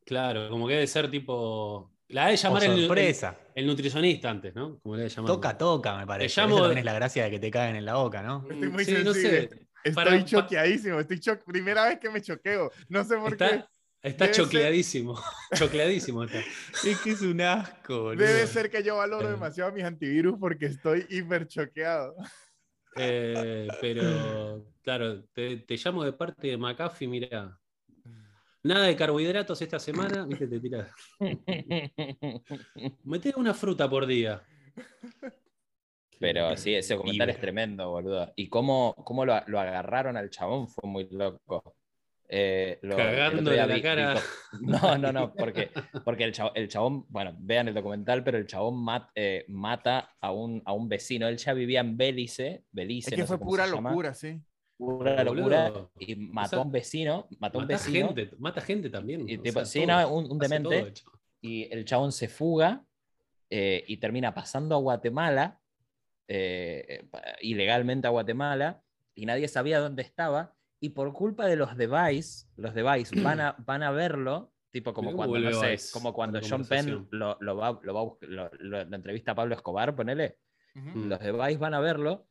claro, 0.05 0.49
como 0.49 0.67
que 0.67 0.73
debe 0.73 0.87
ser 0.87 1.09
tipo. 1.09 1.93
La 2.09 2.27
de 2.27 2.37
llamar 2.37 2.63
el, 2.63 2.91
el, 2.91 3.15
el 3.53 3.67
nutricionista 3.67 4.31
antes, 4.31 4.55
¿no? 4.55 4.79
Como 4.79 4.95
le 4.95 5.03
de 5.03 5.09
llamar. 5.09 5.27
Toca, 5.31 5.57
toca, 5.57 5.95
me 5.97 6.07
parece. 6.07 6.41
llamo 6.41 6.55
de- 6.55 6.61
también 6.63 6.77
es 6.79 6.85
la 6.85 6.93
gracia 6.93 7.23
de 7.25 7.29
que 7.31 7.39
te 7.39 7.51
caguen 7.51 7.75
en 7.75 7.85
la 7.85 7.95
boca, 7.95 8.23
¿no? 8.23 8.43
Estoy 8.49 8.69
muy 8.69 8.83
Sí, 8.83 8.93
no 8.93 9.13
sensible. 9.13 9.41
sé. 9.49 9.67
Estoy 9.83 9.93
Para- 9.93 10.25
choqueadísimo. 10.25 10.99
Estoy 10.99 11.19
cho- 11.19 11.39
Primera 11.39 11.85
vez 11.87 11.99
que 11.99 12.09
me 12.09 12.19
choqueo. 12.21 12.71
No 12.89 13.03
sé 13.03 13.15
por 13.17 13.37
qué. 13.37 13.63
Está, 14.01 14.25
Debe 14.25 14.33
ser- 14.33 14.45
chocleadísimo. 14.45 15.19
chocleadísimo 15.55 16.23
está. 16.23 16.39
Es 16.39 16.99
que 17.01 17.11
es 17.11 17.21
un 17.21 17.41
asco, 17.41 18.03
boludo. 18.03 18.25
Debe 18.25 18.47
ser 18.47 18.69
que 18.69 18.81
yo 18.83 18.95
valoro 18.97 19.27
Eh. 19.27 19.31
demasiado 19.31 19.71
mis 19.73 19.83
antivirus 19.83 20.37
porque 20.39 20.67
estoy 20.67 21.05
hiper 21.09 21.47
choqueado. 21.47 22.15
Eh, 22.95 23.67
pero, 23.81 24.65
claro, 24.81 25.23
te, 25.33 25.57
te 25.57 25.75
llamo 25.77 26.03
de 26.03 26.13
parte 26.13 26.47
de 26.47 26.57
McAfee, 26.57 27.07
mira. 27.07 27.59
Nada 28.63 28.87
de 28.87 28.95
carbohidratos 28.95 29.61
esta 29.61 29.79
semana, 29.79 30.25
viste, 30.25 30.47
te 30.47 30.59
tiras. 30.59 30.91
Mete 33.03 33.33
una 33.37 33.53
fruta 33.53 33.89
por 33.89 34.05
día. 34.05 34.41
Pero 36.19 36.55
sí, 36.57 36.73
ese 36.75 36.95
documental 36.95 37.29
es 37.29 37.39
tremendo, 37.39 37.89
boludo. 37.89 38.33
Y 38.35 38.49
cómo, 38.49 38.93
cómo 39.05 39.25
lo, 39.25 39.41
lo 39.47 39.59
agarraron 39.59 40.17
al 40.17 40.29
chabón 40.29 40.67
fue 40.67 40.89
muy 40.89 41.07
loco. 41.09 41.75
Eh, 42.31 42.77
lo- 42.83 42.95
la 43.55 43.81
cara. 43.81 44.13
No, 44.61 44.97
no, 44.99 45.11
no, 45.11 45.33
porque, 45.33 45.71
porque 46.05 46.23
el, 46.25 46.31
chabón, 46.31 46.51
el 46.55 46.67
chabón, 46.67 47.05
bueno, 47.09 47.35
vean 47.39 47.67
el 47.69 47.73
documental, 47.73 48.23
pero 48.23 48.37
el 48.37 48.45
chabón 48.45 48.75
mat- 48.83 49.09
eh, 49.15 49.45
mata 49.47 50.15
a 50.21 50.31
un, 50.31 50.61
a 50.65 50.73
un 50.73 50.87
vecino. 50.87 51.27
Él 51.27 51.37
ya 51.37 51.53
vivía 51.53 51.79
en 51.79 51.97
Belice, 51.97 52.65
Belice, 52.71 53.09
Es 53.09 53.15
que 53.15 53.21
no 53.21 53.27
fue 53.27 53.39
pura 53.39 53.65
llama, 53.65 53.89
locura, 53.89 54.13
sí. 54.13 54.39
pura 54.77 55.23
Boludo. 55.23 55.33
locura, 55.35 55.89
y 55.99 56.15
mató 56.17 56.49
sea, 56.51 56.59
a 56.59 56.61
un 56.61 56.71
vecino, 56.71 57.27
mató 57.39 57.57
a 57.57 57.61
un 57.63 57.67
Mata 57.67 57.83
vecino, 57.83 58.07
gente, 58.15 58.35
mata 58.37 58.61
gente 58.61 58.89
también. 58.91 59.27
Y 59.27 59.37
o 59.37 59.41
tipo, 59.41 59.59
sea, 59.61 59.65
sí, 59.65 59.85
todo. 59.87 59.99
no, 60.01 60.13
un, 60.13 60.39
demente, 60.39 60.81
todo, 60.81 60.91
y 61.41 61.67
el 61.73 61.83
chabón 61.85 62.11
se 62.11 62.27
fuga 62.27 62.85
eh, 63.49 63.83
y 63.87 63.97
termina 63.97 64.35
pasando 64.35 64.75
a 64.75 64.77
Guatemala, 64.79 65.59
ilegalmente 67.41 68.07
a 68.07 68.11
Guatemala, 68.11 68.83
y 69.15 69.25
nadie 69.25 69.47
sabía 69.47 69.79
dónde 69.79 70.03
estaba, 70.03 70.55
y 70.79 70.89
por 70.89 71.11
culpa 71.13 71.45
de 71.45 71.55
los 71.55 71.75
device, 71.75 72.47
los 72.57 72.73
device 72.73 73.19
van 73.21 73.39
a, 73.41 73.55
van 73.59 73.83
a 73.83 73.91
verlo, 73.91 74.53
tipo 74.71 74.93
como 74.93 75.13
cuando, 75.13 75.37
no 75.37 75.41
vuelve 75.41 75.53
sé, 75.59 75.71
Vice 75.71 75.91
como 75.91 76.13
cuando 76.13 76.39
John 76.47 76.65
Penn 76.65 77.07
lo, 77.11 77.37
lo 77.39 77.55
va, 77.55 77.79
lo 77.83 77.93
va 77.93 78.17
lo- 78.21 78.51
lo- 78.59 78.79
entrevista 78.95 79.31
a 79.31 79.35
Pablo 79.35 79.55
Escobar, 79.55 79.95
ponele, 79.95 80.37
Ujú. 80.75 80.89
Mm. 80.99 81.09
los 81.09 81.19
device 81.19 81.57
van 81.57 81.73
a 81.73 81.79
verlo, 81.79 82.27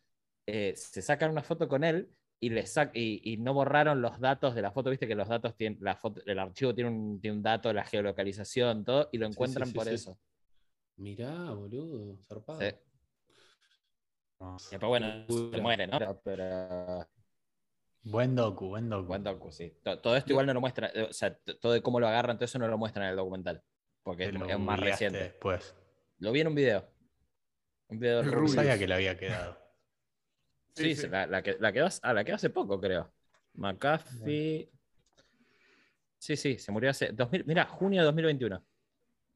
eh, 0.46 0.72
se 0.76 1.02
sacan 1.02 1.30
una 1.32 1.42
foto 1.42 1.68
con 1.68 1.84
él, 1.84 2.10
y, 2.40 2.50
le 2.50 2.62
sac- 2.62 2.92
y, 2.94 3.20
y 3.32 3.36
no 3.38 3.52
borraron 3.52 4.00
los 4.00 4.20
datos 4.20 4.54
de 4.54 4.62
la 4.62 4.70
foto, 4.70 4.90
viste 4.90 5.08
que 5.08 5.16
los 5.16 5.26
datos 5.28 5.56
tienen, 5.56 5.78
la 5.82 5.96
foto, 5.96 6.22
el 6.24 6.38
archivo 6.38 6.72
tiene 6.72 6.88
un, 6.88 7.20
tiene 7.20 7.36
un 7.38 7.42
dato 7.42 7.66
de 7.68 7.74
la 7.74 7.84
geolocalización, 7.84 8.84
todo, 8.84 9.08
y 9.10 9.18
lo 9.18 9.26
Sí, 9.26 9.32
sí, 9.32 9.34
encuentran 9.34 9.68
sí, 9.68 9.74
por 9.74 9.84
sí. 9.86 9.94
eso. 9.94 10.18
Mirá, 10.96 11.50
boludo, 11.52 12.16
zarpado. 12.28 12.60
Sí. 12.60 12.66
Y 14.40 14.70
después, 14.70 14.88
bueno, 14.88 15.26
se 15.28 15.60
muere, 15.60 15.86
¿no? 15.88 15.98
Pero, 15.98 16.20
pero- 16.22 17.08
Buen 18.02 18.34
docu, 18.34 18.68
buen 18.68 18.88
docu. 18.88 19.06
buen 19.08 19.22
docu, 19.24 19.50
sí. 19.52 19.72
To- 19.82 19.98
Todo 20.00 20.16
esto 20.16 20.30
igual 20.32 20.46
no 20.46 20.54
lo 20.54 20.60
muestra, 20.60 20.90
eh, 20.94 21.02
o 21.10 21.12
sea, 21.12 21.34
todo 21.60 21.72
de 21.72 21.82
cómo 21.82 22.00
lo 22.00 22.08
agarran, 22.08 22.36
todo 22.38 22.44
eso 22.46 22.58
no 22.58 22.68
lo 22.68 22.78
muestran 22.78 23.04
en 23.04 23.10
el 23.10 23.16
documental, 23.16 23.62
porque 24.02 24.24
es, 24.24 24.58
más 24.58 24.80
reciente. 24.80 25.18
Después. 25.18 25.74
Lo 26.18 26.32
vi 26.32 26.40
en 26.40 26.46
un 26.48 26.54
video. 26.54 26.88
Un 27.88 27.98
video 27.98 28.22
de 28.22 28.30
Rubius. 28.30 28.52
sabía 28.54 28.78
que 28.78 28.86
le 28.86 28.94
había 28.94 29.16
quedado. 29.18 29.58
Sí, 30.74 30.94
Sí, 30.94 31.02
sí. 31.02 31.08
La, 31.08 31.26
la 31.26 31.42
que, 31.42 31.56
la, 31.58 31.72
quedó, 31.72 31.86
hace- 31.86 32.00
ah, 32.02 32.12
la 32.14 32.24
quedó 32.24 32.36
hace 32.36 32.50
poco, 32.50 32.80
creo. 32.80 33.12
McAfee. 33.54 34.70
Sí, 36.18 36.36
sí, 36.36 36.58
se 36.58 36.72
murió 36.72 36.90
hace. 36.90 37.12
2000, 37.12 37.44
mira, 37.46 37.64
junio 37.66 38.00
de 38.00 38.06
2021. 38.06 38.64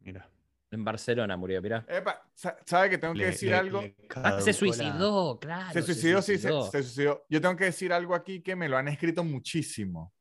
Mira. 0.01 0.29
En 0.73 0.85
Barcelona 0.85 1.37
murió, 1.37 1.61
mira. 1.63 1.85
Epa, 1.87 2.23
sa- 2.35 2.57
¿sabe 2.65 2.89
que 2.91 2.99
tengo 2.99 3.13
que 3.13 3.21
Le- 3.21 3.27
decir 3.27 3.51
le- 3.51 3.57
algo? 3.57 3.83
le 3.83 3.95
Ah, 4.17 4.41
se 4.41 4.53
suicidó, 4.55 5.39
claro. 5.39 5.71
Se 5.73 5.83
suicidó, 5.83 6.23
sí, 6.23 6.39
se, 6.39 6.49
suicidó. 6.49 6.71
se 6.71 6.83
suicidó. 6.83 7.27
Yo 7.29 7.41
tengo 7.41 7.55
que 7.57 7.65
decir 7.65 7.93
algo 7.93 8.15
aquí 8.15 8.41
que 8.43 8.57
me 8.57 8.69
lo 8.71 8.79
han 8.79 8.89
escrito 8.89 9.23
muchísimo. 9.23 10.13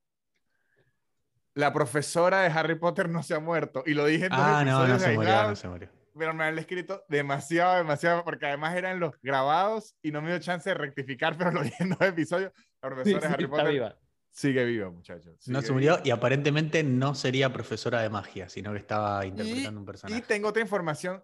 La 1.54 1.74
profesora 1.74 2.42
de 2.42 2.50
Harry 2.50 2.76
Potter 2.76 3.10
no 3.10 3.24
se 3.24 3.34
ha 3.34 3.40
muerto. 3.40 3.84
Y 3.86 3.94
lo 3.94 4.06
dije 4.06 4.26
en 4.26 4.32
dos 4.32 4.40
Ah, 4.42 4.64
no, 4.66 4.88
no 4.88 5.00
se 5.00 5.14
murió, 5.14 5.44
no 5.50 5.56
se 5.56 5.68
murió. 5.68 5.90
pero 6.18 6.34
me 6.34 6.44
han 6.44 6.58
escrito 6.60 7.04
demasiado, 7.10 7.78
demasiado, 7.78 8.24
porque 8.26 8.46
además 8.46 8.76
eran 8.76 9.00
los 9.00 9.14
grabados 9.22 9.96
y 10.02 10.12
no 10.12 10.22
me 10.22 10.30
dio 10.32 10.40
chance 10.40 10.70
de 10.70 10.74
rectificar, 10.76 11.38
pero 11.38 11.52
lo 11.52 11.64
dije 11.64 11.84
en 11.84 11.90
dos 11.92 12.02
episodios. 12.02 12.52
La 12.82 12.90
Sí, 12.90 12.96
profesora 12.96 13.22
sí, 13.22 13.28
de 13.28 13.34
Harry 13.34 13.44
está 13.46 13.56
Potter 13.56 13.72
viva. 13.74 13.98
Sigue 14.32 14.64
viva, 14.66 14.90
muchachos. 14.90 15.48
No 15.48 15.62
se 15.62 15.72
murió 15.72 15.96
viva. 15.98 16.02
y 16.08 16.12
aparentemente 16.12 16.84
no 16.84 17.14
sería 17.16 17.52
profesora 17.54 18.02
de 18.02 18.10
magia, 18.10 18.50
sino 18.50 18.72
que 18.72 18.80
estaba 18.80 19.26
interpretando 19.26 19.80
un 19.80 19.84
Y 19.84 19.86
personaje. 19.86 20.22
tengo 20.24 20.48
otra 20.50 20.62
información 20.62 21.24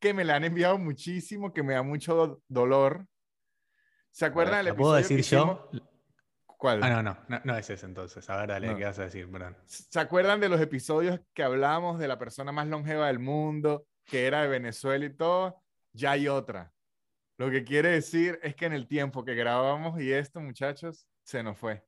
que 0.00 0.12
me 0.14 0.24
la 0.24 0.36
han 0.36 0.44
enviado 0.44 0.78
muchísimo, 0.78 1.52
que 1.52 1.62
me 1.62 1.74
da 1.74 1.82
mucho 1.82 2.14
do- 2.14 2.42
dolor. 2.48 3.06
¿Se 4.10 4.24
acuerdan 4.24 4.58
del 4.58 4.66
¿La 4.66 4.74
puedo 4.76 4.96
episodio 4.96 5.16
decir 5.16 5.30
que 5.30 5.36
yo? 5.36 5.68
hicimos? 5.70 5.88
¿Cuál? 6.46 6.82
Ah, 6.82 6.90
no, 6.90 7.02
no, 7.02 7.18
no, 7.28 7.40
no 7.44 7.56
es 7.56 7.70
ese 7.70 7.86
entonces. 7.86 8.28
A 8.30 8.36
ver, 8.38 8.48
dale, 8.48 8.66
No. 8.68 8.76
¿qué 8.76 8.84
vas 8.84 8.98
a 8.98 9.04
decir? 9.04 9.30
Perdón. 9.30 9.56
¿Se 9.64 10.00
acuerdan 10.00 10.40
de 10.40 10.48
los 10.48 10.60
episodios 10.60 11.20
que 11.32 11.44
hablamos 11.44 12.00
de 12.00 12.08
la 12.08 12.18
persona 12.18 12.50
más 12.50 12.66
longeva 12.66 13.06
del 13.06 13.20
mundo, 13.20 13.86
que 14.04 14.26
era 14.26 14.42
de 14.42 14.48
Venezuela 14.48 15.04
y 15.04 15.14
todo? 15.14 15.62
Ya 15.92 16.12
hay 16.12 16.26
otra. 16.26 16.72
Lo 17.36 17.48
que 17.50 17.62
quiere 17.62 17.90
decir 17.90 18.40
es 18.42 18.56
que 18.56 18.66
en 18.66 18.72
el 18.72 18.88
tiempo 18.88 19.24
que 19.24 19.36
grabamos 19.36 20.00
y 20.00 20.12
esto, 20.12 20.40
muchachos, 20.40 21.06
se 21.22 21.44
nos 21.44 21.56
fue. 21.56 21.84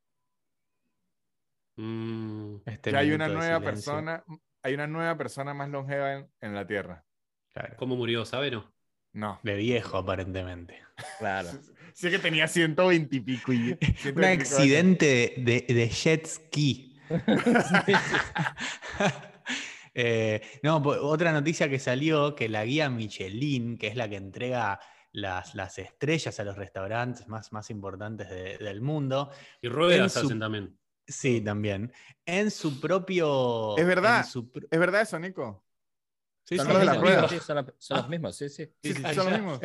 Mm, 1.81 2.57
Este 2.67 2.91
que 2.91 2.97
hay 2.97 3.11
una 3.13 3.29
nueva 3.29 3.61
persona, 3.61 4.25
hay 4.63 4.75
una 4.75 4.87
nueva 4.87 5.17
persona 5.17 5.55
más 5.55 5.69
longeva 5.71 6.13
en, 6.15 6.31
en 6.41 6.55
la 6.55 6.67
Tierra. 6.67 7.05
Claro. 7.53 7.75
¿Cómo 7.79 7.97
murió? 7.97 8.25
¿Sabe 8.25 8.51
no? 8.51 8.73
No. 9.13 9.41
De 9.43 9.55
viejo, 9.57 9.97
aparentemente. 9.99 10.83
Claro. 11.19 11.49
Sí 11.93 12.09
que 12.09 12.21
tenía 12.21 12.47
120 12.47 13.17
y 13.17 13.21
pico. 13.21 13.53
Y, 13.53 13.77
120 13.81 14.07
y 14.07 14.11
Un 14.13 14.25
accidente 14.25 15.35
de, 15.39 15.65
de 15.69 15.89
jet 15.89 16.25
ski. 16.27 16.97
Eh, 19.93 20.41
no, 20.63 20.77
otra 20.77 21.33
noticia 21.33 21.69
que 21.69 21.81
salió, 21.81 22.37
que 22.37 22.49
la 22.49 22.65
guía 22.65 22.89
Michelin, 22.89 23.77
que 23.77 23.89
es 23.89 23.97
la 23.97 24.09
que 24.09 24.17
entrega 24.17 24.79
las, 25.11 25.57
las 25.57 25.79
estrellas 25.81 26.39
a 26.39 26.45
los 26.45 26.57
restaurantes 26.57 27.27
más, 27.27 27.53
más 27.53 27.71
importantes 27.71 28.31
de- 28.31 28.57
del 28.59 28.81
mundo, 28.83 29.31
Y 29.61 29.69
ruedas 29.69 30.13
su- 30.13 30.21
hacen 30.21 30.39
también. 30.39 30.79
Sí, 31.11 31.41
también, 31.41 31.93
en 32.27 32.51
su 32.51 32.81
propio... 32.81 33.77
Es 33.79 33.87
verdad. 33.87 34.19
en 34.19 34.25
su 34.25 34.51
pr- 34.53 34.69
¿Es 34.71 34.79
verdad 34.79 35.03
eso, 35.03 35.19
Nico? 35.19 35.65
sí, 36.45 36.57
son 36.57 36.67
sí, 36.67 36.73
los 36.73 36.79
de 36.81 36.85
sí, 36.85 36.87
las 36.87 37.29
sí. 37.31 37.39
Sí, 37.39 37.47
son, 37.47 37.57
los- 37.57 37.75
son 37.79 37.97
Ah. 37.97 38.01
los 38.03 38.11
mismos, 38.11 38.37
sí, 38.37 38.49
sí. 38.49 38.73
Sí, 38.83 38.95
sí, 38.95 39.03
son 39.03 39.11
sí, 39.11 39.17
los 39.17 39.33
mismos. 39.33 39.61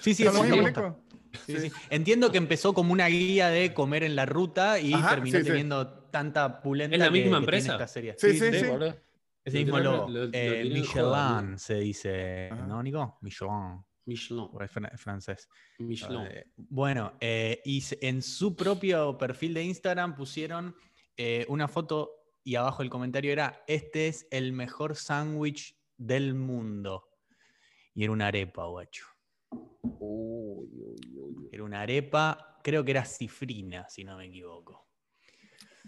Sí, 0.00 0.14
sí, 0.14 0.24
¿Son 0.24 0.32
eso 0.32 0.38
los 0.38 0.42
me 0.44 0.50
mismos, 0.52 0.70
gusta. 0.70 0.80
Nico? 0.82 1.00
Sí, 1.46 1.60
sí. 1.60 1.72
Entiendo 1.90 2.30
que 2.32 2.38
empezó 2.38 2.74
como 2.74 2.92
una 2.92 3.06
guía 3.06 3.48
de 3.48 3.72
comer 3.74 4.02
en 4.04 4.16
la 4.16 4.26
ruta 4.26 4.78
y 4.80 4.94
Ajá, 4.94 5.10
terminó 5.10 5.38
sí, 5.38 5.44
sí. 5.44 5.48
teniendo 5.50 5.88
tanta 6.10 6.60
pulenta 6.62 6.96
¿Es 6.96 7.00
la 7.00 7.10
misma 7.10 7.36
que 7.38 7.40
empresa? 7.40 7.72
esta 7.72 7.88
serie. 7.88 8.14
Sí, 8.18 8.32
sí, 8.32 8.38
Sí, 8.38 8.52
sí. 8.52 8.66
Es 9.44 9.52
Sí, 9.52 9.58
el 9.58 9.64
mismo 9.64 9.78
logo. 9.80 10.08
lo- 10.08 10.26
lo 10.26 10.30
Eh, 10.32 10.64
Michelin 10.64 11.58
se 11.58 11.74
dice, 11.76 12.50
Ajá. 12.50 12.66
¿no, 12.66 12.82
Nico? 12.82 13.18
Michelin. 13.20 13.84
Michelin. 14.06 14.48
francés. 14.96 15.48
Michelin. 15.78 16.26
Eh, 16.30 16.52
bueno, 16.56 17.16
eh, 17.20 17.60
y 17.64 17.82
en 18.00 18.22
su 18.22 18.56
propio 18.56 19.18
perfil 19.18 19.54
de 19.54 19.64
Instagram 19.64 20.14
pusieron 20.14 20.74
eh, 21.16 21.44
una 21.48 21.68
foto 21.68 22.12
y 22.44 22.54
abajo 22.54 22.82
el 22.82 22.90
comentario 22.90 23.32
era, 23.32 23.64
este 23.66 24.06
es 24.06 24.28
el 24.30 24.52
mejor 24.52 24.94
sándwich 24.94 25.76
del 25.96 26.34
mundo. 26.34 27.08
Y 27.94 28.04
era 28.04 28.12
una 28.12 28.28
arepa, 28.28 28.66
guacho. 28.66 29.06
Uy, 29.50 30.68
uy, 30.72 31.18
uy. 31.18 31.48
Era 31.50 31.64
una 31.64 31.80
arepa, 31.80 32.60
creo 32.62 32.84
que 32.84 32.92
era 32.92 33.04
cifrina, 33.04 33.88
si 33.88 34.04
no 34.04 34.16
me 34.16 34.26
equivoco. 34.26 34.85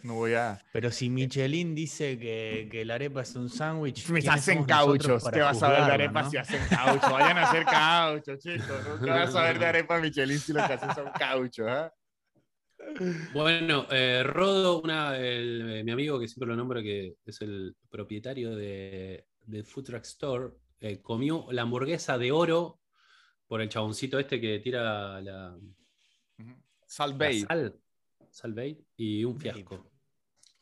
No 0.02 0.14
voy 0.14 0.34
a. 0.34 0.60
Pero 0.72 0.90
si 0.90 1.10
Michelin 1.10 1.74
dice 1.74 2.18
que, 2.18 2.68
que 2.70 2.84
la 2.84 2.94
arepa 2.94 3.22
es 3.22 3.34
un 3.34 3.48
sándwich. 3.48 4.08
Me 4.08 4.20
¿quiénes 4.20 4.40
hacen 4.40 4.64
cauchos. 4.64 5.24
¿Qué 5.30 5.40
vas 5.40 5.62
a 5.62 5.70
ver 5.70 5.84
de 5.86 5.92
arepa 5.92 6.22
no? 6.22 6.30
si 6.30 6.36
hacen 6.36 6.60
caucho? 6.68 7.10
Vayan 7.10 7.38
a 7.38 7.42
hacer 7.42 7.64
caucho, 7.64 8.36
chicos. 8.36 8.84
¿no? 8.88 9.00
¿Qué 9.04 9.10
vas 9.10 9.34
a 9.34 9.42
ver 9.42 9.58
de 9.58 9.66
arepa 9.66 10.00
Michelin 10.00 10.38
si 10.38 10.52
lo 10.52 10.66
que 10.66 10.72
hacen 10.72 10.94
son 10.94 11.10
cauchos? 11.18 11.66
ah? 11.68 11.92
Bueno, 13.32 13.86
eh, 13.90 14.22
Rodo, 14.24 14.80
una, 14.80 15.16
el- 15.18 15.70
eh, 15.70 15.84
mi 15.84 15.90
amigo 15.92 16.18
que 16.18 16.28
siempre 16.28 16.48
lo 16.48 16.56
nombro, 16.56 16.80
que 16.80 17.16
es 17.24 17.40
el 17.42 17.76
propietario 17.90 18.54
de, 18.54 19.26
de 19.46 19.64
Food 19.64 19.84
Truck 19.84 20.04
Store, 20.04 20.54
eh, 20.80 21.00
comió 21.02 21.46
la 21.50 21.62
hamburguesa 21.62 22.18
de 22.18 22.30
oro 22.32 22.80
por 23.46 23.60
el 23.60 23.68
chaboncito 23.68 24.18
este 24.18 24.40
que 24.40 24.60
tira 24.60 25.20
la. 25.20 25.56
Salt 26.86 27.18
Bay. 27.18 27.44
sal, 28.30 28.78
y 28.96 29.24
un 29.24 29.38
fiasco. 29.38 29.87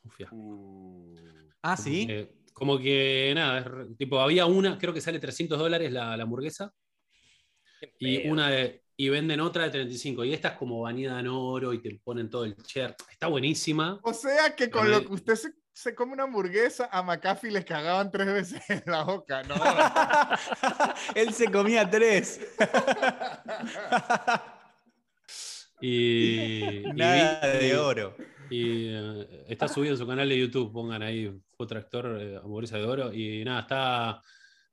Un 0.07 0.11
fiasco. 0.11 0.35
Uh. 0.35 1.15
Ah, 1.61 1.75
sí. 1.77 2.07
Como 2.53 2.79
que 2.79 3.33
nada, 3.35 3.59
es 3.59 3.97
tipo, 3.97 4.19
había 4.19 4.45
una, 4.45 4.77
creo 4.77 4.93
que 4.93 5.01
sale 5.01 5.19
300 5.19 5.59
dólares 5.59 5.91
la, 5.91 6.15
la 6.17 6.23
hamburguesa, 6.23 6.73
y 7.99 8.27
una 8.27 8.49
de- 8.49 8.83
y 8.99 9.09
venden 9.09 9.41
otra 9.41 9.65
de 9.65 9.69
35. 9.69 10.25
Y 10.25 10.33
esta 10.33 10.47
es 10.49 10.53
como 10.55 10.81
bañada 10.81 11.19
en 11.19 11.27
oro 11.27 11.71
y 11.71 11.79
te 11.83 11.99
ponen 12.03 12.31
todo 12.31 12.45
el 12.45 12.55
cheddar. 12.63 12.95
Está 13.11 13.27
buenísima. 13.27 13.99
O 14.01 14.11
sea 14.13 14.55
que 14.55 14.71
con 14.71 14.89
lo 14.89 15.01
que 15.05 15.13
usted 15.13 15.35
se, 15.35 15.51
se 15.71 15.93
come 15.93 16.13
una 16.13 16.23
hamburguesa, 16.23 16.89
a 16.91 17.03
McAfee 17.03 17.51
les 17.51 17.63
cagaban 17.63 18.09
tres 18.09 18.25
veces 18.25 18.67
en 18.71 18.81
la 18.87 19.03
boca, 19.03 19.43
¿no? 19.43 19.53
Él 21.15 21.31
se 21.31 21.51
comía 21.51 21.87
tres. 21.87 22.39
Y, 25.79 26.79
y 26.79 26.83
Nada 26.95 27.51
vi- 27.59 27.67
de 27.67 27.77
oro. 27.77 28.15
Y 28.49 28.87
eh, 28.89 29.45
está 29.47 29.67
subido 29.67 29.93
en 29.93 29.97
su 29.97 30.07
canal 30.07 30.29
de 30.29 30.39
YouTube. 30.39 30.71
Pongan 30.71 31.01
ahí 31.03 31.31
Food 31.57 31.67
Tractor 31.67 32.17
eh, 32.21 32.35
hamburguesa 32.37 32.77
de 32.77 32.85
oro. 32.85 33.13
Y 33.13 33.43
nada, 33.43 33.61
está. 33.61 34.21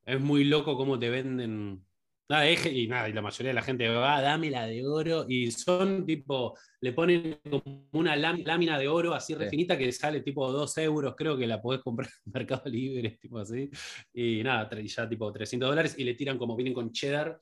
Es 0.04 0.20
muy 0.20 0.44
loco 0.44 0.76
cómo 0.76 0.98
te 0.98 1.10
venden. 1.10 1.84
Nada, 2.28 2.48
es- 2.48 2.64
y 2.66 2.86
nada, 2.86 3.08
y 3.08 3.12
la 3.12 3.20
mayoría 3.20 3.50
de 3.50 3.54
la 3.54 3.62
gente 3.62 3.86
va, 3.88 4.20
dame 4.22 4.50
la 4.50 4.66
de 4.66 4.86
oro. 4.86 5.26
Y 5.28 5.50
son 5.50 6.06
tipo, 6.06 6.56
le 6.80 6.92
ponen 6.92 7.38
como 7.50 7.88
una 7.92 8.16
lám- 8.16 8.44
lámina 8.46 8.78
de 8.78 8.88
oro 8.88 9.12
así 9.14 9.34
Sí. 9.34 9.38
refinita 9.38 9.76
que 9.76 9.92
sale 9.92 10.20
tipo 10.22 10.50
2 10.50 10.76
euros. 10.78 11.14
Creo 11.16 11.36
que 11.36 11.46
la 11.46 11.60
podés 11.60 11.82
comprar 11.82 12.08
en 12.24 12.32
Mercado 12.32 12.70
Libre, 12.70 13.18
tipo 13.20 13.38
así. 13.38 13.68
Y 14.14 14.42
nada, 14.42 14.68
tre- 14.70 14.86
ya 14.86 15.08
tipo 15.08 15.30
300 15.32 15.68
dólares. 15.68 15.94
Y 15.98 16.04
le 16.04 16.14
tiran 16.14 16.38
como 16.38 16.56
vienen 16.56 16.72
con 16.74 16.92
cheddar. 16.92 17.38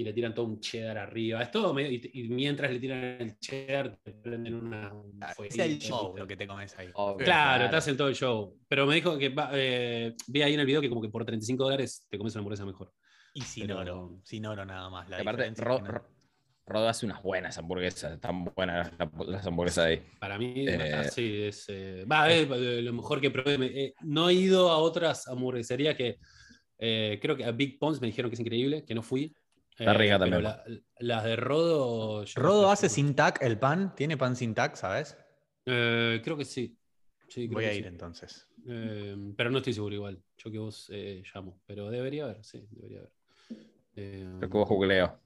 Y 0.00 0.04
le 0.04 0.14
tiran 0.14 0.34
todo 0.34 0.46
un 0.46 0.60
cheddar 0.60 0.96
arriba. 0.96 1.42
Es 1.42 1.50
todo 1.50 1.74
medio- 1.74 1.90
y, 1.90 2.10
y 2.14 2.28
mientras 2.30 2.70
le 2.72 2.78
tiran 2.80 2.98
el 3.20 3.38
cheddar, 3.38 3.98
te 4.02 4.12
prenden 4.12 4.54
una. 4.54 4.94
un 4.94 5.20
Es 5.46 5.58
el 5.58 5.78
show 5.78 6.06
¿viste? 6.06 6.20
lo 6.20 6.26
que 6.26 6.36
te 6.38 6.46
comes 6.46 6.78
ahí. 6.78 6.88
Obvio, 6.94 7.22
Claro, 7.26 7.68
te 7.68 7.76
hacen 7.76 7.98
todo 7.98 8.08
el 8.08 8.14
show. 8.14 8.56
Pero 8.66 8.86
me 8.86 8.94
dijo 8.94 9.18
que 9.18 9.28
va- 9.28 9.50
eh, 9.52 10.14
vi 10.26 10.40
ahí 10.40 10.54
en 10.54 10.60
el 10.60 10.64
video 10.64 10.80
que 10.80 10.88
como 10.88 11.02
que 11.02 11.10
por 11.10 11.22
35 11.26 11.64
dólares 11.64 12.06
te 12.08 12.16
comes 12.16 12.32
una 12.34 12.40
hamburguesa 12.40 12.64
mejor. 12.64 12.94
Y 13.34 13.42
sin 13.42 13.66
Pero- 13.66 13.78
oro. 13.80 14.20
Sin 14.24 14.46
oro 14.46 14.64
nada 14.64 14.88
más. 14.88 15.06
La 15.10 15.18
aparte, 15.18 15.52
Ro- 15.58 15.80
Ro- 15.84 16.08
Rodo 16.64 16.88
hace 16.88 17.04
unas 17.04 17.22
buenas 17.22 17.58
hamburguesas. 17.58 18.12
Están 18.14 18.44
buenas 18.56 18.90
las, 18.98 19.28
las 19.28 19.46
hamburguesas 19.46 19.84
ahí. 19.84 20.02
Para 20.18 20.38
mí, 20.38 20.66
Eh, 20.66 20.94
así 20.94 21.42
es. 21.42 21.66
eh, 21.68 22.06
va, 22.10 22.30
es 22.30 22.48
de 22.48 22.80
lo 22.80 22.94
mejor 22.94 23.20
que 23.20 23.30
probé. 23.30 23.54
Eh, 23.66 23.94
no 24.00 24.30
he 24.30 24.32
ido 24.34 24.70
a 24.70 24.78
otras 24.78 25.28
hamburgueserías 25.28 25.94
que 25.94 26.16
eh, 26.78 27.18
creo 27.20 27.36
que 27.36 27.44
a 27.44 27.50
Big 27.52 27.78
Pons 27.78 28.00
me 28.00 28.06
dijeron 28.06 28.30
que 28.30 28.36
es 28.36 28.40
increíble, 28.40 28.82
que 28.86 28.94
no 28.94 29.02
fui. 29.02 29.34
Está 29.80 29.94
rica 29.94 30.18
pero 30.18 30.30
también. 30.30 30.42
la- 30.42 30.64
las 30.98 31.24
de 31.24 31.36
Rodo. 31.36 32.24
Rodo 32.36 32.62
no 32.62 32.70
hace 32.70 32.88
sin 32.88 33.14
tac 33.14 33.42
el 33.42 33.58
pan. 33.58 33.94
¿Tiene 33.94 34.16
pan 34.16 34.36
sin 34.36 34.54
tac, 34.54 34.76
sabes? 34.76 35.16
Eh, 35.66 36.20
creo 36.22 36.36
que 36.36 36.44
sí. 36.44 36.76
Sí, 37.28 37.46
creo 37.46 37.54
Voy 37.54 37.64
que 37.64 37.70
a 37.70 37.74
ir 37.74 37.82
sí. 37.84 37.88
entonces. 37.88 38.46
Eh, 38.68 39.16
pero 39.36 39.50
no 39.50 39.58
estoy 39.58 39.72
seguro 39.72 39.94
igual. 39.94 40.22
Yo 40.36 40.50
que 40.50 40.58
vos 40.58 40.86
eh, 40.92 41.22
llamo. 41.34 41.60
Pero 41.66 41.90
debería 41.90 42.24
haber, 42.24 42.44
sí, 42.44 42.66
debería 42.70 42.98
haber. 42.98 43.12
Eh, 43.96 44.26
Creo 44.38 44.50
que 44.50 44.58
vos 44.58 44.68
googleo. 44.68 45.18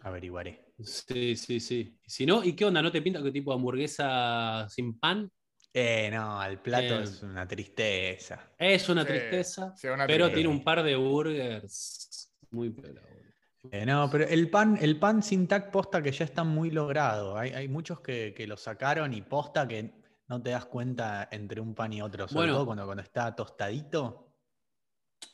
Averiguaré. 0.00 0.72
Sí, 0.82 1.36
sí, 1.36 1.60
sí. 1.60 1.96
Si 2.04 2.26
no, 2.26 2.42
¿y 2.42 2.54
qué 2.54 2.64
onda? 2.64 2.82
¿No 2.82 2.90
te 2.90 3.02
pinta 3.02 3.22
que 3.22 3.30
tipo 3.30 3.52
hamburguesa 3.52 4.66
sin 4.68 4.98
pan? 4.98 5.30
Eh, 5.72 6.10
no, 6.12 6.42
el 6.44 6.58
plato 6.58 7.00
Eh. 7.00 7.02
es 7.04 7.22
una 7.22 7.46
tristeza. 7.46 8.50
Es 8.58 8.88
una 8.88 9.02
Sí, 9.02 9.08
tristeza, 9.08 9.74
sí, 9.76 9.86
una 9.88 10.06
pero 10.06 10.24
tristeza. 10.26 10.34
tiene 10.34 10.48
un 10.48 10.64
par 10.64 10.82
de 10.82 10.96
burgers 10.96 12.32
muy 12.50 12.70
pela, 12.70 13.00
boludo. 13.00 13.21
Eh, 13.70 13.86
no, 13.86 14.08
pero 14.10 14.24
el 14.26 14.50
pan, 14.50 14.76
el 14.80 14.98
pan 14.98 15.22
sin 15.22 15.46
tac 15.46 15.70
posta 15.70 16.02
que 16.02 16.10
ya 16.10 16.24
está 16.24 16.42
muy 16.42 16.70
logrado. 16.70 17.36
Hay, 17.36 17.50
hay 17.50 17.68
muchos 17.68 18.00
que, 18.00 18.34
que 18.36 18.46
lo 18.46 18.56
sacaron 18.56 19.14
y 19.14 19.22
posta 19.22 19.68
que 19.68 19.92
no 20.28 20.42
te 20.42 20.50
das 20.50 20.66
cuenta 20.66 21.28
entre 21.30 21.60
un 21.60 21.74
pan 21.74 21.92
y 21.92 22.02
otro. 22.02 22.26
Sobre 22.26 22.46
Bueno. 22.46 22.54
todo 22.54 22.66
cuando, 22.66 22.84
cuando 22.86 23.02
está 23.02 23.34
tostadito. 23.34 24.34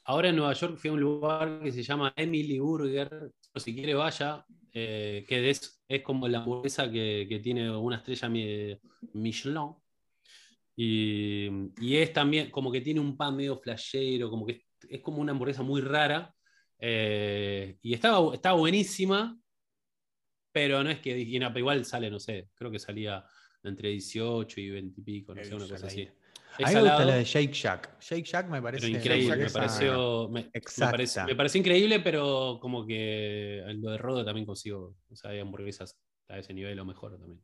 Ahora 0.04 0.28
en 0.28 0.36
Nueva 0.36 0.52
York 0.52 0.76
fui 0.76 0.90
a 0.90 0.92
un 0.92 1.00
lugar 1.00 1.60
que 1.62 1.72
se 1.72 1.82
llama 1.82 2.12
Emily 2.16 2.58
Burger. 2.58 3.30
Si 3.54 3.74
quiere, 3.74 3.94
vaya. 3.94 4.44
eh, 4.74 5.24
que 5.26 5.48
es, 5.50 5.82
es 5.88 6.02
como 6.02 6.28
la 6.28 6.38
hamburguesa 6.38 6.90
que, 6.90 7.26
que 7.28 7.38
tiene 7.40 7.74
una 7.74 7.96
estrella 7.96 8.28
mi- 8.28 8.78
Michelin. 9.14 9.72
Y, 10.76 11.48
y 11.80 11.96
es 11.96 12.12
también 12.12 12.50
como 12.50 12.70
que 12.70 12.80
tiene 12.82 13.00
un 13.00 13.16
pan 13.16 13.34
medio 13.36 13.58
flashero, 13.58 14.30
como 14.30 14.46
que 14.46 14.52
es, 14.52 14.62
es 14.90 15.00
como 15.00 15.20
una 15.20 15.32
hamburguesa 15.32 15.62
muy 15.62 15.80
rara. 15.80 16.32
Eh, 16.78 17.78
y 17.82 17.94
estaba, 17.94 18.34
estaba 18.34 18.56
buenísima, 18.58 19.38
pero 20.52 20.82
no 20.82 20.90
es 20.90 21.00
que. 21.00 21.18
y 21.18 21.38
no, 21.38 21.48
pero 21.48 21.60
igual 21.60 21.84
sale, 21.84 22.10
no 22.10 22.18
sé, 22.18 22.48
creo 22.54 22.70
que 22.70 22.78
salía 22.78 23.24
entre 23.62 23.90
18 23.90 24.60
y 24.60 24.70
20 24.70 25.00
y 25.00 25.04
pico, 25.04 25.34
no 25.34 25.44
sé, 25.44 25.54
una 25.54 25.68
cosa 25.68 25.86
así. 25.86 26.08
A 26.58 26.62
Es 26.62 26.68
mí 26.68 26.74
me 26.74 26.80
gusta 26.82 27.04
la 27.04 27.14
de 27.16 27.24
Shake 27.24 27.52
Shack. 27.52 28.00
Shake 28.00 28.24
Shack 28.26 28.48
me 28.48 28.62
parece. 28.62 28.86
pero 28.86 28.98
increíble, 28.98 29.36
me 29.36 29.50
pareció, 29.50 30.28
me, 30.28 30.42
me 30.44 30.86
pareció, 30.86 31.24
me 31.24 31.36
pareció 31.36 31.58
increíble, 31.60 32.00
pero 32.00 32.58
como 32.60 32.86
que 32.86 33.58
en 33.58 33.80
lo 33.82 33.90
de 33.90 33.98
Rodo 33.98 34.24
también 34.24 34.46
consigo, 34.46 34.96
o 35.10 35.16
sea, 35.16 35.30
hay 35.30 35.40
hamburguesas 35.40 35.96
a 36.28 36.38
ese 36.38 36.52
nivel 36.54 36.78
o 36.80 36.84
mejor 36.84 37.12
también. 37.18 37.40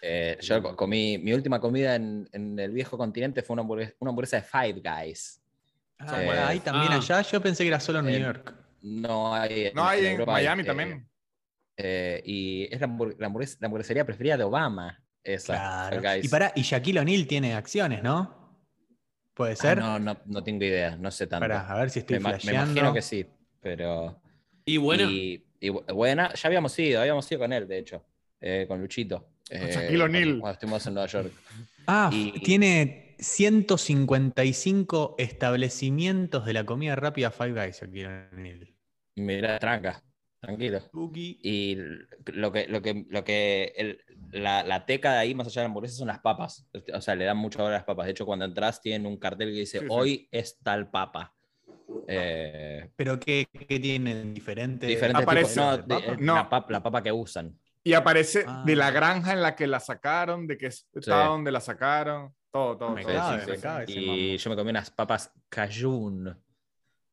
Eh, 0.00 0.38
yo 0.42 0.62
co- 0.62 0.76
comí, 0.76 1.18
mi 1.18 1.32
última 1.32 1.60
comida 1.60 1.96
en, 1.96 2.28
en 2.32 2.58
el 2.58 2.70
viejo 2.72 2.96
continente 2.96 3.42
fue 3.42 3.54
una 3.54 3.62
hamburguesa, 3.62 3.94
una 4.00 4.10
hamburguesa 4.10 4.36
de 4.36 4.42
Five 4.42 4.80
Guys. 4.84 5.42
Ah, 5.98 6.22
Eh, 6.22 6.26
bueno, 6.26 6.46
ahí 6.46 6.60
también 6.60 6.92
ah. 6.92 6.96
allá. 6.96 7.22
Yo 7.22 7.40
pensé 7.40 7.64
que 7.64 7.68
era 7.68 7.80
solo 7.80 7.98
en 8.00 8.06
New 8.06 8.14
Eh, 8.16 8.20
York. 8.20 8.54
No 8.82 9.34
hay. 9.34 9.70
No 9.74 9.84
hay 9.86 10.06
en 10.06 10.12
Europa 10.12 10.32
Miami 10.32 10.62
eh, 10.62 10.66
también. 10.66 11.08
eh, 11.76 12.22
y 12.24 12.68
es 12.74 12.80
la, 12.80 12.86
hamburg- 12.88 13.16
la, 13.18 13.28
hamburgues- 13.28 13.56
la 13.60 13.66
hamburguesería 13.66 14.04
preferida 14.04 14.36
de 14.36 14.44
Obama. 14.44 15.02
Esa, 15.22 15.54
Claro. 15.90 16.02
Guys. 16.02 16.24
Y, 16.24 16.28
para, 16.28 16.52
y 16.54 16.62
Shaquille 16.62 17.00
O'Neal 17.00 17.26
tiene 17.26 17.54
acciones, 17.54 18.02
¿no? 18.02 18.56
¿Puede 19.34 19.52
Ah, 19.52 19.56
ser? 19.56 19.78
no, 19.78 19.98
no, 19.98 20.16
no 20.26 20.42
tengo 20.42 20.64
idea, 20.64 20.96
no 20.96 21.10
sé 21.10 21.26
tanto. 21.26 21.42
Pará, 21.44 21.68
a 21.68 21.78
ver 21.78 21.90
si 21.90 21.98
estoy 22.00 22.18
me, 22.18 22.30
imagino 22.42 22.92
que 22.94 23.02
sí, 23.02 23.26
pero. 23.60 24.20
Y 24.64 24.76
bueno, 24.78 25.10
y 25.10 25.44
Y 25.60 25.68
bu- 25.70 25.92
buena, 25.92 26.32
ya 26.34 26.46
habíamos 26.46 26.78
ido, 26.78 27.00
habíamos 27.00 27.30
ido 27.30 27.40
con 27.40 27.52
él, 27.52 27.66
de 27.68 27.78
hecho, 27.78 28.04
eh, 28.40 28.64
con 28.68 28.80
Luchito. 28.80 29.28
eh, 29.50 29.70
Shaquille 29.72 30.02
O'Neal. 30.02 30.24
cuando- 30.24 30.40
Cuando 30.40 30.52
estuvimos 30.54 30.86
en 30.86 30.94
Nueva 30.94 31.08
York. 31.08 31.32
Ah, 31.86 32.10
Y- 32.12 32.40
tiene 32.40 33.07
155 33.18 35.14
establecimientos 35.18 36.44
de 36.46 36.52
la 36.52 36.64
comida 36.64 36.96
rápida 36.96 37.30
Five 37.30 37.52
Guys 37.64 37.82
aquí 37.82 38.00
en 38.02 38.46
el 38.46 38.74
Mira, 39.16 39.58
tranca, 39.58 40.02
tranquilo. 40.40 40.80
Y 41.42 41.76
lo 42.26 42.52
que, 42.52 42.68
lo 42.68 42.80
que, 42.82 43.04
lo 43.08 43.24
que 43.24 43.72
el- 43.76 44.00
la, 44.30 44.62
la 44.62 44.86
teca 44.86 45.12
de 45.14 45.18
ahí, 45.18 45.34
más 45.34 45.46
allá 45.48 45.62
de 45.62 45.64
la 45.64 45.70
hamburguesa, 45.70 45.96
son 45.96 46.08
las 46.08 46.20
papas. 46.20 46.68
O 46.94 47.00
sea, 47.00 47.14
le 47.16 47.24
dan 47.24 47.36
mucho 47.38 47.58
valor 47.58 47.72
a 47.72 47.78
las 47.78 47.84
papas. 47.84 48.06
De 48.06 48.12
hecho, 48.12 48.26
cuando 48.26 48.44
entras, 48.44 48.80
tienen 48.80 49.06
un 49.06 49.16
cartel 49.18 49.48
que 49.52 49.60
dice: 49.60 49.78
Sí, 49.80 49.84
sí. 49.84 49.90
Hoy 49.90 50.28
es 50.30 50.58
tal 50.62 50.90
papa. 50.90 51.34
Eh, 52.06 52.90
¿Pero 52.94 53.18
qué, 53.18 53.48
qué 53.68 53.80
tienen 53.80 54.32
diferentes? 54.34 54.88
diferentes 54.88 55.26
Aparece- 55.26 55.54
tipos. 55.54 55.56
No, 55.56 55.76
de 55.78 55.82
de- 55.82 56.00
papa? 56.00 56.12
eh, 56.12 56.16
No. 56.20 56.34
La, 56.34 56.50
pap- 56.50 56.70
la 56.70 56.82
papa 56.82 57.02
que 57.02 57.10
usan. 57.12 57.58
Y 57.82 57.94
aparece 57.94 58.44
Ah. 58.46 58.62
de 58.66 58.76
la 58.76 58.90
granja 58.90 59.32
en 59.32 59.40
la 59.42 59.56
que 59.56 59.66
la 59.66 59.80
sacaron, 59.80 60.46
de 60.46 60.58
que 60.58 60.66
estaba 60.66 61.22
Sí. 61.24 61.28
donde 61.28 61.50
la 61.50 61.60
sacaron, 61.60 62.34
todo, 62.50 62.76
todo. 62.76 62.90
Me 62.90 63.02
todo. 63.02 63.14
cabe, 63.14 63.38
Sí, 63.40 63.44
sí, 63.44 63.50
me 63.50 63.56
sí. 63.56 63.62
cabe 63.62 63.84
Y 63.88 64.06
mambo. 64.06 64.36
yo 64.36 64.50
me 64.50 64.56
comí 64.56 64.70
unas 64.70 64.90
papas 64.90 65.32
cajun. 65.48 66.36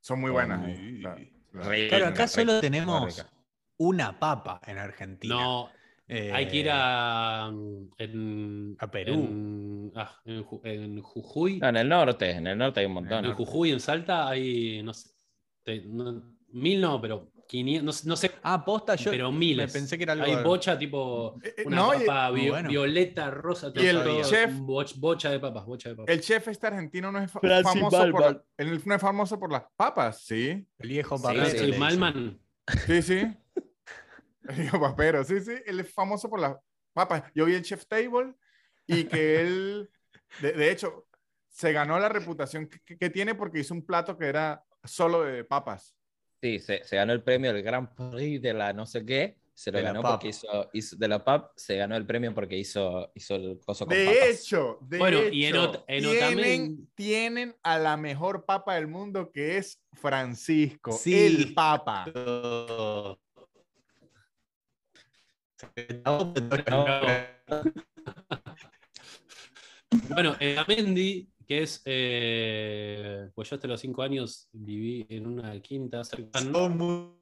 Son 0.02 0.22
muy 0.22 0.32
buenas. 0.32 0.62
Ay. 0.66 1.02
Claro, 1.02 2.06
acá 2.08 2.10
rica, 2.12 2.28
solo 2.28 2.52
rica, 2.54 2.62
tenemos 2.62 3.16
rica. 3.16 3.30
una 3.78 4.20
papa 4.20 4.62
en 4.66 4.78
Argentina. 4.78 5.36
No, 5.36 5.70
Eh, 6.08 6.32
hay 6.32 6.48
que 6.48 6.58
ir 6.58 6.70
a. 6.72 7.50
mm, 7.52 7.90
En, 7.98 8.78
A 8.80 8.92
Perú. 8.92 9.14
En, 9.14 9.92
ah, 9.96 10.22
en 10.26 10.44
Ju- 10.46 10.62
en 10.64 11.02
Jujuy. 11.02 11.58
No, 11.60 11.70
en 11.70 11.78
el 11.78 11.90
norte, 11.90 12.30
en 12.30 12.46
el 12.46 12.58
norte 12.60 12.82
hay 12.82 12.86
un 12.86 12.94
montón. 12.94 13.26
En 13.26 13.34
Jujuy, 13.34 13.72
en 13.72 13.80
Salta, 13.80 14.28
hay. 14.28 14.84
No 14.84 14.94
sé. 14.94 15.10
te- 15.64 15.82
no- 15.82 16.22
mil 16.50 16.80
no, 16.80 17.02
pero 17.02 17.32
500. 17.48 17.84
No, 17.86 17.92
sé- 17.94 18.08
no 18.08 18.16
sé. 18.16 18.32
Ah, 18.44 18.64
posta, 18.66 18.96
yo 18.96 19.12
pero 19.12 19.32
miles. 19.32 19.68
me 19.68 19.72
pensé 19.80 19.98
que 19.98 20.04
era 20.04 20.14
algo. 20.14 20.26
Hay 20.26 20.44
bocha 20.44 20.78
tipo. 20.78 21.38
Eh, 21.44 21.54
eh, 21.58 21.64
Una 21.66 21.76
no, 21.76 21.94
y- 21.94 22.06
papa 22.06 22.32
muy 22.32 22.42
vi- 22.42 22.50
bueno. 22.50 22.70
violeta, 22.70 23.30
rosa, 23.32 23.72
Y 23.76 23.86
el 23.86 24.04
todo, 24.04 24.22
chef- 24.24 24.58
boch- 24.60 24.96
bocha 25.00 25.30
de 25.32 25.40
papas, 25.40 25.66
bocha 25.66 25.90
de 25.90 25.96
papas. 25.96 26.14
El 26.14 26.22
chef 26.22 26.48
este 26.48 26.68
argentino 26.68 27.12
no 27.12 27.20
es 27.20 27.32
Francis 27.32 27.64
famoso 27.74 28.12
por, 28.12 28.46
él 28.58 28.82
no 28.86 28.96
es 28.96 29.02
famoso 29.02 29.40
por 29.40 29.52
las 29.52 29.64
papas, 29.76 30.22
sí. 30.24 30.68
El 30.80 30.90
viejo. 30.90 31.18
Francis 31.18 31.60
sí, 31.60 31.66
dicen. 31.68 31.80
Malman. 31.80 32.40
Sí, 32.88 33.02
sí. 33.02 33.22
El 34.48 34.56
viejo 34.58 34.80
papero, 34.80 35.24
sí, 35.24 35.40
sí. 35.42 35.54
Él 35.66 35.80
es 35.80 35.92
famoso 35.94 36.30
por 36.30 36.40
las 36.40 36.56
papas. 36.94 37.24
Yo 37.34 37.46
vi 37.46 37.56
el 37.56 37.64
Chef 37.64 37.86
Table 37.88 38.34
y 38.88 39.06
que 39.06 39.42
él, 39.42 39.90
de, 40.40 40.52
de 40.54 40.72
hecho, 40.72 41.08
se 41.50 41.72
ganó 41.72 41.98
la 42.00 42.10
reputación 42.10 42.68
que, 42.68 42.80
que- 42.82 42.98
que 42.98 43.10
tiene 43.10 43.34
porque 43.34 43.60
hizo 43.60 43.74
un 43.74 43.86
plato 43.86 44.18
que 44.18 44.26
era 44.28 44.64
solo 44.84 45.24
de 45.24 45.44
papas. 45.44 45.95
Sí, 46.46 46.60
se, 46.60 46.84
se 46.84 46.96
ganó 46.96 47.12
el 47.12 47.24
premio 47.24 47.52
del 47.52 47.64
Grand 47.64 47.90
Prix 47.96 48.40
de 48.40 48.54
la 48.54 48.72
no 48.72 48.86
sé 48.86 49.04
qué. 49.04 49.36
Se 49.56 49.72
lo 49.72 49.80
De 49.80 49.84
ganó 49.86 50.04
porque 50.04 50.28
hizo, 50.28 50.70
hizo- 50.74 50.96
de 50.96 51.08
la 51.08 51.24
PAP, 51.26 51.54
se 51.56 51.76
ganó 51.78 51.96
el 51.96 52.06
premio 52.06 52.36
porque 52.36 52.56
hizo, 52.56 53.12
hizo 53.16 53.34
el 53.34 53.60
coso 53.66 53.88
con 53.88 53.96
De 53.98 54.06
papas. 54.06 54.42
hecho, 54.44 54.78
de 54.82 54.98
Bueno, 55.00 55.18
hecho, 55.22 55.34
y 55.34 55.46
en 55.46 55.56
Ot- 55.56 55.84
en 55.88 56.04
tienen, 56.04 56.88
tienen 56.94 57.56
a 57.64 57.80
la 57.80 57.98
mejor 57.98 58.46
papa 58.46 58.76
del 58.76 58.86
mundo 58.86 59.32
que 59.32 59.58
es 59.58 59.82
Francisco, 59.94 60.92
Sí. 60.92 61.16
el 61.16 61.54
papa. 61.56 62.06
Bueno, 70.10 70.36
en 70.40 70.58
Amendi, 70.60 71.28
que 71.46 71.64
es. 71.64 71.82
eh, 71.86 73.30
pues 73.34 73.50
yo 73.50 73.56
hasta 73.56 73.68
los 73.68 73.80
cinco 73.80 74.02
años 74.02 74.50
viví 74.52 75.06
en 75.10 75.28
una 75.28 75.60
quinta 75.62 76.04
cercana. 76.04 76.52
Son 76.52 76.78
muy- 76.78 77.16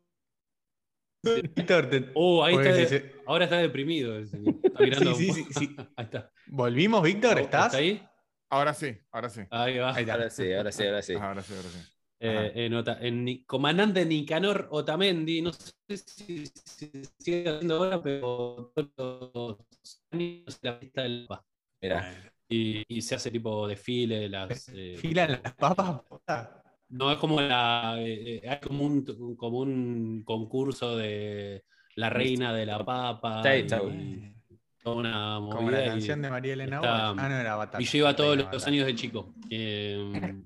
Oh, 2.16 2.44
ahí 2.44 2.56
está. 2.56 2.74
si 2.74 2.80
de- 2.82 2.88
se- 2.88 3.12
ahora 3.26 3.46
está 3.46 3.58
deprimido. 3.58 4.18
Está 4.64 4.84
mirando 4.84 5.16
Sí, 5.16 5.32
sí, 5.32 5.44
sí, 5.46 5.54
sí. 5.54 5.76
Ahí 5.96 6.06
está. 6.06 6.32
¿Volvimos, 6.48 7.02
Víctor? 7.04 7.40
¿Estás? 7.40 7.68
¿Está 7.68 7.78
ahí? 7.78 8.04
Ahora 8.50 8.74
sí, 8.74 8.98
ahora 9.12 9.30
sí. 9.30 9.42
Ahí 9.50 9.78
va. 9.78 9.96
Ahí 9.96 10.02
está. 10.04 10.14
Ahora 10.16 10.30
sí, 10.30 10.52
ahora 10.54 10.72
sí, 10.72 10.84
ahora 10.86 11.02
sí. 11.02 11.14
Ajá, 11.16 11.28
Ahora 11.30 11.42
sí, 11.44 11.54
ahora 11.56 11.70
sí. 11.70 11.80
Eh, 12.20 12.52
en, 12.66 12.74
Ota- 12.74 13.00
en 13.02 13.26
Ni- 13.26 13.44
comandante 13.46 14.06
Nicanor 14.06 14.68
Otamendi, 14.72 15.42
no 15.42 15.52
sé 15.54 15.72
si, 15.98 16.46
si 16.48 16.92
sigue 17.20 17.50
haciendo 17.50 17.78
ahora, 17.78 18.02
pero 18.02 18.72
todos 18.96 19.60
los 19.76 20.04
años 20.12 20.58
la 20.62 20.76
fiesta 20.78 21.02
del 21.04 21.26
Papa. 21.28 21.46
Mira, 21.82 22.33
Y, 22.50 22.84
y 22.88 23.02
se 23.02 23.16
hace 23.16 23.32
tipo 23.32 23.68
desfile, 23.68 24.30
las, 24.30 24.70
eh, 24.70 24.96
¿Filan 24.98 25.40
las 25.44 25.54
papas? 25.56 26.02
no 26.90 27.12
es 27.12 27.18
como 27.18 27.42
la 27.42 27.96
eh, 27.98 28.42
eh, 28.44 28.50
hay 28.50 28.60
como 28.60 28.86
un 28.86 29.36
como 29.36 29.60
un 29.60 30.24
concurso 30.24 30.96
de 30.96 31.64
la 31.96 32.10
reina 32.10 32.54
de 32.54 32.66
la 32.68 32.84
papa 32.86 33.42
sí. 33.44 33.66
toda 34.84 34.96
una 34.96 35.40
Como 35.50 35.72
la 35.72 35.86
canción 35.86 36.22
de 36.22 36.30
María 36.30 36.54
Elena 36.54 36.76
está-. 36.76 37.10
Ah, 37.10 37.14
no, 37.30 37.40
era 37.40 37.56
Batalla. 37.56 37.82
y 37.82 37.86
yo 37.88 37.98
iba 38.00 38.16
todos 38.16 38.38
los 38.38 38.68
años 38.68 38.86
de 38.86 38.96
chico 38.96 39.34
Eh, 39.50 40.44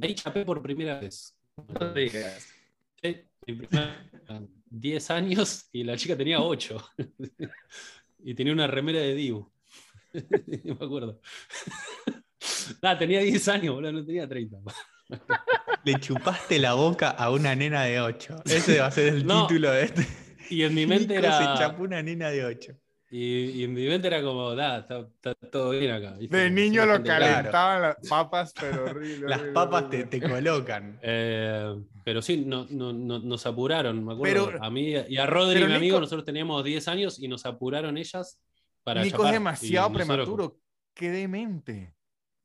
ahí 0.00 0.14
chapé 0.14 0.44
por 0.44 0.62
primera 0.62 1.00
vez 1.00 1.36
no 1.80 1.92
digas. 1.92 2.48
Sí, 3.02 3.16
mi 3.46 3.54
primera- 3.54 4.08
10 4.70 5.10
años 5.10 5.68
y 5.72 5.84
la 5.84 5.96
chica 5.96 6.16
tenía 6.16 6.40
8. 6.40 6.82
y 8.24 8.34
tenía 8.34 8.52
una 8.52 8.66
remera 8.66 9.00
de 9.00 9.14
Dibu. 9.14 9.51
No 10.12 10.74
me 10.80 10.84
acuerdo. 10.86 11.20
Ah, 12.82 12.96
tenía 12.98 13.20
10 13.20 13.48
años, 13.48 13.74
boludo, 13.74 13.92
no 13.92 14.04
tenía 14.04 14.28
30. 14.28 14.58
Le 15.84 15.94
chupaste 16.00 16.58
la 16.58 16.74
boca 16.74 17.10
a 17.10 17.30
una 17.30 17.54
nena 17.54 17.82
de 17.84 18.00
8. 18.00 18.42
Ese 18.44 18.80
va 18.80 18.86
a 18.86 18.90
ser 18.90 19.14
el 19.14 19.26
No, 19.26 19.46
título 19.46 19.70
de 19.70 19.84
este. 19.84 20.06
Y 20.50 20.62
en 20.62 20.74
mi 20.74 20.86
mente 20.86 21.16
Nico 21.16 21.22
se 21.22 21.42
era. 21.42 21.54
chapó 21.56 21.82
una 21.84 22.02
nena 22.02 22.30
de 22.30 22.44
8. 22.44 22.72
Y, 23.10 23.50
y 23.50 23.64
en 23.64 23.74
mi 23.74 23.86
mente 23.86 24.08
era 24.08 24.22
como, 24.22 24.54
da, 24.54 24.78
está, 24.78 25.00
está 25.00 25.34
todo 25.34 25.70
bien 25.70 25.90
acá. 25.92 26.12
¿viste? 26.18 26.36
De 26.36 26.50
niño 26.50 26.86
lo 26.86 27.02
calentaban 27.02 27.82
las 27.82 27.96
papas, 28.08 28.52
pero 28.58 28.84
horrible. 28.86 29.28
Las 29.28 29.38
horrible, 29.38 29.54
papas 29.54 29.90
te, 29.90 29.96
horrible. 30.02 30.20
te 30.20 30.28
colocan. 30.28 30.98
Eh, 31.02 31.74
pero 32.04 32.22
sí, 32.22 32.44
no, 32.46 32.66
no- 32.70 32.92
no- 32.92 33.18
nos 33.18 33.46
apuraron, 33.46 34.04
me 34.04 34.14
acuerdo. 34.14 34.46
Pero- 34.46 34.64
a 34.64 34.70
mí 34.70 34.94
y 35.08 35.16
a 35.18 35.26
Rodri, 35.26 35.58
mi 35.64 35.74
amigo, 35.74 35.80
Nico- 35.96 36.00
nosotros 36.00 36.24
teníamos 36.24 36.64
10 36.64 36.88
años 36.88 37.18
y 37.20 37.28
nos 37.28 37.44
apuraron 37.44 37.98
ellas 37.98 38.40
para 38.82 39.02
Nico 39.02 39.18
chapar. 39.18 39.26
es 39.28 39.32
demasiado 39.34 39.92
prematuro. 39.92 40.58
Qué 40.94 41.10
demente. 41.10 41.94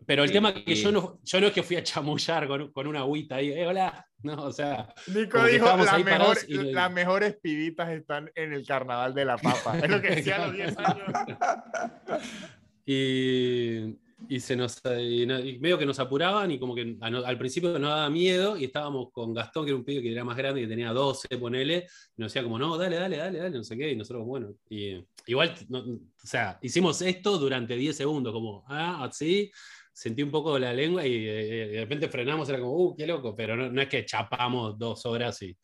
Pero 0.05 0.21
el 0.23 0.29
Sí. 0.29 0.33
tema 0.33 0.49
es 0.49 0.63
que 0.63 0.75
yo 0.75 0.91
no, 0.91 1.19
yo 1.23 1.41
no 1.41 1.47
es 1.47 1.53
que 1.53 1.63
fui 1.63 1.75
a 1.75 1.83
chamullar 1.83 2.47
con, 2.47 2.71
con 2.71 2.85
una 2.88 2.99
agüita 2.99 3.35
ahí, 3.38 3.51
eh, 3.51 3.65
hola. 3.67 4.05
No, 4.23 4.45
o 4.45 4.51
sea, 4.51 4.93
Nico 5.07 5.43
dijo, 5.45 5.65
las, 5.77 6.03
mejor- 6.03 6.38
y- 6.47 6.53
las 6.71 6.91
mejores 6.91 7.38
pibitas 7.41 7.89
están 7.89 8.31
en 8.35 8.53
el 8.53 8.65
carnaval 8.65 9.13
de 9.13 9.25
la 9.25 9.38
papa. 9.38 9.77
Es 9.79 9.89
lo 9.89 10.01
que 10.01 10.09
decía 10.15 10.35
a 10.38 10.47
los 10.47 10.55
10 10.55 10.77
años. 10.77 11.07
y, 12.85 13.97
y 14.30 14.39
se 14.39 14.55
nos 14.55 14.82
y, 14.99 15.25
no- 15.25 15.39
y 15.39 15.59
medio 15.59 15.78
que 15.78 15.86
nos 15.86 15.99
apuraban 15.99 16.51
y 16.51 16.59
como 16.59 16.75
que 16.75 16.97
a 17.01 17.07
al 17.07 17.38
principio 17.38 17.71
nos 17.80 17.89
daba 17.89 18.09
miedo 18.09 18.57
y 18.57 18.65
estábamos 18.65 19.11
con 19.11 19.34
Gastón, 19.34 19.65
que 19.65 19.71
era 19.71 19.78
un 19.78 19.86
pibe 19.86 20.01
que 20.01 20.11
era 20.11 20.23
más 20.23 20.36
grande, 20.38 20.61
que 20.61 20.67
tenía 20.67 20.91
12, 20.93 21.28
ponele, 21.38 21.88
y 22.17 22.21
nos 22.21 22.32
decía 22.32 22.43
como, 22.43 22.57
no, 22.59 22.78
dale, 22.78 22.97
dale, 22.97 23.17
dale, 23.17 23.39
dale, 23.39 23.57
no 23.57 23.63
sé 23.63 23.78
qué, 23.78 23.91
y 23.91 23.95
nosotros, 23.95 24.25
bueno, 24.25 24.53
y 24.69 25.03
igual, 25.28 25.53
no- 25.69 25.80
o 25.80 25.99
sea, 26.28 26.59
hicimos 26.61 27.01
esto 27.01 27.38
durante 27.38 27.75
10 27.75 27.95
segundos, 27.95 28.34
como, 28.34 28.63
ah, 28.67 29.03
así, 29.05 29.51
sentí 29.93 30.21
un 30.23 30.32
poco 30.32 30.59
la 30.59 30.73
lengua 30.73 31.05
y, 31.05 31.15
eh, 31.28 31.67
de 31.69 31.80
repente 31.82 32.09
frenamos, 32.09 32.47
era 32.49 32.59
como, 32.59 32.73
uh, 32.73 32.95
qué 32.95 33.07
loco, 33.07 33.36
pero 33.36 33.55
no, 33.55 33.69
no 33.71 33.82
es 33.82 33.88
que 33.88 34.05
chapamos 34.05 34.78
dos 34.78 35.05
horas 35.05 35.41
y, 35.41 35.57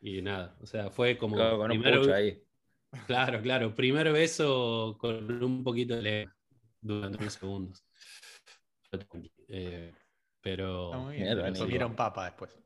y 0.00 0.20
nada, 0.22 0.56
o 0.60 0.66
sea, 0.66 0.90
fue 0.90 1.16
como... 1.16 1.36
Con 1.36 1.68
primero- 1.68 2.14
ahí. 2.14 2.38
Claro, 3.06 3.40
claro. 3.40 3.72
Primer 3.72 4.10
beso 4.12 4.96
con 4.98 5.44
un 5.44 5.62
poquito 5.62 5.94
de 5.94 6.02
lengua 6.02 6.34
durante 6.80 7.18
unos 7.18 7.34
segundos. 7.34 7.84
Eh, 9.48 9.92
pero. 10.40 10.92
Muy 10.94 11.16
bien. 11.16 11.54
Comieron 11.54 11.94
papa 11.94 12.26
después. 12.26 12.56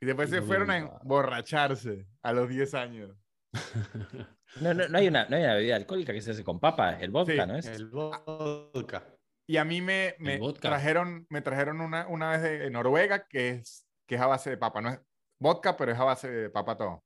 Y 0.00 0.06
después 0.06 0.30
se 0.30 0.40
No, 0.40 0.46
fueron 0.46 0.70
a 0.70 0.80
no. 0.80 0.98
emborracharse 1.02 2.06
a 2.22 2.32
los 2.32 2.48
10 2.48 2.74
años. 2.74 3.16
No, 4.60 4.72
no, 4.72 4.86
no, 4.86 4.98
hay 4.98 5.08
una, 5.08 5.26
no 5.28 5.34
hay 5.34 5.42
una 5.42 5.54
bebida 5.54 5.74
alcohólica 5.74 6.12
que 6.12 6.20
se 6.20 6.30
hace 6.30 6.44
con 6.44 6.60
papas, 6.60 7.02
el 7.02 7.10
vodka, 7.10 7.42
Sí, 7.42 7.48
¿no 7.48 7.56
es? 7.56 7.66
El 7.66 7.86
vodka. 7.88 9.04
Y 9.48 9.56
a 9.56 9.64
mí 9.64 9.80
me, 9.80 10.14
me 10.20 10.38
trajeron, 10.52 11.26
me 11.28 11.40
trajeron 11.40 11.80
una, 11.80 12.06
una 12.06 12.30
vez 12.30 12.42
de 12.42 12.70
Noruega 12.70 13.26
que 13.26 13.48
es, 13.50 13.84
que 14.06 14.14
es 14.14 14.20
a 14.20 14.28
base 14.28 14.50
de 14.50 14.56
papa. 14.56 14.80
No 14.80 14.90
es 14.90 15.00
vodka, 15.40 15.76
pero 15.76 15.90
es 15.90 15.98
a 15.98 16.04
base 16.04 16.30
de 16.30 16.50
papa 16.50 16.76
todo. 16.76 17.02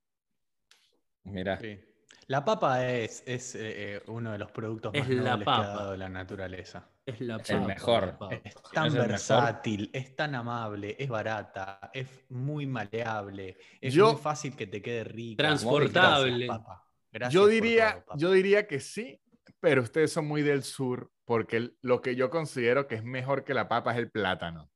Mira, 1.25 1.59
Sí. 1.59 1.81
La 2.27 2.45
papa 2.45 2.87
es, 2.87 3.23
es 3.27 3.55
eh, 3.55 3.95
eh, 3.97 4.03
uno 4.09 4.33
de 4.33 4.39
los 4.39 4.51
productos 4.53 4.93
Es 4.95 5.09
más 5.09 5.17
la 5.17 5.31
nobles 5.31 5.37
que 5.47 5.51
ha 5.51 5.57
papa. 5.57 5.69
dado 5.69 5.97
la 5.97 6.09
naturaleza. 6.11 6.91
Es 7.09 7.21
la 7.23 7.37
el 7.37 7.41
papa, 7.43 7.67
mejor. 7.67 8.19
Es 8.45 8.55
tan 8.71 8.93
versátil, 8.93 9.89
es 9.95 10.15
tan 10.15 10.35
amable, 10.35 10.95
es 10.99 11.09
barata, 11.09 11.91
es 11.95 12.07
muy 12.29 12.67
maleable, 12.67 13.57
es 13.81 13.95
Yo- 13.95 14.13
muy 14.13 14.21
fácil 14.21 14.55
que 14.55 14.67
te 14.67 14.83
quede 14.83 15.05
rica. 15.05 15.43
Transportable. 15.43 16.47
Gracias, 16.47 16.49
papa. 16.59 16.85
Gracias 17.11 17.33
Yo 17.33 17.47
diría, 17.47 17.93
todo, 17.93 18.05
papa. 18.05 18.19
yo 18.19 18.31
diría 18.33 18.67
que 18.67 18.81
sí, 18.81 19.19
pero 19.59 19.81
ustedes 19.83 20.13
son 20.13 20.27
muy 20.29 20.43
del 20.43 20.63
sur 20.63 21.11
porque 21.25 21.71
lo 21.81 22.03
que 22.03 22.15
yo 22.15 22.29
considero 22.29 22.87
que 22.87 22.97
es 22.97 23.05
mejor 23.05 23.43
que 23.43 23.55
la 23.55 23.69
papa 23.69 23.93
es 23.93 23.99
el 23.99 24.11
plátano. 24.11 24.71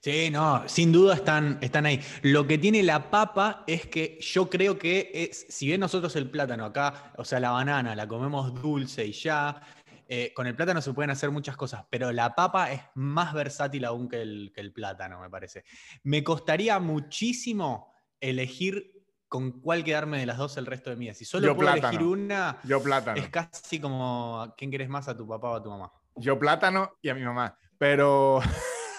Sí, 0.00 0.30
no, 0.30 0.68
sin 0.68 0.92
duda 0.92 1.14
están, 1.14 1.58
están 1.60 1.86
ahí. 1.86 2.00
Lo 2.22 2.46
que 2.46 2.58
tiene 2.58 2.82
la 2.82 3.10
papa 3.10 3.64
es 3.66 3.86
que 3.86 4.18
yo 4.20 4.48
creo 4.48 4.78
que 4.78 5.10
es, 5.12 5.46
si 5.48 5.66
bien 5.66 5.80
nosotros 5.80 6.14
el 6.16 6.30
plátano 6.30 6.64
acá, 6.64 7.12
o 7.16 7.24
sea, 7.24 7.40
la 7.40 7.50
banana, 7.50 7.94
la 7.94 8.06
comemos 8.06 8.54
dulce 8.60 9.04
y 9.06 9.12
ya, 9.12 9.60
eh, 10.08 10.32
con 10.34 10.46
el 10.46 10.54
plátano 10.54 10.80
se 10.80 10.92
pueden 10.92 11.10
hacer 11.10 11.30
muchas 11.30 11.56
cosas, 11.56 11.84
pero 11.90 12.12
la 12.12 12.34
papa 12.34 12.70
es 12.72 12.82
más 12.94 13.34
versátil 13.34 13.84
aún 13.84 14.08
que 14.08 14.22
el, 14.22 14.52
que 14.54 14.60
el 14.60 14.72
plátano, 14.72 15.20
me 15.20 15.28
parece. 15.28 15.64
Me 16.04 16.22
costaría 16.22 16.78
muchísimo 16.78 17.92
elegir 18.20 18.92
con 19.28 19.60
cuál 19.60 19.82
quedarme 19.82 20.18
de 20.18 20.26
las 20.26 20.38
dos 20.38 20.56
el 20.56 20.66
resto 20.66 20.90
de 20.90 20.96
mi 20.96 21.06
vida. 21.06 21.14
Si 21.14 21.24
solo 21.24 21.46
Yo 21.48 21.56
puedo 21.56 21.72
plátano. 21.72 21.88
elegir 21.88 22.06
una, 22.06 22.58
Yo 22.64 22.82
plátano. 22.82 23.20
es 23.20 23.28
casi 23.28 23.80
como 23.80 24.40
¿a 24.40 24.54
quién 24.54 24.70
querés 24.70 24.88
más 24.88 25.08
a 25.08 25.16
tu 25.16 25.26
papá 25.26 25.50
o 25.50 25.54
a 25.56 25.62
tu 25.62 25.70
mamá. 25.70 25.92
Yo 26.14 26.38
plátano 26.38 26.92
y 27.02 27.08
a 27.08 27.14
mi 27.14 27.22
mamá. 27.22 27.58
Pero. 27.78 28.40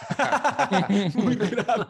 Muy 1.15 1.35
rápido. 1.35 1.87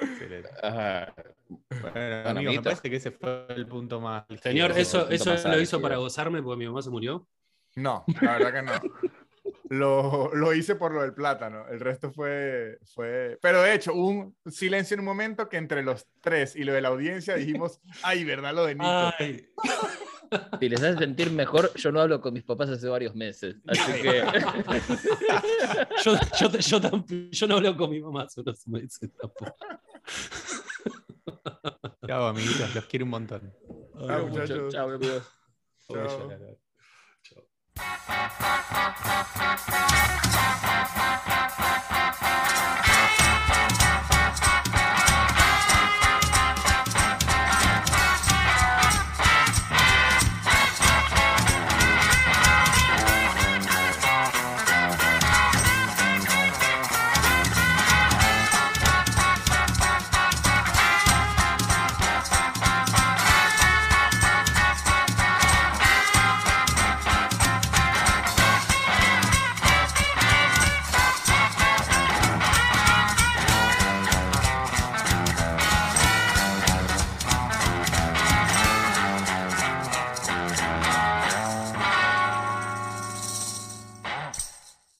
Excelente. 0.00 0.50
Ajá. 0.62 1.14
Bueno, 2.34 2.50
amigo, 2.50 2.62
me 2.62 2.64
parece 2.64 2.90
que 2.90 2.96
ese 2.96 3.10
fue 3.10 3.46
el 3.48 3.66
punto 3.66 4.00
más. 4.00 4.24
Señor. 4.42 4.72
¿eso, 4.72 5.08
eso 5.08 5.30
más 5.30 5.44
lo 5.44 5.60
hizo 5.60 5.80
para 5.80 5.96
gozarme 5.96 6.42
porque 6.42 6.58
mi 6.58 6.66
mamá 6.66 6.82
se 6.82 6.90
murió? 6.90 7.26
No, 7.76 8.04
la 8.20 8.38
verdad 8.38 8.52
que 8.52 8.62
no. 8.62 8.72
Lo, 9.70 10.32
lo 10.34 10.54
hice 10.54 10.76
por 10.76 10.92
lo 10.92 11.00
del 11.02 11.14
plátano. 11.14 11.66
El 11.68 11.80
resto 11.80 12.12
fue, 12.12 12.78
fue. 12.94 13.38
Pero 13.40 13.62
de 13.62 13.74
hecho, 13.74 13.94
hubo 13.94 14.08
un 14.10 14.36
silencio 14.52 14.94
en 14.94 15.00
un 15.00 15.06
momento 15.06 15.48
que 15.48 15.56
entre 15.56 15.82
los 15.82 16.06
tres 16.20 16.54
y 16.54 16.64
lo 16.64 16.72
de 16.72 16.82
la 16.82 16.88
audiencia 16.88 17.34
dijimos, 17.34 17.80
ay, 18.02 18.24
¿verdad? 18.24 18.54
Lo 18.54 18.66
de 18.66 18.74
Nico. 18.74 18.86
Ay, 19.18 19.46
Si 20.60 20.68
les 20.68 20.82
hace 20.82 20.98
sentir 20.98 21.30
mejor, 21.30 21.72
yo 21.74 21.92
no 21.92 22.00
hablo 22.00 22.20
con 22.20 22.34
mis 22.34 22.42
papás 22.42 22.68
hace 22.68 22.88
varios 22.88 23.14
meses. 23.14 23.56
Así 23.66 24.02
que. 24.02 24.22
yo, 26.04 26.14
yo, 26.40 26.50
yo, 26.58 26.80
tamp- 26.80 27.30
yo 27.30 27.46
no 27.46 27.56
hablo 27.56 27.76
con 27.76 27.90
mi 27.90 28.00
mamá 28.00 28.22
hace 28.24 28.40
unos 28.40 28.66
meses 28.66 29.10
tampoco. 29.20 29.54
Chao, 32.06 32.26
amiguitos. 32.26 32.74
Los 32.74 32.84
quiero 32.86 33.04
un 33.04 33.10
montón. 33.10 33.54
Chao, 34.06 34.26
muchachos. 34.26 34.72
Chao, 34.72 34.98
Chao. 35.88 36.34